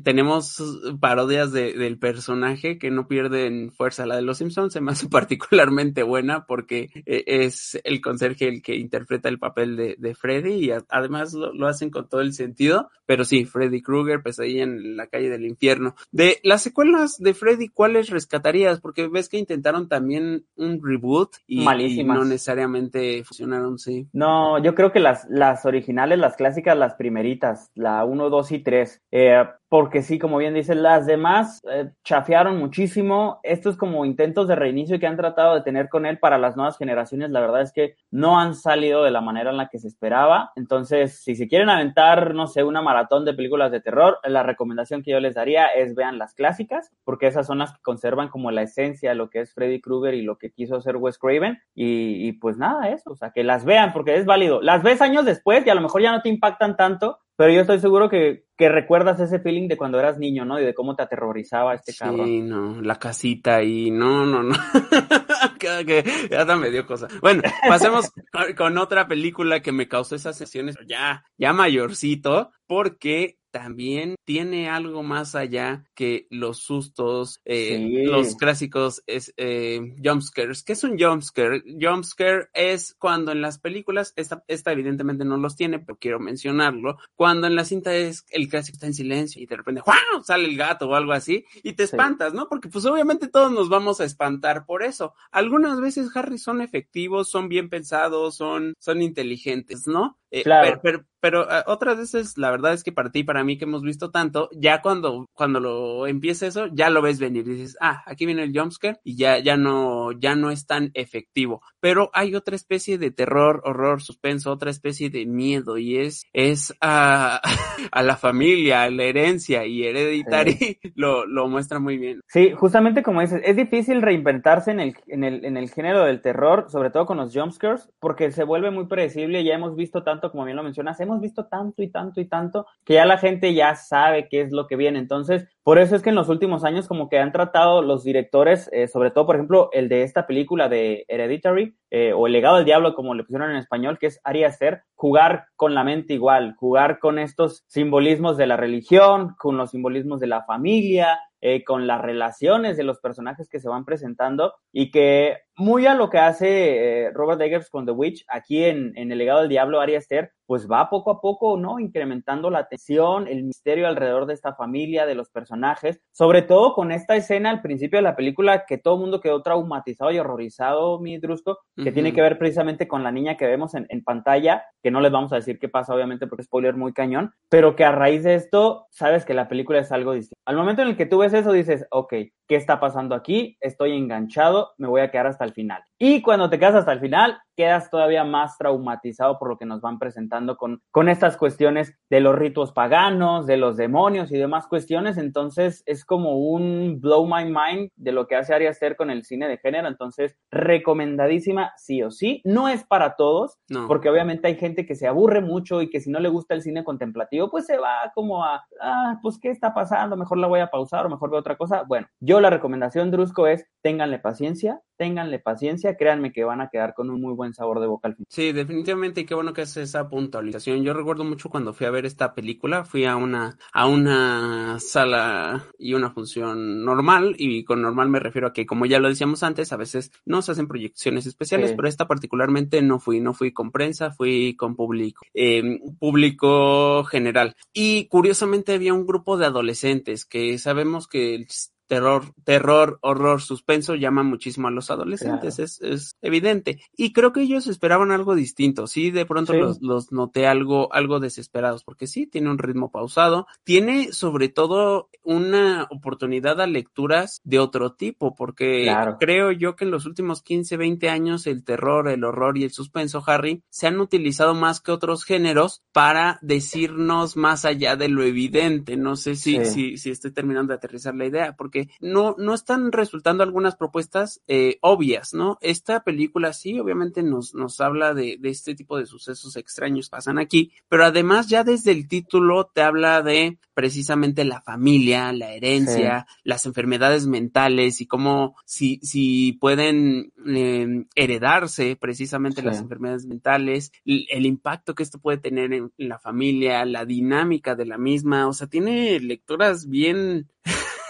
tenemos 0.02 0.62
parodias 1.00 1.52
del 1.52 1.98
personaje 1.98 2.78
que 2.78 2.90
no 2.90 3.06
pierden 3.06 3.67
fuerza. 3.70 4.06
La 4.06 4.16
de 4.16 4.22
Los 4.22 4.38
Simpsons 4.38 4.72
se 4.72 4.80
me 4.80 4.92
hace 4.92 5.08
particularmente 5.10 6.02
buena 6.02 6.46
porque 6.46 6.90
eh, 7.06 7.24
es 7.26 7.80
el 7.84 8.00
conserje 8.00 8.48
el 8.48 8.62
que 8.62 8.76
interpreta 8.76 9.28
el 9.28 9.38
papel 9.38 9.76
de, 9.76 10.14
Freddy 10.14 10.66
y 10.66 10.70
además 10.88 11.34
lo, 11.34 11.66
hacen 11.66 11.90
con 11.90 12.08
todo 12.08 12.20
el 12.20 12.32
sentido. 12.32 12.90
Pero 13.06 13.24
sí, 13.24 13.44
Freddy 13.44 13.82
Krueger, 13.82 14.22
ahí 14.38 14.60
en 14.60 14.96
la 14.96 15.06
calle 15.06 15.30
del 15.30 15.46
infierno. 15.46 15.94
De 16.12 16.38
las 16.42 16.62
secuelas 16.62 17.16
de 17.18 17.34
Freddy, 17.34 17.68
¿cuáles 17.68 18.10
rescatarías? 18.10 18.80
Porque 18.80 19.08
ves 19.08 19.28
que 19.28 19.38
intentaron 19.38 19.88
también 19.88 20.44
un 20.56 20.80
reboot 20.82 21.36
y, 21.46 21.64
no 22.04 22.24
necesariamente 22.24 23.24
funcionaron, 23.24 23.78
sí. 23.78 24.08
No, 24.12 24.62
yo 24.62 24.74
creo 24.74 24.92
que 24.92 25.00
las, 25.00 25.26
las 25.28 25.64
originales, 25.64 26.18
las 26.18 26.36
clásicas, 26.36 26.76
las 26.76 26.94
primeritas, 26.94 27.70
la 27.74 28.04
1, 28.04 28.30
2 28.30 28.52
y 28.52 28.58
3. 28.60 29.02
Eh, 29.10 29.44
porque 29.68 30.02
sí, 30.02 30.18
como 30.18 30.38
bien 30.38 30.54
dices, 30.54 30.76
las 30.76 31.04
demás 31.04 31.60
eh, 31.70 31.90
chafearon 32.02 32.58
muchísimo. 32.58 33.38
Estos 33.42 33.76
como 33.76 34.06
intentos 34.06 34.48
de 34.48 34.56
reinicio 34.56 34.98
que 34.98 35.06
han 35.06 35.16
tratado 35.16 35.54
de 35.54 35.60
tener 35.60 35.90
con 35.90 36.06
él 36.06 36.18
para 36.18 36.38
las 36.38 36.56
nuevas 36.56 36.78
generaciones, 36.78 37.30
la 37.30 37.40
verdad 37.40 37.60
es 37.60 37.72
que 37.72 37.94
no 38.10 38.40
han 38.40 38.54
salido 38.54 39.04
de 39.04 39.10
la 39.10 39.20
manera 39.20 39.50
en 39.50 39.58
la 39.58 39.68
que 39.68 39.78
se 39.78 39.88
esperaba. 39.88 40.52
Entonces, 40.56 41.22
si 41.22 41.34
se 41.34 41.48
quieren 41.48 41.68
aventar, 41.68 42.34
no 42.34 42.46
sé, 42.46 42.64
una 42.64 42.80
maratón 42.80 43.26
de 43.26 43.34
películas 43.34 43.70
de 43.70 43.80
terror, 43.80 44.18
la 44.24 44.42
recomendación 44.42 45.02
que 45.02 45.10
yo 45.10 45.20
les 45.20 45.34
daría 45.34 45.66
es 45.66 45.94
vean 45.94 46.18
las 46.18 46.32
clásicas, 46.32 46.90
porque 47.04 47.26
esas 47.26 47.46
son 47.46 47.58
las 47.58 47.72
que 47.72 47.82
conservan 47.82 48.28
como 48.28 48.50
la 48.50 48.62
esencia 48.62 49.10
de 49.10 49.16
lo 49.16 49.28
que 49.28 49.40
es 49.40 49.52
Freddy 49.52 49.82
Krueger 49.82 50.14
y 50.14 50.22
lo 50.22 50.38
que 50.38 50.50
quiso 50.50 50.76
hacer 50.76 50.96
Wes 50.96 51.18
Craven. 51.18 51.58
Y, 51.74 52.26
y 52.26 52.32
pues 52.32 52.56
nada, 52.56 52.88
eso, 52.88 53.10
o 53.10 53.16
sea, 53.16 53.32
que 53.32 53.44
las 53.44 53.66
vean 53.66 53.92
porque 53.92 54.16
es 54.16 54.24
válido. 54.24 54.62
Las 54.62 54.82
ves 54.82 55.02
años 55.02 55.26
después 55.26 55.66
y 55.66 55.70
a 55.70 55.74
lo 55.74 55.82
mejor 55.82 56.00
ya 56.00 56.12
no 56.12 56.22
te 56.22 56.30
impactan 56.30 56.76
tanto, 56.76 57.18
pero 57.38 57.52
yo 57.52 57.60
estoy 57.60 57.78
seguro 57.78 58.08
que, 58.08 58.46
que 58.56 58.68
recuerdas 58.68 59.20
ese 59.20 59.38
feeling 59.38 59.68
de 59.68 59.76
cuando 59.76 60.00
eras 60.00 60.18
niño, 60.18 60.44
¿no? 60.44 60.58
Y 60.58 60.64
de 60.64 60.74
cómo 60.74 60.96
te 60.96 61.04
aterrorizaba 61.04 61.72
este 61.72 61.94
carro. 61.94 62.24
Sí, 62.24 62.40
no, 62.40 62.82
la 62.82 62.96
casita 62.96 63.62
y 63.62 63.92
no, 63.92 64.26
no, 64.26 64.42
no. 64.42 64.56
que 65.84 66.04
ya 66.30 66.44
me 66.56 66.70
dio 66.70 66.86
cosa. 66.86 67.08
Bueno, 67.20 67.42
pasemos 67.68 68.10
con 68.56 68.78
otra 68.78 69.08
película 69.08 69.60
que 69.60 69.72
me 69.72 69.88
causó 69.88 70.14
esas 70.14 70.36
sesiones 70.36 70.76
ya, 70.86 71.24
ya 71.36 71.52
mayorcito, 71.52 72.52
porque 72.66 73.38
también 73.50 74.14
tiene 74.24 74.68
algo 74.68 75.02
más 75.02 75.34
allá 75.34 75.84
que 75.94 76.26
los 76.30 76.58
sustos, 76.58 77.40
eh, 77.44 78.04
los 78.04 78.36
clásicos 78.36 79.02
es, 79.06 79.32
eh, 79.36 79.96
jumpscares. 80.04 80.62
¿Qué 80.62 80.74
es 80.74 80.84
un 80.84 80.98
jumpscare? 80.98 81.62
Jumpscare 81.80 82.48
es 82.52 82.94
cuando 82.98 83.32
en 83.32 83.40
las 83.40 83.58
películas, 83.58 84.12
esta, 84.16 84.44
esta 84.48 84.72
evidentemente 84.72 85.24
no 85.24 85.36
los 85.38 85.56
tiene, 85.56 85.78
pero 85.78 85.98
quiero 85.98 86.20
mencionarlo, 86.20 86.98
cuando 87.16 87.46
en 87.46 87.56
la 87.56 87.64
cinta 87.64 87.94
es 87.94 88.24
el 88.30 88.48
clásico 88.48 88.76
está 88.76 88.86
en 88.86 88.94
silencio 88.94 89.42
y 89.42 89.46
de 89.46 89.56
repente 89.56 89.82
sale 90.24 90.44
el 90.44 90.56
gato 90.56 90.88
o 90.88 90.94
algo 90.94 91.12
así 91.12 91.44
y 91.62 91.72
te 91.72 91.84
espantas, 91.84 92.34
¿no? 92.34 92.48
Porque 92.48 92.68
pues 92.68 92.84
obviamente 92.84 93.28
todos 93.28 93.50
nos 93.50 93.68
vamos 93.68 94.00
a 94.00 94.04
espantar 94.04 94.66
por 94.66 94.82
eso. 94.82 95.14
Algunas 95.58 95.80
veces, 95.80 96.14
Harry, 96.14 96.38
son 96.38 96.60
efectivos, 96.60 97.28
son 97.28 97.48
bien 97.48 97.68
pensados, 97.68 98.36
son, 98.36 98.74
son 98.78 99.02
inteligentes, 99.02 99.88
¿no? 99.88 100.16
Eh, 100.30 100.42
claro. 100.42 100.80
Pero, 100.82 101.04
pero, 101.20 101.46
ah, 101.50 101.64
otras 101.66 101.98
veces, 101.98 102.38
la 102.38 102.50
verdad 102.50 102.72
es 102.74 102.84
que 102.84 102.92
para 102.92 103.10
ti 103.10 103.24
para 103.24 103.42
mí 103.42 103.58
que 103.58 103.64
hemos 103.64 103.82
visto 103.82 104.10
tanto, 104.10 104.48
ya 104.52 104.82
cuando, 104.82 105.26
cuando 105.32 105.58
lo 105.58 106.06
empieza 106.06 106.46
eso, 106.46 106.66
ya 106.72 106.90
lo 106.90 107.02
ves 107.02 107.18
venir 107.18 107.44
dices, 107.44 107.76
ah, 107.80 108.02
aquí 108.06 108.26
viene 108.26 108.44
el 108.44 108.56
jumpscare 108.56 109.00
y 109.02 109.16
ya, 109.16 109.38
ya 109.38 109.56
no, 109.56 110.12
ya 110.12 110.34
no 110.34 110.50
es 110.50 110.66
tan 110.66 110.90
efectivo. 110.94 111.62
Pero 111.80 112.10
hay 112.12 112.34
otra 112.34 112.56
especie 112.56 112.98
de 112.98 113.10
terror, 113.10 113.62
horror, 113.64 114.02
suspenso, 114.02 114.52
otra 114.52 114.70
especie 114.70 115.10
de 115.10 115.26
miedo 115.26 115.78
y 115.78 115.98
es, 115.98 116.24
es 116.32 116.74
a, 116.80 117.40
a 117.92 118.02
la 118.02 118.16
familia, 118.16 118.82
a 118.82 118.90
la 118.90 119.04
herencia 119.04 119.64
y 119.64 119.84
Hereditary 119.84 120.78
lo, 120.94 121.26
lo 121.26 121.48
muestra 121.48 121.78
muy 121.78 121.96
bien. 121.96 122.20
Sí, 122.28 122.52
justamente 122.52 123.02
como 123.02 123.20
dices, 123.20 123.40
es 123.44 123.56
difícil 123.56 124.02
reinventarse 124.02 124.70
en 124.70 124.80
el, 124.80 124.96
en 125.06 125.24
el, 125.24 125.44
en 125.44 125.56
el 125.56 125.70
género 125.70 126.04
del 126.04 126.20
terror, 126.20 126.66
sobre 126.70 126.90
todo 126.90 127.06
con 127.06 127.16
los 127.16 127.34
jumpscares, 127.34 127.90
porque 127.98 128.30
se 128.30 128.44
vuelve 128.44 128.70
muy 128.70 128.86
predecible, 128.86 129.42
ya 129.42 129.54
hemos 129.54 129.74
visto 129.74 130.02
tanto 130.02 130.17
como 130.20 130.44
bien 130.44 130.56
lo 130.56 130.62
mencionas, 130.62 131.00
hemos 131.00 131.20
visto 131.20 131.46
tanto 131.46 131.82
y 131.82 131.90
tanto 131.90 132.20
y 132.20 132.26
tanto 132.26 132.66
que 132.84 132.94
ya 132.94 133.06
la 133.06 133.18
gente 133.18 133.54
ya 133.54 133.74
sabe 133.74 134.28
qué 134.28 134.40
es 134.40 134.52
lo 134.52 134.66
que 134.66 134.76
viene. 134.76 134.98
Entonces, 134.98 135.48
por 135.62 135.78
eso 135.78 135.96
es 135.96 136.02
que 136.02 136.10
en 136.10 136.16
los 136.16 136.28
últimos 136.28 136.64
años 136.64 136.88
como 136.88 137.08
que 137.08 137.18
han 137.18 137.32
tratado 137.32 137.82
los 137.82 138.04
directores, 138.04 138.68
eh, 138.72 138.88
sobre 138.88 139.10
todo, 139.10 139.26
por 139.26 139.36
ejemplo, 139.36 139.70
el 139.72 139.88
de 139.88 140.02
esta 140.02 140.26
película 140.26 140.68
de 140.68 141.04
Hereditary 141.08 141.76
eh, 141.90 142.12
o 142.12 142.26
El 142.26 142.32
legado 142.32 142.56
del 142.56 142.64
diablo, 142.64 142.94
como 142.94 143.14
le 143.14 143.24
pusieron 143.24 143.50
en 143.50 143.56
español, 143.56 143.98
que 143.98 144.06
es 144.06 144.20
Ari 144.24 144.44
Aster, 144.44 144.82
jugar 144.94 145.46
con 145.56 145.74
la 145.74 145.84
mente 145.84 146.14
igual, 146.14 146.54
jugar 146.56 146.98
con 146.98 147.18
estos 147.18 147.64
simbolismos 147.66 148.36
de 148.36 148.46
la 148.46 148.56
religión, 148.56 149.34
con 149.38 149.56
los 149.56 149.70
simbolismos 149.70 150.20
de 150.20 150.26
la 150.26 150.44
familia, 150.44 151.18
eh, 151.40 151.62
con 151.62 151.86
las 151.86 152.02
relaciones 152.02 152.76
de 152.76 152.82
los 152.82 152.98
personajes 152.98 153.48
que 153.48 153.60
se 153.60 153.68
van 153.68 153.84
presentando 153.84 154.54
y 154.72 154.90
que 154.90 155.38
muy 155.58 155.86
a 155.86 155.94
lo 155.94 156.08
que 156.08 156.18
hace 156.18 157.06
eh, 157.06 157.10
Robert 157.12 157.40
Eggers 157.40 157.68
con 157.68 157.84
The 157.84 157.92
Witch, 157.92 158.24
aquí 158.28 158.64
en, 158.64 158.92
en, 158.96 159.10
El 159.10 159.18
legado 159.18 159.40
del 159.40 159.48
diablo, 159.48 159.80
Ari 159.80 159.96
Aster, 159.96 160.32
pues 160.46 160.66
va 160.70 160.88
poco 160.88 161.10
a 161.10 161.20
poco, 161.20 161.58
¿no? 161.58 161.78
Incrementando 161.78 162.48
la 162.48 162.68
tensión, 162.68 163.28
el 163.28 163.44
misterio 163.44 163.86
alrededor 163.86 164.24
de 164.24 164.34
esta 164.34 164.54
familia, 164.54 165.04
de 165.04 165.14
los 165.14 165.28
personajes, 165.28 166.00
sobre 166.10 166.42
todo 166.42 166.74
con 166.74 166.90
esta 166.90 167.16
escena 167.16 167.50
al 167.50 167.60
principio 167.60 167.98
de 167.98 168.02
la 168.02 168.16
película 168.16 168.64
que 168.66 168.78
todo 168.78 168.94
el 168.94 169.00
mundo 169.00 169.20
quedó 169.20 169.42
traumatizado 169.42 170.10
y 170.10 170.18
horrorizado, 170.18 171.00
mi 171.00 171.18
Drusco, 171.18 171.58
que 171.76 171.92
tiene 171.92 172.14
que 172.14 172.22
ver 172.22 172.38
precisamente 172.38 172.88
con 172.88 173.02
la 173.02 173.12
niña 173.12 173.36
que 173.36 173.46
vemos 173.46 173.74
en, 173.74 173.86
en, 173.90 174.02
pantalla, 174.02 174.64
que 174.82 174.90
no 174.90 175.00
les 175.00 175.12
vamos 175.12 175.32
a 175.32 175.36
decir 175.36 175.58
qué 175.58 175.68
pasa, 175.68 175.94
obviamente, 175.94 176.26
porque 176.26 176.42
es 176.42 176.46
spoiler 176.46 176.76
muy 176.76 176.94
cañón, 176.94 177.32
pero 177.50 177.76
que 177.76 177.84
a 177.84 177.92
raíz 177.92 178.22
de 178.22 178.34
esto, 178.34 178.86
sabes 178.90 179.26
que 179.26 179.34
la 179.34 179.48
película 179.48 179.80
es 179.80 179.92
algo 179.92 180.12
distinto. 180.12 180.40
Al 180.46 180.56
momento 180.56 180.80
en 180.80 180.88
el 180.88 180.96
que 180.96 181.06
tú 181.06 181.18
ves 181.18 181.34
eso, 181.34 181.52
dices, 181.52 181.86
ok, 181.90 182.14
¿qué 182.46 182.56
está 182.56 182.80
pasando 182.80 183.14
aquí? 183.14 183.58
Estoy 183.60 183.92
enganchado, 183.92 184.72
me 184.78 184.88
voy 184.88 185.02
a 185.02 185.10
quedar 185.10 185.26
hasta 185.26 185.44
el 185.48 185.54
final. 185.54 185.82
Y 185.98 186.22
cuando 186.22 186.48
te 186.48 186.58
quedas 186.58 186.76
hasta 186.76 186.92
el 186.92 187.00
final, 187.00 187.38
quedas 187.56 187.90
todavía 187.90 188.22
más 188.22 188.56
traumatizado 188.56 189.36
por 189.36 189.48
lo 189.48 189.58
que 189.58 189.66
nos 189.66 189.80
van 189.80 189.98
presentando 189.98 190.56
con, 190.56 190.80
con 190.92 191.08
estas 191.08 191.36
cuestiones 191.36 191.92
de 192.08 192.20
los 192.20 192.36
ritos 192.36 192.70
paganos, 192.70 193.48
de 193.48 193.56
los 193.56 193.76
demonios 193.76 194.30
y 194.30 194.38
demás 194.38 194.68
cuestiones. 194.68 195.18
Entonces 195.18 195.82
es 195.84 196.04
como 196.04 196.38
un 196.38 197.00
blow 197.00 197.26
my 197.26 197.44
mind 197.46 197.90
de 197.96 198.12
lo 198.12 198.28
que 198.28 198.36
hace 198.36 198.54
Ari 198.54 198.68
Aster 198.68 198.94
con 198.94 199.10
el 199.10 199.24
cine 199.24 199.48
de 199.48 199.58
género. 199.58 199.88
Entonces, 199.88 200.36
recomendadísima 200.52 201.72
sí 201.76 202.00
o 202.04 202.12
sí. 202.12 202.42
No 202.44 202.68
es 202.68 202.84
para 202.84 203.16
todos, 203.16 203.58
porque 203.88 204.08
obviamente 204.08 204.46
hay 204.46 204.54
gente 204.54 204.86
que 204.86 204.94
se 204.94 205.08
aburre 205.08 205.40
mucho 205.40 205.82
y 205.82 205.90
que 205.90 205.98
si 205.98 206.10
no 206.10 206.20
le 206.20 206.28
gusta 206.28 206.54
el 206.54 206.62
cine 206.62 206.84
contemplativo, 206.84 207.50
pues 207.50 207.66
se 207.66 207.76
va 207.76 208.12
como 208.14 208.44
a, 208.44 208.64
ah, 208.80 209.18
pues 209.20 209.36
qué 209.40 209.50
está 209.50 209.74
pasando, 209.74 210.16
mejor 210.16 210.38
la 210.38 210.46
voy 210.46 210.60
a 210.60 210.70
pausar 210.70 211.06
o 211.06 211.10
mejor 211.10 211.30
veo 211.30 211.40
otra 211.40 211.56
cosa. 211.56 211.82
Bueno, 211.88 212.06
yo 212.20 212.40
la 212.40 212.50
recomendación, 212.50 213.10
Drusco, 213.10 213.48
es 213.48 213.66
ténganle 213.82 214.20
paciencia, 214.20 214.80
ténganle 214.96 215.38
paciencia, 215.38 215.87
créanme 215.96 216.32
que 216.32 216.44
van 216.44 216.60
a 216.60 216.68
quedar 216.68 216.94
con 216.94 217.10
un 217.10 217.20
muy 217.20 217.34
buen 217.34 217.54
sabor 217.54 217.80
de 217.80 217.86
boca 217.86 218.08
al 218.08 218.14
final. 218.14 218.26
Sí, 218.28 218.52
definitivamente, 218.52 219.20
y 219.20 219.24
qué 219.24 219.34
bueno 219.34 219.52
que 219.52 219.62
es 219.62 219.76
esa 219.76 220.08
puntualización. 220.08 220.82
Yo 220.82 220.94
recuerdo 220.94 221.24
mucho 221.24 221.48
cuando 221.48 221.72
fui 221.72 221.86
a 221.86 221.90
ver 221.90 222.06
esta 222.06 222.34
película, 222.34 222.84
fui 222.84 223.04
a 223.04 223.16
una, 223.16 223.58
a 223.72 223.86
una 223.86 224.78
sala 224.80 225.64
y 225.78 225.94
una 225.94 226.10
función 226.10 226.84
normal, 226.84 227.34
y 227.38 227.64
con 227.64 227.82
normal 227.82 228.08
me 228.08 228.20
refiero 228.20 228.48
a 228.48 228.52
que, 228.52 228.66
como 228.66 228.86
ya 228.86 228.98
lo 228.98 229.08
decíamos 229.08 229.42
antes, 229.42 229.72
a 229.72 229.76
veces 229.76 230.12
no 230.24 230.42
se 230.42 230.52
hacen 230.52 230.68
proyecciones 230.68 231.26
especiales, 231.26 231.72
pero 231.74 231.88
esta 231.88 232.06
particularmente 232.06 232.82
no 232.82 232.98
fui, 232.98 233.20
no 233.20 233.34
fui 233.34 233.52
con 233.52 233.70
prensa, 233.70 234.10
fui 234.10 234.54
con 234.56 234.76
público, 234.76 235.24
eh, 235.34 235.80
público 235.98 237.04
general. 237.04 237.54
Y 237.72 238.06
curiosamente 238.08 238.74
había 238.74 238.94
un 238.94 239.06
grupo 239.06 239.36
de 239.36 239.46
adolescentes 239.46 240.24
que 240.24 240.58
sabemos 240.58 241.08
que 241.08 241.46
terror, 241.88 242.34
terror, 242.44 242.98
horror, 243.02 243.42
suspenso 243.42 243.94
llama 243.94 244.22
muchísimo 244.22 244.68
a 244.68 244.70
los 244.70 244.90
adolescentes, 244.90 245.58
es, 245.58 245.80
es, 245.80 246.16
evidente. 246.22 246.80
Y 246.96 247.12
creo 247.12 247.32
que 247.32 247.40
ellos 247.40 247.66
esperaban 247.66 248.12
algo 248.12 248.34
distinto, 248.34 248.86
sí, 248.86 249.10
de 249.10 249.26
pronto 249.26 249.54
Los, 249.54 249.80
los, 249.80 250.12
noté 250.12 250.46
algo, 250.46 250.92
algo 250.92 251.18
desesperados, 251.18 251.82
porque 251.82 252.06
sí, 252.06 252.26
tiene 252.26 252.50
un 252.50 252.58
ritmo 252.58 252.90
pausado, 252.90 253.46
tiene 253.64 254.12
sobre 254.12 254.48
todo 254.48 255.08
una 255.22 255.88
oportunidad 255.90 256.60
a 256.60 256.66
lecturas 256.66 257.40
de 257.44 257.58
otro 257.58 257.94
tipo, 257.94 258.34
porque 258.34 258.94
creo 259.18 259.50
yo 259.50 259.74
que 259.74 259.84
en 259.84 259.90
los 259.90 260.06
últimos 260.06 260.42
15, 260.42 260.76
20 260.76 261.08
años 261.08 261.46
el 261.46 261.64
terror, 261.64 262.08
el 262.08 262.24
horror 262.24 262.58
y 262.58 262.64
el 262.64 262.70
suspenso, 262.70 263.22
Harry, 263.26 263.62
se 263.70 263.86
han 263.86 263.98
utilizado 264.00 264.54
más 264.54 264.80
que 264.80 264.92
otros 264.92 265.24
géneros 265.24 265.82
para 265.92 266.38
decirnos 266.42 267.36
más 267.36 267.64
allá 267.64 267.96
de 267.96 268.08
lo 268.08 268.22
evidente. 268.22 268.96
No 268.96 269.16
sé 269.16 269.36
si, 269.36 269.64
si, 269.64 269.96
si 269.96 270.10
estoy 270.10 270.32
terminando 270.32 270.72
de 270.72 270.76
aterrizar 270.76 271.14
la 271.14 271.26
idea, 271.26 271.56
porque 271.56 271.77
porque 271.78 271.90
no, 272.00 272.34
no 272.38 272.54
están 272.54 272.92
resultando 272.92 273.42
algunas 273.42 273.76
propuestas 273.76 274.40
eh, 274.48 274.78
obvias, 274.80 275.34
¿no? 275.34 275.58
Esta 275.60 276.02
película 276.02 276.52
sí, 276.52 276.78
obviamente 276.78 277.22
nos, 277.22 277.54
nos 277.54 277.80
habla 277.80 278.14
de, 278.14 278.36
de 278.38 278.48
este 278.48 278.74
tipo 278.74 278.98
de 278.98 279.06
sucesos 279.06 279.56
extraños 279.56 280.08
pasan 280.08 280.38
aquí, 280.38 280.72
pero 280.88 281.04
además 281.04 281.48
ya 281.48 281.64
desde 281.64 281.92
el 281.92 282.08
título 282.08 282.70
te 282.72 282.82
habla 282.82 283.22
de 283.22 283.58
precisamente 283.74 284.44
la 284.44 284.60
familia, 284.60 285.32
la 285.32 285.52
herencia, 285.52 286.26
las 286.42 286.66
enfermedades 286.66 287.26
mentales 287.26 288.00
y 288.00 288.06
cómo 288.06 288.56
si, 288.64 288.98
si 289.02 289.52
pueden 289.52 290.32
eh, 290.46 291.04
heredarse 291.14 291.94
precisamente 291.94 292.62
las 292.62 292.80
enfermedades 292.80 293.26
mentales, 293.26 293.92
el, 294.04 294.46
impacto 294.46 294.96
que 294.96 295.04
esto 295.04 295.20
puede 295.20 295.38
tener 295.38 295.72
en 295.72 295.92
la 295.96 296.18
familia, 296.18 296.84
la 296.84 297.04
dinámica 297.04 297.76
de 297.76 297.86
la 297.86 297.98
misma, 297.98 298.48
o 298.48 298.52
sea, 298.52 298.66
tiene 298.66 299.20
lecturas 299.20 299.88
bien 299.88 300.48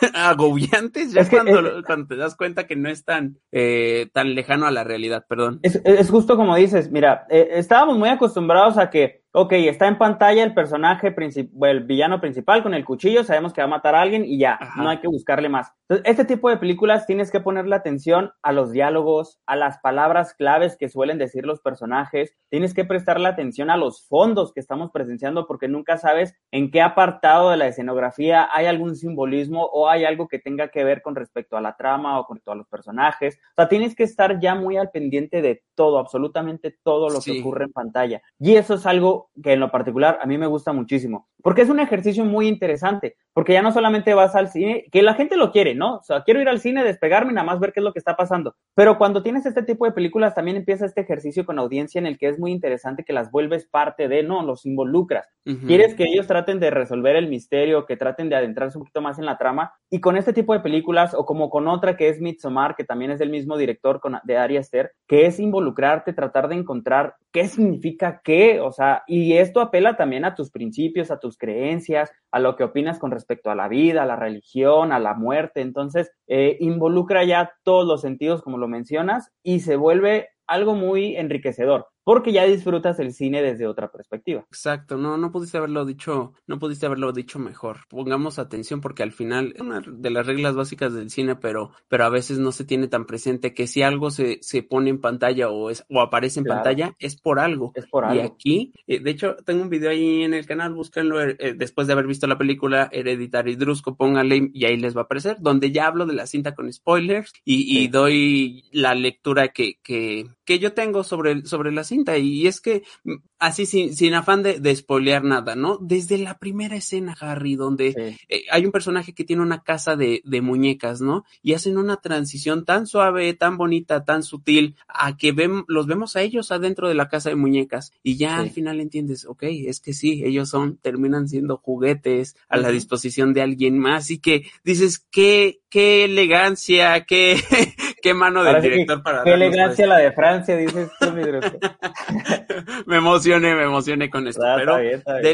agobiantes 0.14 1.12
ya 1.12 1.28
cuando, 1.28 1.82
cuando, 1.84 2.06
te 2.06 2.16
das 2.16 2.36
cuenta 2.36 2.66
que 2.66 2.76
no 2.76 2.88
es 2.88 3.04
tan, 3.04 3.38
eh, 3.52 4.08
tan 4.12 4.34
lejano 4.34 4.66
a 4.66 4.70
la 4.70 4.84
realidad, 4.84 5.24
perdón. 5.28 5.60
Es, 5.62 5.80
es 5.84 6.10
justo 6.10 6.36
como 6.36 6.56
dices, 6.56 6.90
mira, 6.90 7.26
eh, 7.30 7.48
estábamos 7.52 7.98
muy 7.98 8.08
acostumbrados 8.08 8.78
a 8.78 8.90
que 8.90 9.22
ok, 9.32 9.52
está 9.52 9.86
en 9.86 9.98
pantalla 9.98 10.42
el 10.42 10.54
personaje 10.54 11.12
principal, 11.12 11.70
el 11.70 11.84
villano 11.84 12.20
principal 12.20 12.62
con 12.62 12.74
el 12.74 12.84
cuchillo, 12.84 13.24
sabemos 13.24 13.52
que 13.52 13.60
va 13.60 13.66
a 13.66 13.70
matar 13.70 13.94
a 13.94 14.00
alguien 14.00 14.24
y 14.24 14.38
ya, 14.38 14.58
no 14.76 14.88
hay 14.88 14.98
que 14.98 15.08
buscarle 15.08 15.48
más. 15.48 15.72
Entonces, 15.88 16.10
este 16.10 16.24
tipo 16.24 16.48
de 16.50 16.56
películas 16.56 17.06
tienes 17.06 17.30
que 17.30 17.40
ponerle 17.40 17.74
atención 17.74 18.32
a 18.42 18.52
los 18.52 18.72
diálogos, 18.72 19.38
a 19.46 19.56
las 19.56 19.78
palabras 19.78 20.34
claves 20.34 20.76
que 20.76 20.88
suelen 20.88 21.18
decir 21.18 21.46
los 21.46 21.60
personajes, 21.60 22.34
tienes 22.50 22.74
que 22.74 22.84
prestarle 22.84 23.28
atención 23.28 23.70
a 23.70 23.76
los 23.76 24.06
fondos 24.06 24.52
que 24.52 24.60
estamos 24.60 24.90
presenciando 24.92 25.46
porque 25.46 25.68
nunca 25.68 25.98
sabes 25.98 26.34
en 26.50 26.70
qué 26.70 26.82
apartado 26.82 27.50
de 27.50 27.56
la 27.56 27.66
escenografía 27.66 28.48
hay 28.52 28.66
algún 28.66 28.96
simbolismo 28.96 29.64
o 29.64 29.88
hay 29.88 30.04
algo 30.04 30.28
que 30.28 30.38
tenga 30.38 30.68
que 30.68 30.84
ver 30.84 31.02
con 31.02 31.14
respecto 31.14 31.56
a 31.56 31.60
la 31.60 31.76
trama 31.76 32.18
o 32.18 32.24
con 32.26 32.36
respecto 32.36 32.52
a 32.52 32.56
los 32.56 32.68
personajes. 32.68 33.38
O 33.52 33.54
sea, 33.56 33.68
tienes 33.68 33.94
que 33.94 34.04
estar 34.04 34.40
ya 34.40 34.54
muy 34.54 34.76
al 34.76 34.90
pendiente 34.90 35.42
de 35.42 35.62
todo, 35.74 35.98
absolutamente 35.98 36.76
todo 36.82 37.08
lo 37.08 37.20
que 37.20 37.40
ocurre 37.40 37.64
en 37.64 37.72
pantalla. 37.72 38.22
Y 38.38 38.56
eso 38.56 38.74
es 38.74 38.86
algo 38.86 39.17
que 39.42 39.52
en 39.52 39.60
lo 39.60 39.70
particular 39.70 40.18
a 40.20 40.26
mí 40.26 40.38
me 40.38 40.46
gusta 40.46 40.72
muchísimo, 40.72 41.28
porque 41.42 41.62
es 41.62 41.68
un 41.68 41.80
ejercicio 41.80 42.24
muy 42.24 42.48
interesante, 42.48 43.16
porque 43.32 43.52
ya 43.52 43.62
no 43.62 43.72
solamente 43.72 44.14
vas 44.14 44.34
al 44.34 44.48
cine, 44.48 44.86
que 44.90 45.02
la 45.02 45.14
gente 45.14 45.36
lo 45.36 45.52
quiere, 45.52 45.74
¿no? 45.74 45.96
O 45.96 46.02
sea, 46.02 46.22
quiero 46.24 46.40
ir 46.40 46.48
al 46.48 46.60
cine, 46.60 46.84
despegarme 46.84 47.32
y 47.32 47.34
nada 47.34 47.46
más 47.46 47.60
ver 47.60 47.72
qué 47.72 47.80
es 47.80 47.84
lo 47.84 47.92
que 47.92 47.98
está 47.98 48.16
pasando, 48.16 48.54
pero 48.74 48.98
cuando 48.98 49.22
tienes 49.22 49.46
este 49.46 49.62
tipo 49.62 49.84
de 49.84 49.92
películas 49.92 50.34
también 50.34 50.56
empieza 50.56 50.86
este 50.86 51.00
ejercicio 51.00 51.44
con 51.44 51.58
audiencia 51.58 51.98
en 51.98 52.06
el 52.06 52.18
que 52.18 52.28
es 52.28 52.38
muy 52.38 52.52
interesante 52.52 53.04
que 53.04 53.12
las 53.12 53.30
vuelves 53.30 53.66
parte 53.66 54.08
de, 54.08 54.22
no, 54.22 54.42
los 54.42 54.66
involucras. 54.66 55.26
Quieres 55.66 55.94
que 55.94 56.04
ellos 56.04 56.26
traten 56.26 56.60
de 56.60 56.70
resolver 56.70 57.16
el 57.16 57.28
misterio, 57.28 57.86
que 57.86 57.96
traten 57.96 58.28
de 58.28 58.36
adentrarse 58.36 58.76
un 58.76 58.82
poquito 58.82 59.00
más 59.00 59.18
en 59.18 59.24
la 59.24 59.38
trama, 59.38 59.72
y 59.88 59.98
con 59.98 60.18
este 60.18 60.34
tipo 60.34 60.52
de 60.52 60.60
películas, 60.60 61.14
o 61.14 61.24
como 61.24 61.48
con 61.48 61.68
otra 61.68 61.96
que 61.96 62.10
es 62.10 62.20
Midsommar, 62.20 62.76
que 62.76 62.84
también 62.84 63.12
es 63.12 63.18
del 63.18 63.30
mismo 63.30 63.56
director 63.56 63.98
con, 64.00 64.18
de 64.24 64.36
Ari 64.36 64.58
Aster, 64.58 64.92
que 65.06 65.24
es 65.24 65.40
involucrarte, 65.40 66.12
tratar 66.12 66.48
de 66.48 66.56
encontrar 66.56 67.16
qué 67.32 67.48
significa 67.48 68.20
qué, 68.24 68.60
o 68.60 68.72
sea, 68.72 69.02
y 69.06 69.34
esto 69.34 69.60
apela 69.60 69.96
también 69.96 70.24
a 70.24 70.34
tus 70.34 70.50
principios, 70.50 71.10
a 71.10 71.18
tus 71.18 71.36
creencias, 71.36 72.10
a 72.30 72.40
lo 72.40 72.56
que 72.56 72.64
opinas 72.64 72.98
con 72.98 73.10
respecto 73.10 73.50
a 73.50 73.54
la 73.54 73.68
vida, 73.68 74.02
a 74.02 74.06
la 74.06 74.16
religión, 74.16 74.92
a 74.92 74.98
la 74.98 75.14
muerte. 75.14 75.60
Entonces, 75.60 76.10
eh, 76.26 76.56
involucra 76.60 77.24
ya 77.24 77.52
todos 77.62 77.86
los 77.86 78.00
sentidos, 78.00 78.42
como 78.42 78.58
lo 78.58 78.68
mencionas, 78.68 79.30
y 79.42 79.60
se 79.60 79.76
vuelve 79.76 80.28
algo 80.46 80.74
muy 80.74 81.16
enriquecedor 81.16 81.88
porque 82.08 82.32
ya 82.32 82.46
disfrutas 82.46 82.98
el 83.00 83.12
cine 83.12 83.42
desde 83.42 83.66
otra 83.66 83.92
perspectiva. 83.92 84.40
Exacto, 84.48 84.96
no, 84.96 85.18
no 85.18 85.30
pudiste 85.30 85.58
haberlo 85.58 85.84
dicho, 85.84 86.32
no 86.46 86.58
pudiste 86.58 86.86
haberlo 86.86 87.12
dicho 87.12 87.38
mejor. 87.38 87.80
Pongamos 87.90 88.38
atención 88.38 88.80
porque 88.80 89.02
al 89.02 89.12
final 89.12 89.52
es 89.54 89.60
una 89.60 89.82
de 89.86 90.08
las 90.08 90.26
reglas 90.26 90.56
básicas 90.56 90.94
del 90.94 91.10
cine, 91.10 91.36
pero, 91.36 91.72
pero 91.86 92.06
a 92.06 92.08
veces 92.08 92.38
no 92.38 92.50
se 92.50 92.64
tiene 92.64 92.88
tan 92.88 93.04
presente 93.04 93.52
que 93.52 93.66
si 93.66 93.82
algo 93.82 94.10
se, 94.10 94.38
se 94.40 94.62
pone 94.62 94.88
en 94.88 95.02
pantalla 95.02 95.50
o 95.50 95.68
es, 95.68 95.84
o 95.90 96.00
aparece 96.00 96.40
en 96.40 96.46
pantalla, 96.46 96.96
es 96.98 97.20
por 97.20 97.38
algo. 97.40 97.72
Es 97.74 97.86
por 97.86 98.06
algo. 98.06 98.22
Y 98.22 98.24
aquí, 98.24 98.72
eh, 98.86 99.00
de 99.00 99.10
hecho, 99.10 99.36
tengo 99.44 99.60
un 99.60 99.68
video 99.68 99.90
ahí 99.90 100.22
en 100.22 100.32
el 100.32 100.46
canal, 100.46 100.72
búsquenlo 100.72 101.22
eh, 101.22 101.36
eh, 101.38 101.52
después 101.54 101.88
de 101.88 101.92
haber 101.92 102.06
visto 102.06 102.26
la 102.26 102.38
película 102.38 102.88
Hereditary 102.90 103.56
Drusco, 103.56 103.98
pónganle 103.98 104.48
y 104.54 104.64
ahí 104.64 104.78
les 104.78 104.96
va 104.96 105.02
a 105.02 105.04
aparecer, 105.04 105.36
donde 105.40 105.72
ya 105.72 105.86
hablo 105.86 106.06
de 106.06 106.14
la 106.14 106.26
cinta 106.26 106.54
con 106.54 106.72
spoilers 106.72 107.34
y, 107.44 107.82
y 107.82 107.88
doy 107.88 108.64
la 108.72 108.94
lectura 108.94 109.48
que, 109.48 109.74
que, 109.82 110.26
que 110.48 110.58
yo 110.58 110.72
tengo 110.72 111.04
sobre, 111.04 111.44
sobre 111.44 111.72
la 111.72 111.84
cinta. 111.84 112.16
Y 112.16 112.46
es 112.46 112.62
que, 112.62 112.82
mm, 113.04 113.16
así 113.38 113.66
sin, 113.66 113.94
sin 113.94 114.14
afán 114.14 114.42
de, 114.42 114.60
de 114.60 114.74
spoilear 114.74 115.22
nada, 115.22 115.56
¿no? 115.56 115.76
Desde 115.76 116.16
la 116.16 116.38
primera 116.38 116.74
escena, 116.74 117.14
Harry, 117.20 117.54
donde 117.54 118.16
eh, 118.30 118.44
hay 118.50 118.64
un 118.64 118.72
personaje 118.72 119.12
que 119.12 119.24
tiene 119.24 119.42
una 119.42 119.62
casa 119.62 119.94
de, 119.94 120.22
de 120.24 120.40
muñecas, 120.40 121.02
¿no? 121.02 121.26
Y 121.42 121.52
hacen 121.52 121.76
una 121.76 121.98
transición 121.98 122.64
tan 122.64 122.86
suave, 122.86 123.34
tan 123.34 123.58
bonita, 123.58 124.06
tan 124.06 124.22
sutil, 124.22 124.76
a 124.88 125.18
que 125.18 125.32
ven, 125.32 125.64
los 125.68 125.86
vemos 125.86 126.16
a 126.16 126.22
ellos 126.22 126.50
adentro 126.50 126.88
de 126.88 126.94
la 126.94 127.10
casa 127.10 127.28
de 127.28 127.36
muñecas. 127.36 127.92
Y 128.02 128.16
ya 128.16 128.38
al 128.38 128.48
final 128.48 128.80
entiendes, 128.80 129.26
ok, 129.26 129.42
es 129.42 129.80
que 129.80 129.92
sí, 129.92 130.22
ellos 130.24 130.48
son, 130.48 130.78
terminan 130.78 131.28
siendo 131.28 131.58
juguetes 131.58 132.36
a 132.48 132.56
la 132.56 132.70
disposición 132.70 133.34
de 133.34 133.42
alguien 133.42 133.78
más. 133.78 134.10
Y 134.10 134.18
que 134.18 134.46
dices, 134.64 134.98
qué, 135.10 135.60
qué 135.70 136.04
elegancia, 136.04 137.04
qué, 137.04 137.36
qué 138.02 138.14
mano 138.14 138.42
del 138.42 138.62
director 138.62 139.02
para 139.02 139.22
Qué 139.24 139.34
elegancia 139.34 139.86
la 139.86 139.98
de 139.98 140.12
Francia, 140.12 140.56
dices 140.56 140.90
tú, 140.98 141.12
mi 141.12 141.22
Me 142.86 142.96
emocioné, 142.96 143.54
me 143.54 143.64
emocioné 143.64 144.10
con 144.10 144.26
esto, 144.26 144.42
pero 144.56 144.76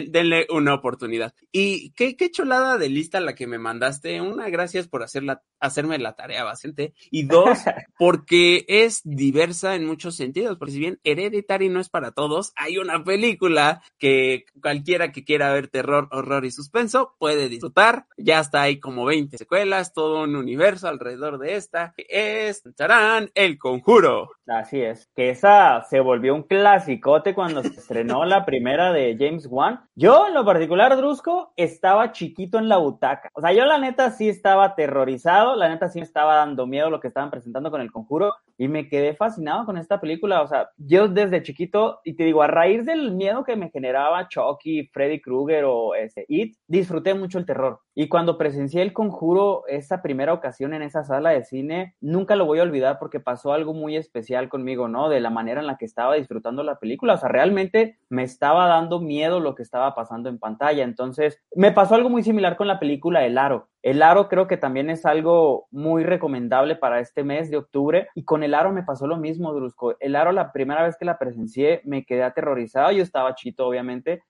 denle 0.09 0.47
una 0.51 0.75
oportunidad. 0.75 1.35
Y 1.53 1.91
qué, 1.93 2.17
qué 2.17 2.31
cholada 2.31 2.79
de 2.79 2.89
lista 2.89 3.21
la 3.21 3.35
que 3.35 3.47
me 3.47 3.59
mandaste. 3.59 4.21
Una, 4.21 4.49
gracias 4.49 4.89
por 4.89 5.03
hacerla, 5.03 5.43
hacerme 5.61 5.99
la 5.99 6.15
tarea 6.15 6.45
bastante. 6.45 6.95
Y 7.11 7.25
dos, 7.25 7.59
porque 7.99 8.65
es 8.69 9.01
diversa 9.05 9.75
en 9.75 9.87
muchos 9.87 10.17
sentidos, 10.17 10.59
porque 10.59 10.73
si 10.73 10.79
bien 10.81 11.01
Hereditary 11.05 11.69
no 11.69 11.81
es 11.81 11.89
para 11.89 12.13
todos, 12.13 12.53
hay 12.57 12.79
una 12.79 13.05
película 13.05 13.83
que 13.99 14.45
cualquiera 14.61 15.13
que 15.13 15.25
quiera 15.25 15.53
ver 15.53 15.69
terror, 15.69 16.09
horror 16.11 16.45
y 16.45 16.51
suspenso 16.51 17.15
puede 17.19 17.49
disfrutar. 17.49 18.07
Ya 18.17 18.41
está 18.41 18.63
ahí 18.63 18.81
como 18.81 19.05
20 19.05 19.39
secuelas, 19.39 19.93
todo 19.93 20.24
un 20.25 20.37
universo 20.37 20.89
alrededor 20.89 21.39
de 21.39 21.55
esta. 21.55 21.95
Es 21.97 22.65
estarán 22.67 23.31
El 23.35 23.59
Conjuro. 23.59 24.31
Así 24.47 24.81
es, 24.81 25.09
que 25.15 25.31
esa 25.31 25.83
se 25.89 26.01
volvió 26.01 26.35
un 26.35 26.43
clasicote 26.43 27.35
cuando 27.35 27.63
se 27.63 27.69
estrenó 27.69 28.25
la 28.25 28.45
primera 28.45 28.93
de 28.93 29.17
James 29.19 29.47
Wan. 29.49 29.81
Yo, 29.95 30.29
en 30.29 30.35
lo 30.35 30.45
particular, 30.45 30.97
Drusco, 30.97 31.53
estaba 31.57 32.13
chiquito 32.13 32.59
en 32.59 32.69
la 32.69 32.77
butaca. 32.77 33.31
O 33.35 33.41
sea, 33.41 33.53
yo 33.53 33.65
la 33.65 33.79
neta 33.79 34.11
sí 34.11 34.29
estaba 34.29 34.65
aterrorizado, 34.65 35.57
la 35.57 35.69
neta 35.69 35.89
sí 35.89 36.01
me 36.01 36.05
estaba 36.05 36.35
dando 36.37 36.67
miedo 36.67 36.91
lo 36.91 37.01
que 37.01 37.09
estaban 37.09 37.31
presentando 37.31 37.71
con 37.71 37.81
El 37.81 37.93
Conjuro 37.93 38.35
y 38.57 38.69
me 38.69 38.89
quedé 38.89 39.15
fascinado 39.15 39.65
con 39.65 39.79
esta 39.79 40.01
película. 40.01 40.43
O 40.43 40.47
sea, 40.47 40.71
yo 40.77 41.09
desde 41.09 41.43
chiquito, 41.43 42.01
y 42.05 42.15
te 42.15 42.25
digo, 42.25 42.43
a 42.43 42.47
raíz 42.47 42.85
del 42.85 43.13
miedo 43.13 43.45
que 43.45 43.57
me 43.57 43.71
generaba 43.71 44.29
Chucky, 44.29 44.89
Freddy 44.93 45.21
Krueger 45.21 45.65
o 45.65 45.95
ese 45.95 46.25
It, 46.29 46.57
disfruté 46.67 47.15
mucho 47.15 47.39
el 47.39 47.47
terror. 47.47 47.81
Y 47.95 48.09
cuando 48.09 48.39
presencié 48.39 48.83
El 48.83 48.93
Conjuro, 48.93 49.65
esa 49.69 50.03
primera 50.03 50.14
ocasión 50.23 50.75
en 50.75 50.83
esa 50.83 51.05
sala 51.05 51.31
de 51.31 51.45
cine, 51.45 51.97
nunca 52.01 52.37
lo 52.37 52.47
voy 52.47 52.61
a 52.61 52.63
olvidar 52.63 52.99
porque 52.99 53.21
pasó 53.21 53.53
algo 53.53 53.75
muy 53.75 53.97
especial 53.97 54.49
conmigo, 54.49 54.89
¿no? 54.89 55.09
De 55.09 55.21
la 55.21 55.31
manera 55.31 55.61
en 55.61 55.67
la 55.67 55.77
que 55.77 55.85
estaba 55.85 56.15
disfrutando 56.15 56.63
la 56.63 56.79
película. 56.79 57.15
O 57.15 57.19
sea, 57.19 57.29
realmente 57.29 57.99
me 58.09 58.23
estaba 58.23 58.67
dando 58.69 59.01
miedo 59.01 59.41
lo 59.41 59.55
que 59.55 59.63
estaba 59.63 59.95
pasando 59.95 60.29
en 60.29 60.39
pantalla. 60.39 60.85
Entonces, 60.85 61.43
me 61.55 61.73
pasó 61.73 61.95
algo 61.95 62.09
muy 62.09 62.23
similar 62.23 62.57
con 62.57 62.69
la 62.69 62.79
película 62.79 63.25
El 63.25 63.39
Aro. 63.39 63.69
El 63.85 64.03
aro 64.03 64.31
creo 64.31 64.47
que 64.47 64.57
también 64.57 64.89
es 64.89 65.05
algo 65.05 65.67
muy 65.71 66.05
recomendable 66.05 66.75
para 66.75 67.01
este 67.01 67.23
mes 67.23 67.51
de 67.51 67.59
octubre 67.59 68.09
y 68.15 68.25
con 68.25 68.43
el 68.43 68.55
aro 68.55 68.73
me 68.73 68.83
pasó 68.83 69.07
lo 69.07 69.19
mismo, 69.19 69.53
Drusco. 69.53 69.95
El 70.01 70.17
aro 70.17 70.33
la 70.33 70.53
primera 70.53 70.83
vez 70.83 70.97
que 70.97 71.05
la 71.05 71.19
presencié 71.19 71.83
me 71.85 72.07
quedé 72.07 72.23
aterrorizado, 72.23 72.93
yo 72.93 73.03
estaba 73.03 73.35
chito 73.35 73.67
obviamente, 73.67 74.23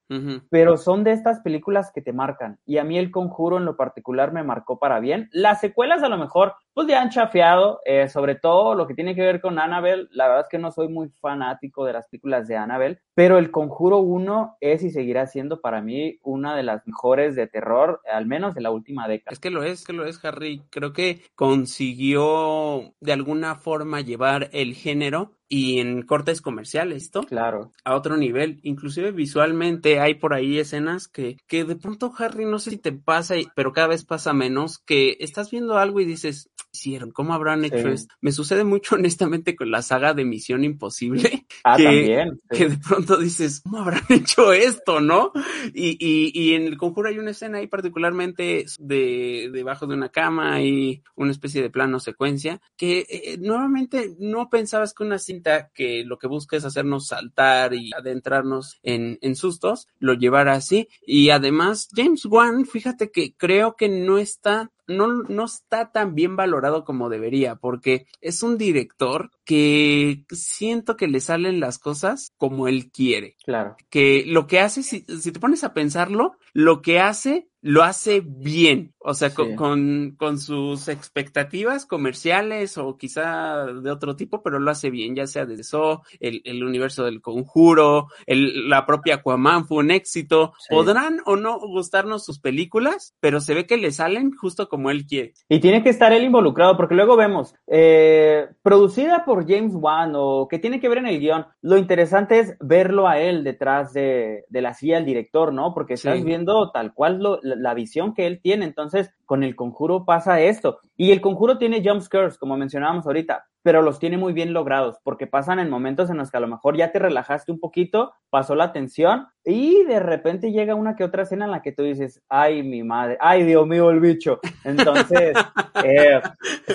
pero 0.50 0.76
son 0.76 1.04
de 1.04 1.12
estas 1.12 1.38
películas 1.38 1.92
que 1.94 2.02
te 2.02 2.12
marcan 2.12 2.58
y 2.66 2.78
a 2.78 2.84
mí 2.84 2.98
el 2.98 3.12
conjuro 3.12 3.56
en 3.56 3.64
lo 3.64 3.76
particular 3.76 4.32
me 4.32 4.42
marcó 4.42 4.80
para 4.80 4.98
bien. 4.98 5.28
Las 5.30 5.60
secuelas 5.60 6.02
a 6.02 6.08
lo 6.08 6.18
mejor 6.18 6.54
pues 6.72 6.88
ya 6.88 7.00
han 7.00 7.10
chafiado, 7.10 7.78
eh, 7.84 8.08
sobre 8.08 8.34
todo 8.34 8.74
lo 8.74 8.88
que 8.88 8.94
tiene 8.94 9.14
que 9.14 9.22
ver 9.22 9.40
con 9.40 9.60
Annabelle, 9.60 10.08
la 10.10 10.26
verdad 10.26 10.42
es 10.42 10.48
que 10.48 10.58
no 10.58 10.72
soy 10.72 10.88
muy 10.88 11.08
fanático 11.20 11.84
de 11.84 11.92
las 11.92 12.08
películas 12.08 12.48
de 12.48 12.56
Annabelle, 12.56 12.98
pero 13.14 13.38
El 13.38 13.52
Conjuro 13.52 13.98
1 13.98 14.56
es 14.60 14.82
y 14.82 14.90
seguirá 14.90 15.28
siendo 15.28 15.60
para 15.60 15.80
mí 15.80 16.18
una 16.24 16.56
de 16.56 16.64
las 16.64 16.84
mejores 16.88 17.36
de 17.36 17.46
terror, 17.46 18.00
al 18.12 18.26
menos 18.26 18.56
de 18.56 18.60
la 18.60 18.72
última 18.72 19.06
década 19.06 19.36
que 19.44 19.50
lo 19.50 19.62
es, 19.62 19.84
que 19.84 19.92
lo 19.92 20.06
es, 20.06 20.24
Harry. 20.24 20.62
Creo 20.70 20.94
que 20.94 21.20
consiguió 21.34 22.94
de 23.00 23.12
alguna 23.12 23.56
forma 23.56 24.00
llevar 24.00 24.48
el 24.54 24.74
género 24.74 25.36
y 25.50 25.80
en 25.80 26.00
cortes 26.00 26.40
comerciales, 26.40 27.10
¿no? 27.14 27.24
Claro. 27.24 27.70
A 27.84 27.94
otro 27.94 28.16
nivel. 28.16 28.58
Inclusive 28.62 29.12
visualmente 29.12 30.00
hay 30.00 30.14
por 30.14 30.32
ahí 30.32 30.58
escenas 30.58 31.08
que, 31.08 31.36
que 31.46 31.64
de 31.64 31.76
pronto, 31.76 32.10
Harry, 32.16 32.46
no 32.46 32.58
sé 32.58 32.70
si 32.70 32.78
te 32.78 32.92
pasa, 32.92 33.34
pero 33.54 33.74
cada 33.74 33.88
vez 33.88 34.06
pasa 34.06 34.32
menos, 34.32 34.78
que 34.78 35.18
estás 35.20 35.50
viendo 35.50 35.76
algo 35.76 36.00
y 36.00 36.06
dices, 36.06 36.48
hicieron? 36.74 37.10
¿Cómo 37.12 37.34
habrán 37.34 37.64
hecho 37.64 37.88
esto? 37.88 38.14
Me 38.20 38.32
sucede 38.32 38.64
mucho 38.64 38.94
honestamente 38.96 39.56
con 39.56 39.70
la 39.70 39.82
saga 39.82 40.12
de 40.12 40.24
Misión 40.24 40.64
Imposible. 40.64 41.46
Ah, 41.62 41.76
que, 41.76 41.84
también. 41.84 42.40
Que 42.50 42.68
de 42.68 42.76
pronto 42.76 43.16
dices, 43.16 43.60
¿cómo 43.62 43.78
habrán 43.78 44.02
hecho 44.10 44.52
esto, 44.52 45.00
no? 45.00 45.32
Y, 45.72 45.96
y, 45.98 46.32
y 46.34 46.54
en 46.54 46.66
el 46.66 46.76
conjuro 46.76 47.08
hay 47.08 47.18
una 47.18 47.30
escena 47.30 47.58
ahí 47.58 47.66
particularmente 47.66 48.66
de 48.78 49.50
debajo 49.52 49.86
de 49.86 49.94
una 49.94 50.10
cama 50.10 50.60
y 50.60 51.02
una 51.14 51.30
especie 51.30 51.62
de 51.62 51.70
plano 51.70 52.00
secuencia 52.00 52.60
que 52.76 53.06
eh, 53.08 53.38
nuevamente 53.40 54.14
no 54.18 54.50
pensabas 54.50 54.94
que 54.94 55.04
una 55.04 55.18
cinta 55.18 55.70
que 55.72 56.04
lo 56.04 56.18
que 56.18 56.26
busca 56.26 56.56
es 56.56 56.64
hacernos 56.64 57.08
saltar 57.08 57.74
y 57.74 57.92
adentrarnos 57.96 58.78
en, 58.82 59.18
en 59.22 59.36
sustos, 59.36 59.88
lo 59.98 60.14
llevara 60.14 60.54
así. 60.54 60.88
Y 61.06 61.30
además, 61.30 61.88
James 61.94 62.24
Wan, 62.26 62.66
fíjate 62.66 63.10
que 63.10 63.34
creo 63.36 63.76
que 63.76 63.88
no 63.88 64.18
está 64.18 64.70
no, 64.86 65.08
no 65.08 65.44
está 65.44 65.92
tan 65.92 66.14
bien 66.14 66.36
valorado 66.36 66.84
como 66.84 67.08
debería, 67.08 67.56
porque 67.56 68.06
es 68.20 68.42
un 68.42 68.58
director 68.58 69.30
que 69.44 70.24
siento 70.30 70.96
que 70.96 71.08
le 71.08 71.20
salen 71.20 71.60
las 71.60 71.78
cosas 71.78 72.32
como 72.36 72.68
él 72.68 72.90
quiere. 72.90 73.36
Claro. 73.44 73.76
Que 73.90 74.24
lo 74.26 74.46
que 74.46 74.60
hace, 74.60 74.82
si, 74.82 75.00
si 75.00 75.32
te 75.32 75.40
pones 75.40 75.64
a 75.64 75.74
pensarlo, 75.74 76.36
lo 76.52 76.82
que 76.82 77.00
hace 77.00 77.48
lo 77.66 77.82
hace 77.82 78.20
bien, 78.24 78.92
o 78.98 79.14
sea, 79.14 79.30
Sí. 79.30 79.36
con, 79.36 79.56
con, 79.56 80.14
con 80.18 80.38
sus 80.38 80.86
expectativas 80.88 81.86
comerciales 81.86 82.76
o 82.76 82.98
quizá 82.98 83.64
de 83.66 83.90
otro 83.90 84.16
tipo, 84.16 84.42
pero 84.42 84.58
lo 84.58 84.70
hace 84.70 84.90
bien, 84.90 85.16
ya 85.16 85.26
sea 85.26 85.46
de 85.46 85.54
eso, 85.54 86.02
el, 86.20 86.42
el 86.44 86.62
universo 86.62 87.04
del 87.06 87.22
conjuro, 87.22 88.08
el, 88.26 88.68
la 88.68 88.84
propia 88.84 89.14
Aquaman 89.16 89.66
fue 89.66 89.78
un 89.78 89.90
éxito. 89.90 90.52
Sí. 90.58 90.74
Podrán 90.74 91.20
o 91.24 91.36
no 91.36 91.58
gustarnos 91.58 92.22
sus 92.24 92.38
películas, 92.38 93.14
pero 93.20 93.40
se 93.40 93.54
ve 93.54 93.66
que 93.66 93.78
le 93.78 93.92
salen 93.92 94.32
justo 94.36 94.68
como 94.68 94.90
él 94.90 95.06
quiere. 95.06 95.32
Y 95.48 95.60
tiene 95.60 95.82
que 95.82 95.88
estar 95.88 96.12
él 96.12 96.24
involucrado, 96.24 96.76
porque 96.76 96.94
luego 96.94 97.16
vemos, 97.16 97.54
eh, 97.66 98.46
producida 98.62 99.24
por 99.24 99.48
James 99.48 99.72
Wan 99.74 100.12
o 100.16 100.48
que 100.48 100.58
tiene 100.58 100.80
que 100.80 100.88
ver 100.90 100.98
en 100.98 101.06
el 101.06 101.18
guion, 101.18 101.46
lo 101.62 101.78
interesante 101.78 102.40
es 102.40 102.56
verlo 102.60 103.08
a 103.08 103.18
él 103.20 103.42
detrás 103.42 103.94
de, 103.94 104.44
de 104.50 104.60
la 104.60 104.74
silla 104.74 104.96
del 104.96 105.06
director, 105.06 105.50
¿no? 105.52 105.72
Porque 105.72 105.94
estás 105.94 106.18
Sí. 106.18 106.24
viendo 106.24 106.70
tal 106.70 106.92
cual 106.92 107.18
lo- 107.22 107.40
la, 107.56 107.74
visión 107.74 108.14
que 108.14 108.26
él 108.26 108.40
tiene, 108.40 108.64
entonces 108.64 109.10
con 109.24 109.42
el 109.42 109.56
conjuro 109.56 110.04
pasa 110.04 110.40
esto. 110.40 110.78
Y 110.96 111.12
el 111.12 111.20
conjuro 111.20 111.58
tiene 111.58 111.82
jump 111.84 112.02
scares, 112.02 112.38
como 112.38 112.56
mencionábamos 112.56 113.06
ahorita, 113.06 113.46
pero 113.64 113.80
los 113.80 113.98
tiene 113.98 114.18
muy 114.18 114.34
bien 114.34 114.52
logrados, 114.52 114.98
porque 115.02 115.26
pasan 115.26 115.58
en 115.58 115.70
momentos 115.70 116.10
en 116.10 116.18
los 116.18 116.30
que 116.30 116.36
a 116.36 116.40
lo 116.40 116.48
mejor 116.48 116.76
ya 116.76 116.92
te 116.92 116.98
relajaste 116.98 117.50
un 117.50 117.58
poquito, 117.58 118.12
pasó 118.28 118.54
la 118.54 118.72
tensión 118.72 119.26
y 119.42 119.84
de 119.84 120.00
repente 120.00 120.52
llega 120.52 120.74
una 120.74 120.96
que 120.96 121.04
otra 121.04 121.22
escena 121.22 121.44
en 121.46 121.50
la 121.50 121.62
que 121.62 121.72
tú 121.72 121.82
dices, 121.82 122.22
ay, 122.28 122.62
mi 122.62 122.82
madre, 122.82 123.16
ay, 123.20 123.42
Dios 123.44 123.66
mío, 123.66 123.90
el 123.90 124.00
bicho. 124.00 124.40
Entonces, 124.64 125.34
eh, 125.84 126.20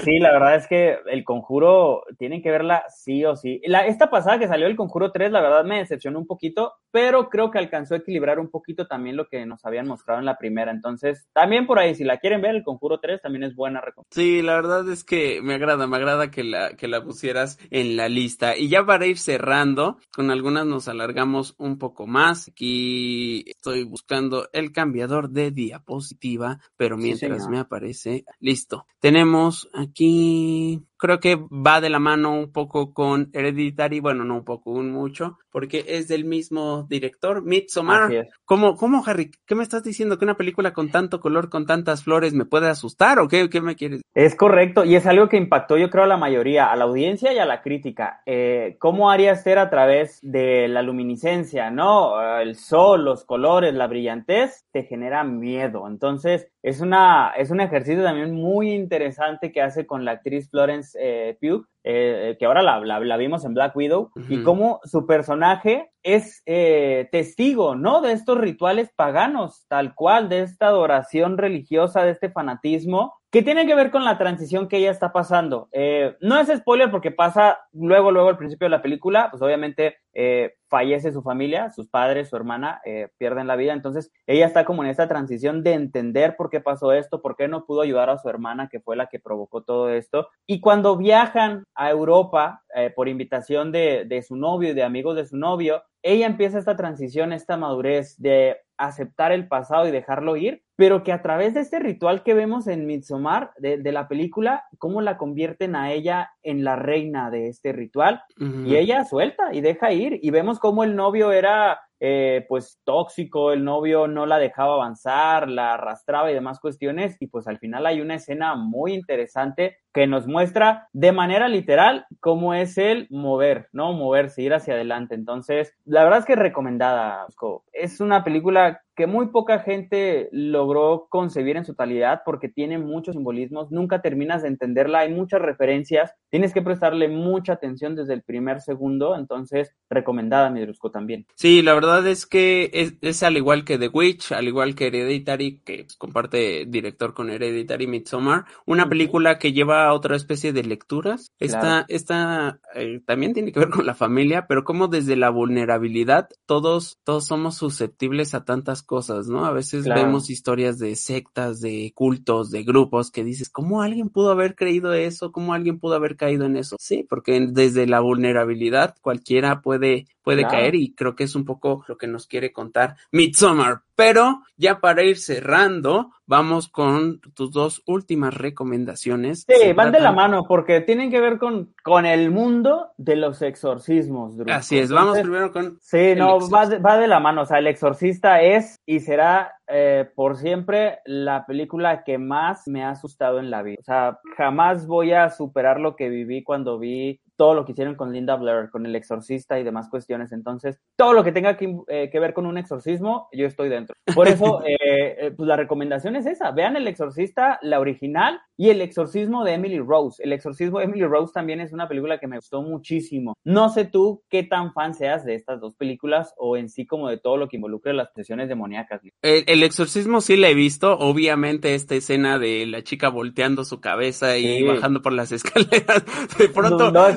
sí, 0.03 0.19
la 0.19 0.31
verdad 0.31 0.55
es 0.55 0.67
que 0.67 0.97
el 1.07 1.23
conjuro 1.23 2.03
tienen 2.17 2.41
que 2.41 2.51
verla 2.51 2.83
sí 2.89 3.25
o 3.25 3.35
sí. 3.35 3.61
La, 3.65 3.85
esta 3.87 4.09
pasada 4.09 4.39
que 4.39 4.47
salió 4.47 4.67
el 4.67 4.75
conjuro 4.75 5.11
3, 5.11 5.31
la 5.31 5.41
verdad 5.41 5.65
me 5.65 5.79
decepcionó 5.79 6.19
un 6.19 6.27
poquito, 6.27 6.73
pero 6.91 7.29
creo 7.29 7.51
que 7.51 7.57
alcanzó 7.57 7.95
a 7.95 7.97
equilibrar 7.97 8.39
un 8.39 8.49
poquito 8.49 8.87
también 8.87 9.15
lo 9.15 9.27
que 9.27 9.45
nos 9.45 9.65
habían 9.65 9.87
mostrado 9.87 10.19
en 10.19 10.25
la 10.25 10.37
primera. 10.37 10.71
Entonces, 10.71 11.27
también 11.33 11.67
por 11.67 11.79
ahí, 11.79 11.95
si 11.95 12.03
la 12.03 12.17
quieren 12.17 12.41
ver, 12.41 12.55
el 12.55 12.63
conjuro 12.63 12.99
3 12.99 13.21
también 13.21 13.43
es 13.43 13.55
buena 13.55 13.81
recomendación. 13.81 14.25
Sí, 14.25 14.41
la 14.41 14.55
verdad 14.55 14.89
es 14.89 15.03
que 15.03 15.41
me 15.41 15.55
agrada, 15.55 15.87
me 15.87 15.97
agrada 15.97 16.31
que 16.31 16.43
la, 16.43 16.75
que 16.79 16.87
la 16.87 17.03
pusieras 17.03 17.59
en 17.69 17.95
la 17.97 18.09
lista. 18.09 18.57
Y 18.57 18.69
ya 18.69 18.85
para 18.85 19.05
ir 19.05 19.17
cerrando, 19.17 19.97
con 20.11 20.31
algunas 20.31 20.65
nos 20.65 20.87
alargamos 20.87 21.53
un 21.57 21.77
poco 21.77 22.07
más. 22.07 22.47
Aquí 22.47 23.43
estoy 23.47 23.83
buscando 23.83 24.49
el 24.53 24.71
cambiador 24.71 25.29
de 25.29 25.51
diapositiva, 25.51 26.59
pero 26.77 26.97
mientras 26.97 27.49
me 27.49 27.59
aparece, 27.59 28.23
listo. 28.39 28.85
Tenemos 28.99 29.69
aquí, 29.73 30.81
creo 30.97 31.19
que 31.19 31.35
va 31.35 31.81
de 31.81 31.89
la 31.89 31.99
mano 31.99 32.31
un 32.31 32.51
poco 32.51 32.93
con 32.93 33.29
Hereditary, 33.33 33.99
bueno, 33.99 34.23
no 34.23 34.37
un 34.37 34.45
poco, 34.45 34.71
un 34.71 34.91
mucho, 34.91 35.37
porque 35.51 35.85
es 35.87 36.07
del 36.07 36.25
mismo 36.25 36.85
director, 36.89 37.43
Midsommar. 37.43 38.27
¿Cómo, 38.45 38.75
cómo, 38.75 39.03
Harry? 39.05 39.31
¿Qué 39.45 39.55
me 39.55 39.63
estás 39.63 39.83
diciendo? 39.83 40.17
¿Que 40.17 40.25
una 40.25 40.37
película 40.37 40.73
con 40.73 40.89
tanto 40.89 41.19
color, 41.19 41.49
con 41.49 41.65
tantas 41.65 42.03
flores, 42.03 42.33
me 42.33 42.45
puede 42.45 42.69
asustar 42.69 43.19
o 43.19 43.27
qué, 43.27 43.49
qué 43.49 43.61
me 43.61 43.75
quieres? 43.75 44.01
Es 44.13 44.35
correcto, 44.35 44.85
y 44.85 44.95
es 44.95 45.05
algo 45.05 45.29
que 45.29 45.37
impactó 45.37 45.77
yo 45.77 45.89
creo 45.89 46.03
a 46.03 46.07
la 46.07 46.17
mayoría, 46.17 46.71
a 46.71 46.75
la 46.75 46.85
audiencia 46.85 47.33
y 47.33 47.39
a 47.39 47.45
la 47.45 47.61
crítica. 47.61 48.21
Eh, 48.25 48.75
¿Cómo 48.79 49.09
haría 49.09 49.35
ser 49.35 49.59
a 49.59 49.69
través 49.69 50.19
de 50.21 50.67
la 50.67 50.81
luminiscencia, 50.81 51.69
no? 51.69 52.21
Eh, 52.21 52.41
El 52.43 52.55
sol, 52.55 53.05
los 53.05 53.23
colores, 53.25 53.73
la 53.73 53.87
brillantez, 53.87 54.65
te 54.71 54.83
genera 54.83 55.23
miedo. 55.23 55.87
Entonces, 55.87 56.47
es, 56.61 56.81
una, 56.81 57.31
es 57.37 57.51
un 57.51 57.61
ejercicio 57.61 58.03
también 58.03 58.33
muy 58.33 58.71
interesante 58.71 59.51
que 59.51 59.61
hace 59.61 59.85
con 59.85 60.03
la 60.03 60.11
actriz 60.11 60.49
Florence 60.49 60.97
eh, 61.01 61.37
Pugh, 61.39 61.65
eh, 61.83 62.35
que 62.37 62.45
ahora 62.45 62.61
la, 62.61 62.79
la, 62.81 62.99
la 62.99 63.17
vimos 63.17 63.45
en 63.45 63.53
Black 63.53 63.75
Widow, 63.75 64.11
y 64.27 64.43
cómo 64.43 64.79
su 64.83 65.05
personaje 65.05 65.91
es 66.03 66.41
eh, 66.45 67.07
testigo, 67.11 67.75
¿no? 67.75 68.01
De 68.01 68.11
estos 68.11 68.37
rituales 68.37 68.91
paganos, 68.95 69.65
tal 69.67 69.95
cual, 69.95 70.27
de 70.29 70.41
esta 70.41 70.67
adoración 70.67 71.37
religiosa, 71.37 72.03
de 72.03 72.11
este 72.11 72.29
fanatismo, 72.29 73.18
que 73.31 73.43
tiene 73.43 73.67
que 73.67 73.75
ver 73.75 73.91
con 73.91 74.03
la 74.03 74.17
transición 74.17 74.67
que 74.67 74.77
ella 74.77 74.89
está 74.91 75.13
pasando. 75.13 75.69
Eh, 75.71 76.15
no 76.19 76.39
es 76.39 76.47
spoiler 76.47 76.89
porque 76.89 77.11
pasa 77.11 77.59
luego, 77.71 78.11
luego 78.11 78.29
al 78.29 78.37
principio 78.37 78.65
de 78.65 78.71
la 78.71 78.81
película, 78.81 79.29
pues 79.29 79.41
obviamente 79.43 79.97
eh, 80.13 80.55
fallece 80.67 81.11
su 81.11 81.21
familia, 81.21 81.69
sus 81.69 81.87
padres, 81.87 82.29
su 82.29 82.35
hermana 82.35 82.81
eh, 82.85 83.09
pierden 83.17 83.45
la 83.45 83.55
vida, 83.55 83.73
entonces 83.73 84.11
ella 84.25 84.47
está 84.47 84.65
como 84.65 84.83
en 84.83 84.89
esta 84.89 85.07
transición 85.07 85.63
de 85.63 85.73
entender 85.73 86.35
por 86.35 86.49
qué 86.49 86.59
pasó 86.59 86.91
esto, 86.91 87.21
por 87.21 87.35
qué 87.35 87.47
no 87.47 87.65
pudo 87.65 87.81
ayudar 87.81 88.09
a 88.09 88.17
su 88.17 88.29
hermana, 88.29 88.67
que 88.67 88.79
fue 88.79 88.95
la 88.95 89.07
que 89.07 89.19
provocó 89.19 89.61
todo 89.63 89.89
esto. 89.89 90.29
Y 90.47 90.59
cuando 90.59 90.97
viajan 90.97 91.65
a 91.75 91.91
Europa 91.91 92.63
eh, 92.73 92.91
por 92.95 93.07
invitación 93.07 93.71
de, 93.71 94.05
de 94.05 94.23
su 94.23 94.35
novio 94.35 94.71
y 94.71 94.73
de 94.73 94.83
amigos 94.83 95.15
de 95.15 95.27
su 95.27 95.37
novio, 95.37 95.83
ella 96.01 96.25
empieza 96.25 96.57
esta 96.57 96.75
transición, 96.75 97.31
esta 97.31 97.57
madurez 97.57 98.15
de 98.17 98.57
aceptar 98.77 99.31
el 99.31 99.47
pasado 99.47 99.87
y 99.87 99.91
dejarlo 99.91 100.35
ir, 100.37 100.63
pero 100.79 101.03
que 101.03 101.11
a 101.11 101.21
través 101.21 101.53
de 101.53 101.59
este 101.59 101.77
ritual 101.77 102.23
que 102.23 102.33
vemos 102.33 102.65
en 102.67 102.85
Midsommar 102.85 103.51
de, 103.57 103.79
de 103.79 103.91
la 103.91 104.07
película, 104.07 104.63
cómo 104.77 105.01
la 105.01 105.17
convierten 105.17 105.75
a 105.75 105.91
ella 105.91 106.31
en 106.49 106.63
la 106.63 106.75
reina 106.75 107.29
de 107.29 107.47
este 107.47 107.71
ritual 107.71 108.21
y 108.37 108.75
ella 108.75 109.05
suelta 109.05 109.53
y 109.53 109.61
deja 109.61 109.91
ir 109.91 110.19
y 110.21 110.29
vemos 110.31 110.59
cómo 110.59 110.83
el 110.83 110.95
novio 110.95 111.31
era 111.31 111.79
eh, 112.01 112.45
pues 112.47 112.79
tóxico, 112.85 113.51
el 113.51 113.65
novio 113.65 114.07
no 114.07 114.25
la 114.25 114.39
dejaba 114.39 114.75
avanzar, 114.75 115.49
la 115.49 115.73
arrastraba 115.73 116.31
y 116.31 116.33
demás 116.33 116.61
cuestiones 116.61 117.17
y 117.19 117.27
pues 117.27 117.45
al 117.47 117.59
final 117.59 117.85
hay 117.85 117.99
una 117.99 118.15
escena 118.15 118.55
muy 118.55 118.93
interesante 118.93 119.77
que 119.93 120.07
nos 120.07 120.25
muestra 120.25 120.87
de 120.93 121.11
manera 121.11 121.49
literal 121.49 122.05
cómo 122.21 122.53
es 122.53 122.77
el 122.77 123.07
mover, 123.09 123.67
¿no? 123.73 123.91
Moverse, 123.91 124.41
ir 124.41 124.53
hacia 124.53 124.75
adelante. 124.75 125.15
Entonces, 125.15 125.73
la 125.83 126.03
verdad 126.03 126.19
es 126.19 126.25
que 126.25 126.35
recomendada. 126.35 127.27
Es 127.73 127.99
una 127.99 128.23
película 128.23 128.81
que 128.95 129.07
muy 129.07 129.27
poca 129.27 129.59
gente 129.59 130.29
logró 130.31 131.07
concebir 131.09 131.57
en 131.57 131.65
su 131.65 131.73
totalidad 131.73 132.21
porque 132.23 132.49
tiene 132.49 132.77
muchos 132.77 133.15
simbolismos, 133.15 133.71
nunca 133.71 134.01
terminas 134.01 134.41
de 134.41 134.49
entenderla, 134.49 134.99
hay 134.99 135.13
muchas 135.13 135.41
referencias, 135.41 136.13
tienes 136.39 136.53
que 136.53 136.61
prestarle 136.61 137.09
mucha 137.09 137.51
atención 137.51 137.95
desde 137.95 138.13
el 138.13 138.21
primer 138.21 138.61
segundo, 138.61 139.13
entonces 139.13 139.75
recomendada 139.89 140.49
mi 140.49 140.61
Drusco 140.61 140.89
también. 140.89 141.25
Sí, 141.35 141.61
la 141.61 141.73
verdad 141.73 142.07
es 142.07 142.25
que 142.25 142.69
es, 142.71 142.93
es 143.01 143.23
al 143.23 143.35
igual 143.35 143.65
que 143.65 143.77
The 143.77 143.89
Witch, 143.89 144.31
al 144.31 144.47
igual 144.47 144.73
que 144.73 144.87
Hereditary, 144.87 145.59
que 145.65 145.83
pues, 145.83 145.97
comparte 145.97 146.65
director 146.65 147.13
con 147.13 147.29
Hereditary 147.29 147.87
Midsommar, 147.87 148.45
una 148.65 148.87
película 148.87 149.37
que 149.37 149.51
lleva 149.51 149.91
otra 149.91 150.15
especie 150.15 150.53
de 150.53 150.63
lecturas. 150.63 151.27
Esta, 151.39 151.83
esta 151.89 152.61
eh, 152.73 153.01
también 153.05 153.33
tiene 153.33 153.51
que 153.51 153.59
ver 153.59 153.69
con 153.69 153.85
la 153.85 153.93
familia, 153.93 154.45
pero 154.47 154.63
como 154.63 154.87
desde 154.87 155.17
la 155.17 155.31
vulnerabilidad 155.31 156.29
todos, 156.45 156.99
todos 157.03 157.27
somos 157.27 157.57
susceptibles 157.57 158.33
a 158.33 158.45
tantas 158.45 158.81
cosas, 158.81 159.27
¿no? 159.27 159.45
A 159.45 159.51
veces 159.51 159.83
Claro. 159.83 160.05
vemos 160.05 160.29
historias 160.29 160.79
de 160.79 160.95
sectas, 160.95 161.59
de 161.59 161.91
cultos, 161.93 162.49
de 162.49 162.63
grupos 162.63 163.11
que 163.11 163.25
dices, 163.25 163.49
¿cómo 163.49 163.81
alguien 163.81 164.07
pudo 164.07 164.31
haber 164.31 164.55
creído 164.55 164.93
eso? 164.93 165.33
¿Cómo 165.33 165.53
alguien 165.53 165.79
pudo 165.79 165.95
haber 165.95 166.15
caído 166.19 166.45
en 166.45 166.57
eso? 166.57 166.75
Sí, 166.79 167.03
porque 167.09 167.47
desde 167.49 167.87
la 167.87 168.01
vulnerabilidad 168.01 168.95
cualquiera 169.01 169.61
puede, 169.61 170.05
puede 170.29 170.43
Claro. 170.43 170.57
caer 170.59 170.75
y 170.75 170.93
creo 170.93 171.15
que 171.15 171.23
es 171.23 171.35
un 171.35 171.43
poco 171.43 171.83
lo 171.87 171.97
que 171.97 172.05
nos 172.07 172.27
quiere 172.27 172.53
contar 172.53 172.95
Midsommar. 173.11 173.81
Pero 173.95 174.43
ya 174.57 174.79
para 174.79 175.03
ir 175.03 175.17
cerrando, 175.17 176.11
vamos 176.25 176.69
con 176.69 177.19
tus 177.33 177.51
dos 177.51 177.81
últimas 177.85 178.33
recomendaciones. 178.35 179.45
Sí, 179.47 179.55
Se 179.59 179.73
van 179.73 179.91
de 179.91 179.99
la 179.99 180.11
mano 180.11 180.45
porque 180.47 180.81
tienen 180.81 181.09
que 181.11 181.19
ver 181.19 181.37
con, 181.37 181.73
con 181.83 182.05
el 182.05 182.29
mundo 182.31 182.91
de 182.97 183.15
los 183.15 183.41
exorcismos. 183.41 184.37
Drusco. 184.37 184.53
Así 184.53 184.77
es, 184.77 184.91
vamos 184.91 185.17
Entonces, 185.17 185.23
primero 185.23 185.51
con 185.51 185.79
Sí, 185.81 186.13
no, 186.15 186.37
va 186.49 186.67
de, 186.67 186.77
va 186.77 186.97
de 186.97 187.07
la 187.07 187.19
mano. 187.19 187.41
O 187.41 187.45
sea, 187.45 187.57
El 187.57 187.67
Exorcista 187.67 188.41
es 188.41 188.77
y 188.85 188.99
será 189.01 189.53
eh, 189.67 190.07
por 190.15 190.37
siempre 190.37 190.99
la 191.05 191.45
película 191.45 192.03
que 192.03 192.17
más 192.17 192.67
me 192.67 192.83
ha 192.83 192.91
asustado 192.91 193.39
en 193.39 193.49
la 193.49 193.63
vida. 193.63 193.77
O 193.79 193.83
sea, 193.83 194.19
jamás 194.37 194.87
voy 194.87 195.11
a 195.11 195.29
superar 195.29 195.79
lo 195.79 195.95
que 195.95 196.07
viví 196.09 196.43
cuando 196.43 196.79
vi 196.79 197.19
todo 197.39 197.53
lo 197.53 197.63
que 197.63 197.71
hicieron 197.71 197.95
con 197.95 198.11
Linda 198.11 198.35
Blair, 198.35 198.69
con 198.69 198.85
el 198.85 198.93
exorcista 198.97 199.57
y 199.57 199.63
demás 199.63 199.87
cuestiones. 199.87 200.33
Entonces, 200.33 200.77
todo 200.97 201.13
lo 201.13 201.23
que 201.23 201.31
tenga 201.31 201.55
que, 201.55 201.73
eh, 201.87 202.09
que 202.11 202.19
ver 202.19 202.33
con 202.33 202.45
un 202.45 202.57
exorcismo, 202.57 203.29
yo 203.31 203.47
estoy 203.47 203.69
dentro. 203.69 203.95
Por 204.13 204.27
eso, 204.27 204.61
eh, 204.67 204.75
eh, 204.81 205.31
pues 205.31 205.47
la 205.47 205.55
recomendación 205.55 206.17
es 206.17 206.25
esa. 206.25 206.51
Vean 206.51 206.75
el 206.75 206.85
exorcista, 206.85 207.57
la 207.61 207.79
original, 207.79 208.41
y 208.57 208.71
el 208.71 208.81
exorcismo 208.81 209.45
de 209.45 209.53
Emily 209.53 209.79
Rose. 209.79 210.21
El 210.21 210.33
exorcismo 210.33 210.79
de 210.79 210.85
Emily 210.85 211.05
Rose 211.05 211.31
también 211.33 211.61
es 211.61 211.71
una 211.71 211.87
película 211.87 212.19
que 212.19 212.27
me 212.27 212.35
gustó 212.35 212.61
muchísimo. 212.61 213.37
No 213.45 213.69
sé 213.69 213.85
tú 213.85 214.21
qué 214.29 214.43
tan 214.43 214.73
fan 214.73 214.93
seas 214.93 215.23
de 215.23 215.35
estas 215.35 215.61
dos 215.61 215.77
películas 215.77 216.33
o 216.35 216.57
en 216.57 216.67
sí 216.67 216.85
como 216.85 217.07
de 217.07 217.19
todo 217.19 217.37
lo 217.37 217.47
que 217.47 217.55
involucra 217.55 217.93
las 217.93 218.11
presiones 218.11 218.49
demoníacas. 218.49 218.99
El, 219.21 219.45
el 219.47 219.63
exorcismo 219.63 220.19
sí 220.19 220.35
la 220.35 220.49
he 220.49 220.55
visto. 220.55 220.97
Obviamente 220.99 221.73
esta 221.73 221.95
escena 221.95 222.37
de 222.37 222.65
la 222.65 222.83
chica 222.83 223.07
volteando 223.07 223.63
su 223.63 223.79
cabeza 223.79 224.37
y 224.37 224.61
bajando 224.63 225.01
por 225.01 225.13
las 225.13 225.31
escaleras. 225.31 226.03
De 226.37 226.49
pronto... 226.49 226.91
No, 226.91 227.07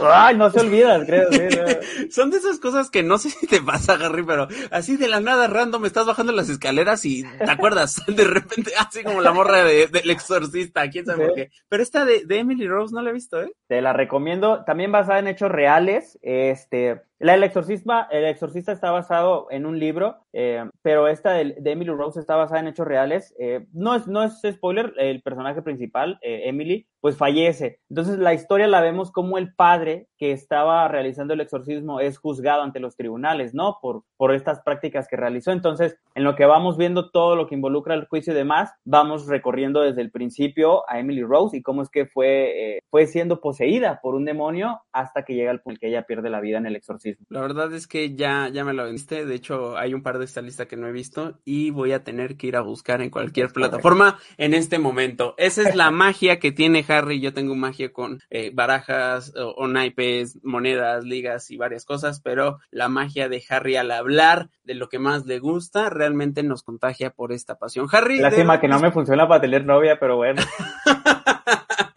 ay, 0.00 0.36
no 0.36 0.50
se 0.50 0.60
olvidan, 0.60 1.06
creo. 1.06 1.28
Son 2.10 2.30
de 2.30 2.38
esas 2.38 2.58
cosas 2.58 2.90
que 2.90 3.02
no 3.02 3.18
sé 3.18 3.30
si 3.30 3.46
te 3.46 3.60
pasa, 3.60 3.94
Harry, 3.94 4.24
pero 4.24 4.48
así 4.70 4.96
de 4.96 5.08
la 5.08 5.20
nada 5.20 5.46
random 5.46 5.84
estás 5.86 6.06
bajando 6.06 6.32
las 6.32 6.48
escaleras 6.48 7.04
y 7.04 7.22
te 7.22 7.50
acuerdas 7.50 8.02
de 8.06 8.24
repente, 8.24 8.72
así 8.78 9.02
como 9.02 9.20
la 9.20 9.32
morra 9.32 9.64
del 9.64 9.90
de, 9.90 10.00
exorcista, 10.12 10.88
quién 10.90 11.06
sabe 11.06 11.26
por 11.26 11.34
qué. 11.34 11.50
Pero 11.68 11.82
esta 11.82 12.04
de, 12.04 12.24
de, 12.24 12.38
Emily 12.38 12.66
Rose 12.66 12.94
no 12.94 13.02
la 13.02 13.10
he 13.10 13.14
visto, 13.14 13.42
¿eh? 13.42 13.52
Te 13.66 13.80
la 13.82 13.92
recomiendo, 13.92 14.64
también 14.64 14.92
basada 14.92 15.18
en 15.18 15.28
hechos 15.28 15.50
reales, 15.50 16.18
este, 16.22 17.02
la 17.20 17.34
el 17.34 17.42
exorcisma, 17.42 18.06
el 18.12 18.24
exorcista 18.24 18.70
está 18.70 18.92
basado 18.92 19.48
en 19.50 19.66
un 19.66 19.80
libro, 19.80 20.18
eh, 20.32 20.70
pero 20.82 21.08
esta 21.08 21.32
de, 21.32 21.56
de, 21.58 21.72
Emily 21.72 21.90
Rose 21.90 22.20
está 22.20 22.36
basada 22.36 22.60
en 22.60 22.68
hechos 22.68 22.86
reales. 22.86 23.34
Eh, 23.40 23.66
no 23.72 23.96
es, 23.96 24.06
no 24.06 24.22
es 24.22 24.40
spoiler, 24.40 24.94
el 24.98 25.20
personaje 25.22 25.60
principal, 25.60 26.20
eh, 26.22 26.42
Emily, 26.44 26.86
pues 27.00 27.16
fallece. 27.16 27.80
Entonces 27.88 28.18
la 28.18 28.34
historia 28.34 28.66
la 28.66 28.80
vemos 28.80 29.10
como 29.10 29.38
el 29.38 29.54
padre 29.54 30.08
que 30.18 30.32
estaba 30.32 30.86
realizando 30.88 31.34
el 31.34 31.40
exorcismo 31.40 32.00
es 32.00 32.18
juzgado 32.18 32.62
ante 32.62 32.80
los 32.80 32.96
tribunales, 32.96 33.54
¿no? 33.54 33.78
Por, 33.80 34.02
por 34.16 34.34
estas 34.34 34.60
prácticas 34.60 35.06
que 35.08 35.16
realizó. 35.16 35.52
Entonces, 35.52 35.96
en 36.14 36.24
lo 36.24 36.34
que 36.34 36.44
vamos 36.44 36.76
viendo 36.76 37.10
todo 37.10 37.36
lo 37.36 37.46
que 37.46 37.54
involucra 37.54 37.94
el 37.94 38.06
juicio 38.06 38.32
y 38.32 38.36
demás, 38.36 38.72
vamos 38.84 39.26
recorriendo 39.26 39.80
desde 39.80 40.02
el 40.02 40.10
principio 40.10 40.88
a 40.90 40.98
Emily 40.98 41.22
Rose 41.22 41.56
y 41.56 41.62
cómo 41.62 41.82
es 41.82 41.88
que 41.88 42.06
fue, 42.06 42.76
eh, 42.76 42.80
fue 42.90 43.06
siendo 43.06 43.40
poseída 43.40 44.00
por 44.02 44.14
un 44.14 44.24
demonio 44.24 44.80
hasta 44.92 45.24
que 45.24 45.34
llega 45.34 45.52
el 45.52 45.60
punto 45.60 45.78
que 45.78 45.88
ella 45.88 46.02
pierde 46.02 46.30
la 46.30 46.40
vida 46.40 46.58
en 46.58 46.66
el 46.66 46.76
exorcismo. 46.76 47.26
La 47.28 47.40
verdad 47.40 47.72
es 47.72 47.86
que 47.86 48.14
ya, 48.14 48.48
ya 48.48 48.64
me 48.64 48.72
lo 48.72 48.90
viste. 48.90 49.24
De 49.24 49.34
hecho, 49.34 49.76
hay 49.76 49.94
un 49.94 50.02
par 50.02 50.18
de 50.18 50.24
esta 50.24 50.42
lista 50.42 50.66
que 50.66 50.76
no 50.76 50.88
he 50.88 50.92
visto 50.92 51.38
y 51.44 51.70
voy 51.70 51.92
a 51.92 52.02
tener 52.02 52.36
que 52.36 52.48
ir 52.48 52.56
a 52.56 52.62
buscar 52.62 53.00
en 53.02 53.10
cualquier 53.10 53.52
plataforma 53.52 54.18
en 54.36 54.54
este 54.54 54.78
momento. 54.78 55.34
Esa 55.36 55.68
es 55.68 55.74
la 55.76 55.90
magia 55.90 56.38
que 56.38 56.52
tiene 56.52 56.82
Harry, 56.88 57.20
yo 57.20 57.32
tengo 57.32 57.54
magia 57.54 57.92
con 57.92 58.20
eh, 58.30 58.50
barajas 58.52 59.32
o, 59.36 59.50
o, 59.50 59.68
naipes, 59.68 60.38
monedas, 60.42 61.04
ligas 61.04 61.50
y 61.50 61.56
varias 61.56 61.84
cosas, 61.84 62.20
pero 62.20 62.58
la 62.70 62.88
magia 62.88 63.28
de 63.28 63.42
Harry 63.48 63.76
al 63.76 63.90
hablar 63.90 64.50
de 64.64 64.74
lo 64.74 64.88
que 64.88 64.98
más 64.98 65.26
le 65.26 65.38
gusta 65.38 65.90
realmente 65.90 66.42
nos 66.42 66.62
contagia 66.62 67.10
por 67.10 67.32
esta 67.32 67.58
pasión. 67.58 67.88
Harry. 67.92 68.18
Lástima 68.18 68.54
de... 68.54 68.60
que 68.60 68.68
no 68.68 68.80
me 68.80 68.90
funciona 68.90 69.28
para 69.28 69.40
tener 69.40 69.64
novia, 69.64 69.98
pero 69.98 70.16
bueno. 70.16 70.42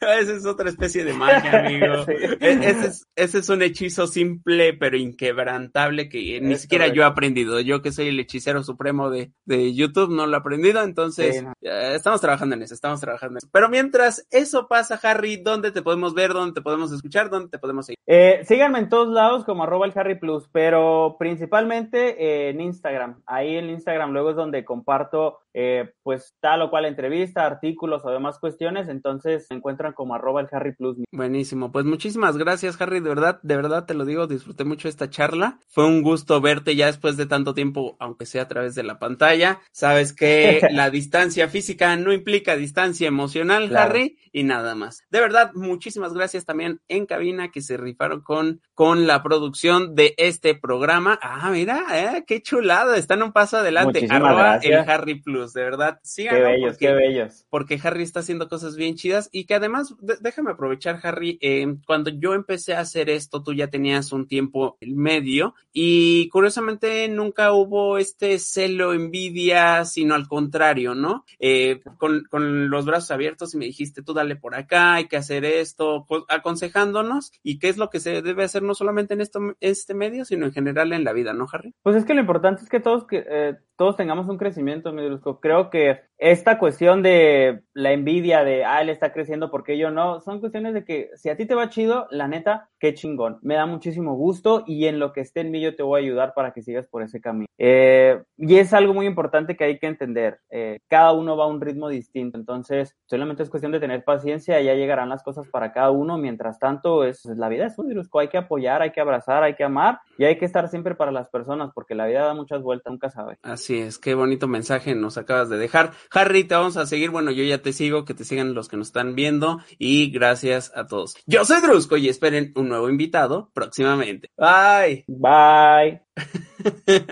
Esa 0.20 0.32
es 0.32 0.46
otra 0.46 0.70
especie 0.70 1.04
de 1.04 1.12
magia, 1.12 1.66
amigo. 1.66 2.04
sí. 2.06 2.12
ese, 2.40 2.86
es, 2.86 3.06
ese, 3.16 3.38
es, 3.38 3.48
un 3.48 3.62
hechizo 3.62 4.06
simple 4.06 4.72
pero 4.72 4.96
inquebrantable 4.96 6.08
que 6.08 6.40
ni 6.40 6.56
siquiera 6.56 6.84
correcto. 6.84 6.96
yo 6.96 7.02
he 7.02 7.06
aprendido. 7.06 7.60
Yo 7.60 7.82
que 7.82 7.92
soy 7.92 8.08
el 8.08 8.20
hechicero 8.20 8.62
supremo 8.62 9.10
de, 9.10 9.32
de 9.44 9.74
YouTube 9.74 10.10
no 10.10 10.26
lo 10.26 10.34
he 10.34 10.40
aprendido, 10.40 10.82
entonces 10.82 11.36
sí, 11.36 11.42
no. 11.42 11.52
eh, 11.60 11.94
estamos 11.94 12.20
trabajando 12.20 12.54
en 12.54 12.62
eso, 12.62 12.74
estamos 12.74 13.00
trabajando 13.00 13.34
en 13.34 13.38
eso. 13.38 13.48
Pero 13.52 13.68
mientras 13.68 14.26
eso 14.30 14.68
pasa, 14.68 14.98
Harry, 15.02 15.36
¿dónde 15.36 15.70
te 15.70 15.82
podemos 15.82 16.14
ver? 16.14 16.32
¿Dónde 16.32 16.54
te 16.54 16.62
podemos 16.62 16.92
escuchar? 16.92 17.28
¿Dónde 17.28 17.50
te 17.50 17.58
podemos 17.58 17.86
seguir? 17.86 17.98
Eh, 18.06 18.40
síganme 18.44 18.78
en 18.78 18.88
todos 18.88 19.08
lados 19.08 19.44
como 19.44 19.64
arroba 19.64 19.86
el 19.86 19.92
Harry 19.94 20.18
Plus, 20.18 20.48
pero 20.50 21.16
principalmente 21.18 22.16
eh, 22.22 22.50
en 22.50 22.60
Instagram. 22.60 23.22
Ahí 23.26 23.56
en 23.56 23.68
Instagram 23.70 24.12
luego 24.12 24.30
es 24.30 24.36
donde 24.36 24.64
comparto 24.64 25.40
eh, 25.52 25.94
pues 26.04 26.36
tal 26.40 26.62
o 26.62 26.70
cual 26.70 26.84
entrevista, 26.84 27.44
artículos 27.44 28.04
o 28.04 28.10
demás 28.10 28.38
cuestiones, 28.38 28.88
entonces 28.88 29.48
se 29.48 29.54
encuentran 29.90 29.92
como 29.92 30.14
arroba 30.14 30.40
el 30.40 30.48
Harry 30.52 30.74
Plus. 30.74 30.96
Buenísimo, 31.12 31.72
pues 31.72 31.84
muchísimas 31.84 32.36
gracias 32.36 32.80
Harry, 32.80 33.00
de 33.00 33.08
verdad, 33.08 33.40
de 33.42 33.56
verdad 33.56 33.86
te 33.86 33.94
lo 33.94 34.04
digo, 34.04 34.26
disfruté 34.26 34.64
mucho 34.64 34.88
esta 34.88 35.10
charla, 35.10 35.58
fue 35.68 35.86
un 35.86 36.02
gusto 36.02 36.40
verte 36.40 36.76
ya 36.76 36.86
después 36.86 37.16
de 37.16 37.26
tanto 37.26 37.54
tiempo, 37.54 37.96
aunque 37.98 38.26
sea 38.26 38.42
a 38.42 38.48
través 38.48 38.74
de 38.74 38.82
la 38.82 38.98
pantalla, 38.98 39.60
sabes 39.72 40.12
que 40.12 40.60
la 40.70 40.90
distancia 40.90 41.48
física 41.48 41.96
no 41.96 42.12
implica 42.12 42.56
distancia 42.56 43.08
emocional, 43.08 43.68
claro. 43.68 43.90
Harry, 43.90 44.18
y 44.32 44.44
nada 44.44 44.74
más. 44.74 45.04
De 45.10 45.20
verdad, 45.20 45.52
muchísimas 45.54 46.14
gracias 46.14 46.44
también 46.44 46.80
en 46.88 47.06
cabina 47.06 47.50
que 47.50 47.62
se 47.62 47.76
rifaron 47.76 48.20
con, 48.20 48.60
con 48.74 49.06
la 49.06 49.22
producción 49.22 49.94
de 49.94 50.14
este 50.16 50.54
programa. 50.54 51.18
Ah, 51.22 51.50
mira, 51.50 51.84
eh, 51.92 52.24
qué 52.26 52.40
chulada, 52.42 52.96
están 52.96 53.22
un 53.22 53.32
paso 53.32 53.58
adelante, 53.58 54.06
arroba 54.08 54.56
el 54.56 54.74
Harry 54.88 55.20
Plus 55.20 55.52
de 55.52 55.62
verdad. 55.62 56.00
Síganlo 56.02 56.44
qué 56.44 56.52
bellos, 56.52 56.72
porque, 56.72 56.86
qué 56.86 56.92
bellos. 56.92 57.46
Porque 57.50 57.80
Harry 57.82 58.02
está 58.02 58.20
haciendo 58.20 58.48
cosas 58.48 58.76
bien 58.76 58.94
chidas 58.94 59.28
y 59.32 59.44
que 59.44 59.54
además, 59.54 59.79
déjame 60.20 60.52
aprovechar, 60.52 61.00
Harry, 61.02 61.38
eh, 61.40 61.76
cuando 61.86 62.10
yo 62.10 62.34
empecé 62.34 62.74
a 62.74 62.80
hacer 62.80 63.10
esto, 63.10 63.42
tú 63.42 63.52
ya 63.52 63.68
tenías 63.68 64.12
un 64.12 64.26
tiempo 64.26 64.76
en 64.80 64.96
medio 64.96 65.54
y 65.72 66.28
curiosamente 66.28 67.08
nunca 67.08 67.52
hubo 67.52 67.98
este 67.98 68.38
celo, 68.38 68.92
envidia, 68.92 69.84
sino 69.84 70.14
al 70.14 70.28
contrario, 70.28 70.94
¿no? 70.94 71.24
Eh, 71.38 71.80
con, 71.98 72.24
los 72.70 72.86
brazos 72.86 73.10
abiertos 73.10 73.54
y 73.54 73.58
me 73.58 73.66
dijiste, 73.66 74.02
tú 74.02 74.12
dale 74.14 74.36
por 74.36 74.54
acá, 74.54 74.94
hay 74.94 75.08
que 75.08 75.16
hacer 75.16 75.44
esto, 75.44 76.06
aconsejándonos 76.28 77.32
y 77.42 77.58
qué 77.58 77.68
es 77.68 77.76
lo 77.76 77.90
que 77.90 78.00
se 78.00 78.22
debe 78.22 78.44
hacer 78.44 78.62
no 78.62 78.74
solamente 78.74 79.14
en 79.14 79.20
este 79.60 79.94
medio, 79.94 80.24
sino 80.24 80.46
en 80.46 80.52
general 80.52 80.92
en 80.92 81.04
la 81.04 81.12
vida, 81.12 81.32
¿no, 81.32 81.46
Harry? 81.52 81.74
Pues 81.82 81.96
es 81.96 82.04
que 82.04 82.14
lo 82.14 82.20
importante 82.20 82.62
es 82.62 82.68
que 82.68 82.80
todos, 82.80 83.06
que, 83.06 83.24
eh, 83.28 83.56
todos 83.76 83.96
tengamos 83.96 84.28
un 84.28 84.38
crecimiento, 84.38 84.92
mi 84.92 85.02
Creo 85.40 85.70
que 85.70 86.00
esta 86.20 86.58
cuestión 86.58 87.02
de 87.02 87.62
la 87.72 87.92
envidia 87.92 88.44
de, 88.44 88.62
ah, 88.64 88.82
él 88.82 88.90
está 88.90 89.10
creciendo 89.10 89.50
porque 89.50 89.78
yo 89.78 89.90
no, 89.90 90.20
son 90.20 90.40
cuestiones 90.40 90.74
de 90.74 90.84
que 90.84 91.08
si 91.14 91.30
a 91.30 91.36
ti 91.36 91.46
te 91.46 91.54
va 91.54 91.70
chido, 91.70 92.06
la 92.10 92.28
neta, 92.28 92.68
qué 92.78 92.92
chingón. 92.92 93.38
Me 93.40 93.54
da 93.54 93.64
muchísimo 93.64 94.14
gusto 94.14 94.62
y 94.66 94.84
en 94.84 94.98
lo 94.98 95.12
que 95.12 95.22
esté 95.22 95.40
en 95.40 95.50
mí 95.50 95.62
yo 95.62 95.74
te 95.74 95.82
voy 95.82 96.00
a 96.00 96.04
ayudar 96.04 96.34
para 96.34 96.52
que 96.52 96.60
sigas 96.60 96.86
por 96.86 97.02
ese 97.02 97.22
camino. 97.22 97.46
Eh, 97.56 98.22
y 98.36 98.56
es 98.56 98.74
algo 98.74 98.92
muy 98.92 99.06
importante 99.06 99.56
que 99.56 99.64
hay 99.64 99.78
que 99.78 99.86
entender. 99.86 100.40
Eh, 100.50 100.80
cada 100.88 101.12
uno 101.12 101.38
va 101.38 101.44
a 101.44 101.48
un 101.48 101.60
ritmo 101.60 101.88
distinto, 101.88 102.36
entonces 102.36 102.94
solamente 103.06 103.42
es 103.42 103.48
cuestión 103.48 103.72
de 103.72 103.80
tener 103.80 104.04
paciencia 104.04 104.60
y 104.60 104.66
ya 104.66 104.74
llegarán 104.74 105.08
las 105.08 105.22
cosas 105.22 105.48
para 105.48 105.72
cada 105.72 105.90
uno. 105.90 106.18
Mientras 106.18 106.58
tanto, 106.58 107.04
es, 107.04 107.24
la 107.24 107.48
vida 107.48 107.64
es 107.64 107.78
un 107.78 107.88
virus, 107.88 108.10
hay 108.12 108.28
que 108.28 108.36
apoyar, 108.36 108.82
hay 108.82 108.90
que 108.90 109.00
abrazar, 109.00 109.42
hay 109.42 109.54
que 109.54 109.64
amar 109.64 110.00
y 110.18 110.24
hay 110.24 110.36
que 110.36 110.44
estar 110.44 110.68
siempre 110.68 110.94
para 110.94 111.12
las 111.12 111.30
personas 111.30 111.70
porque 111.74 111.94
la 111.94 112.06
vida 112.06 112.26
da 112.26 112.34
muchas 112.34 112.62
vueltas, 112.62 112.90
nunca 112.90 113.08
sabe. 113.08 113.38
Así 113.42 113.78
es, 113.78 113.98
qué 113.98 114.14
bonito 114.14 114.48
mensaje 114.48 114.94
nos 114.94 115.16
acabas 115.16 115.48
de 115.48 115.56
dejar. 115.56 115.92
Harry, 116.12 116.44
te 116.44 116.54
vamos 116.54 116.76
a 116.76 116.86
seguir. 116.86 117.10
Bueno, 117.10 117.30
yo 117.30 117.44
ya 117.44 117.58
te 117.62 117.72
sigo, 117.72 118.04
que 118.04 118.14
te 118.14 118.24
sigan 118.24 118.54
los 118.54 118.68
que 118.68 118.76
nos 118.76 118.88
están 118.88 119.14
viendo. 119.14 119.60
Y 119.78 120.10
gracias 120.10 120.72
a 120.74 120.86
todos. 120.86 121.14
Yo 121.26 121.44
soy 121.44 121.60
Drusco 121.60 121.96
y 121.96 122.08
esperen 122.08 122.52
un 122.56 122.68
nuevo 122.68 122.88
invitado 122.88 123.50
próximamente. 123.54 124.30
Bye. 124.36 125.04
Bye. 125.06 126.02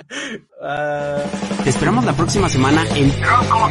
uh... 0.60 1.62
Te 1.64 1.70
esperamos 1.70 2.04
la 2.04 2.12
próxima 2.14 2.48
semana 2.48 2.84
en 2.96 3.10
Drusco 3.10 3.70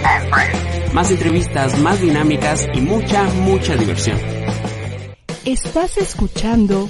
Más 0.93 1.11
entrevistas, 1.11 1.77
más 1.79 2.01
dinámicas 2.01 2.67
y 2.73 2.81
mucha, 2.81 3.23
mucha 3.23 3.75
diversión. 3.75 4.17
Estás 5.45 5.97
escuchando 5.97 6.89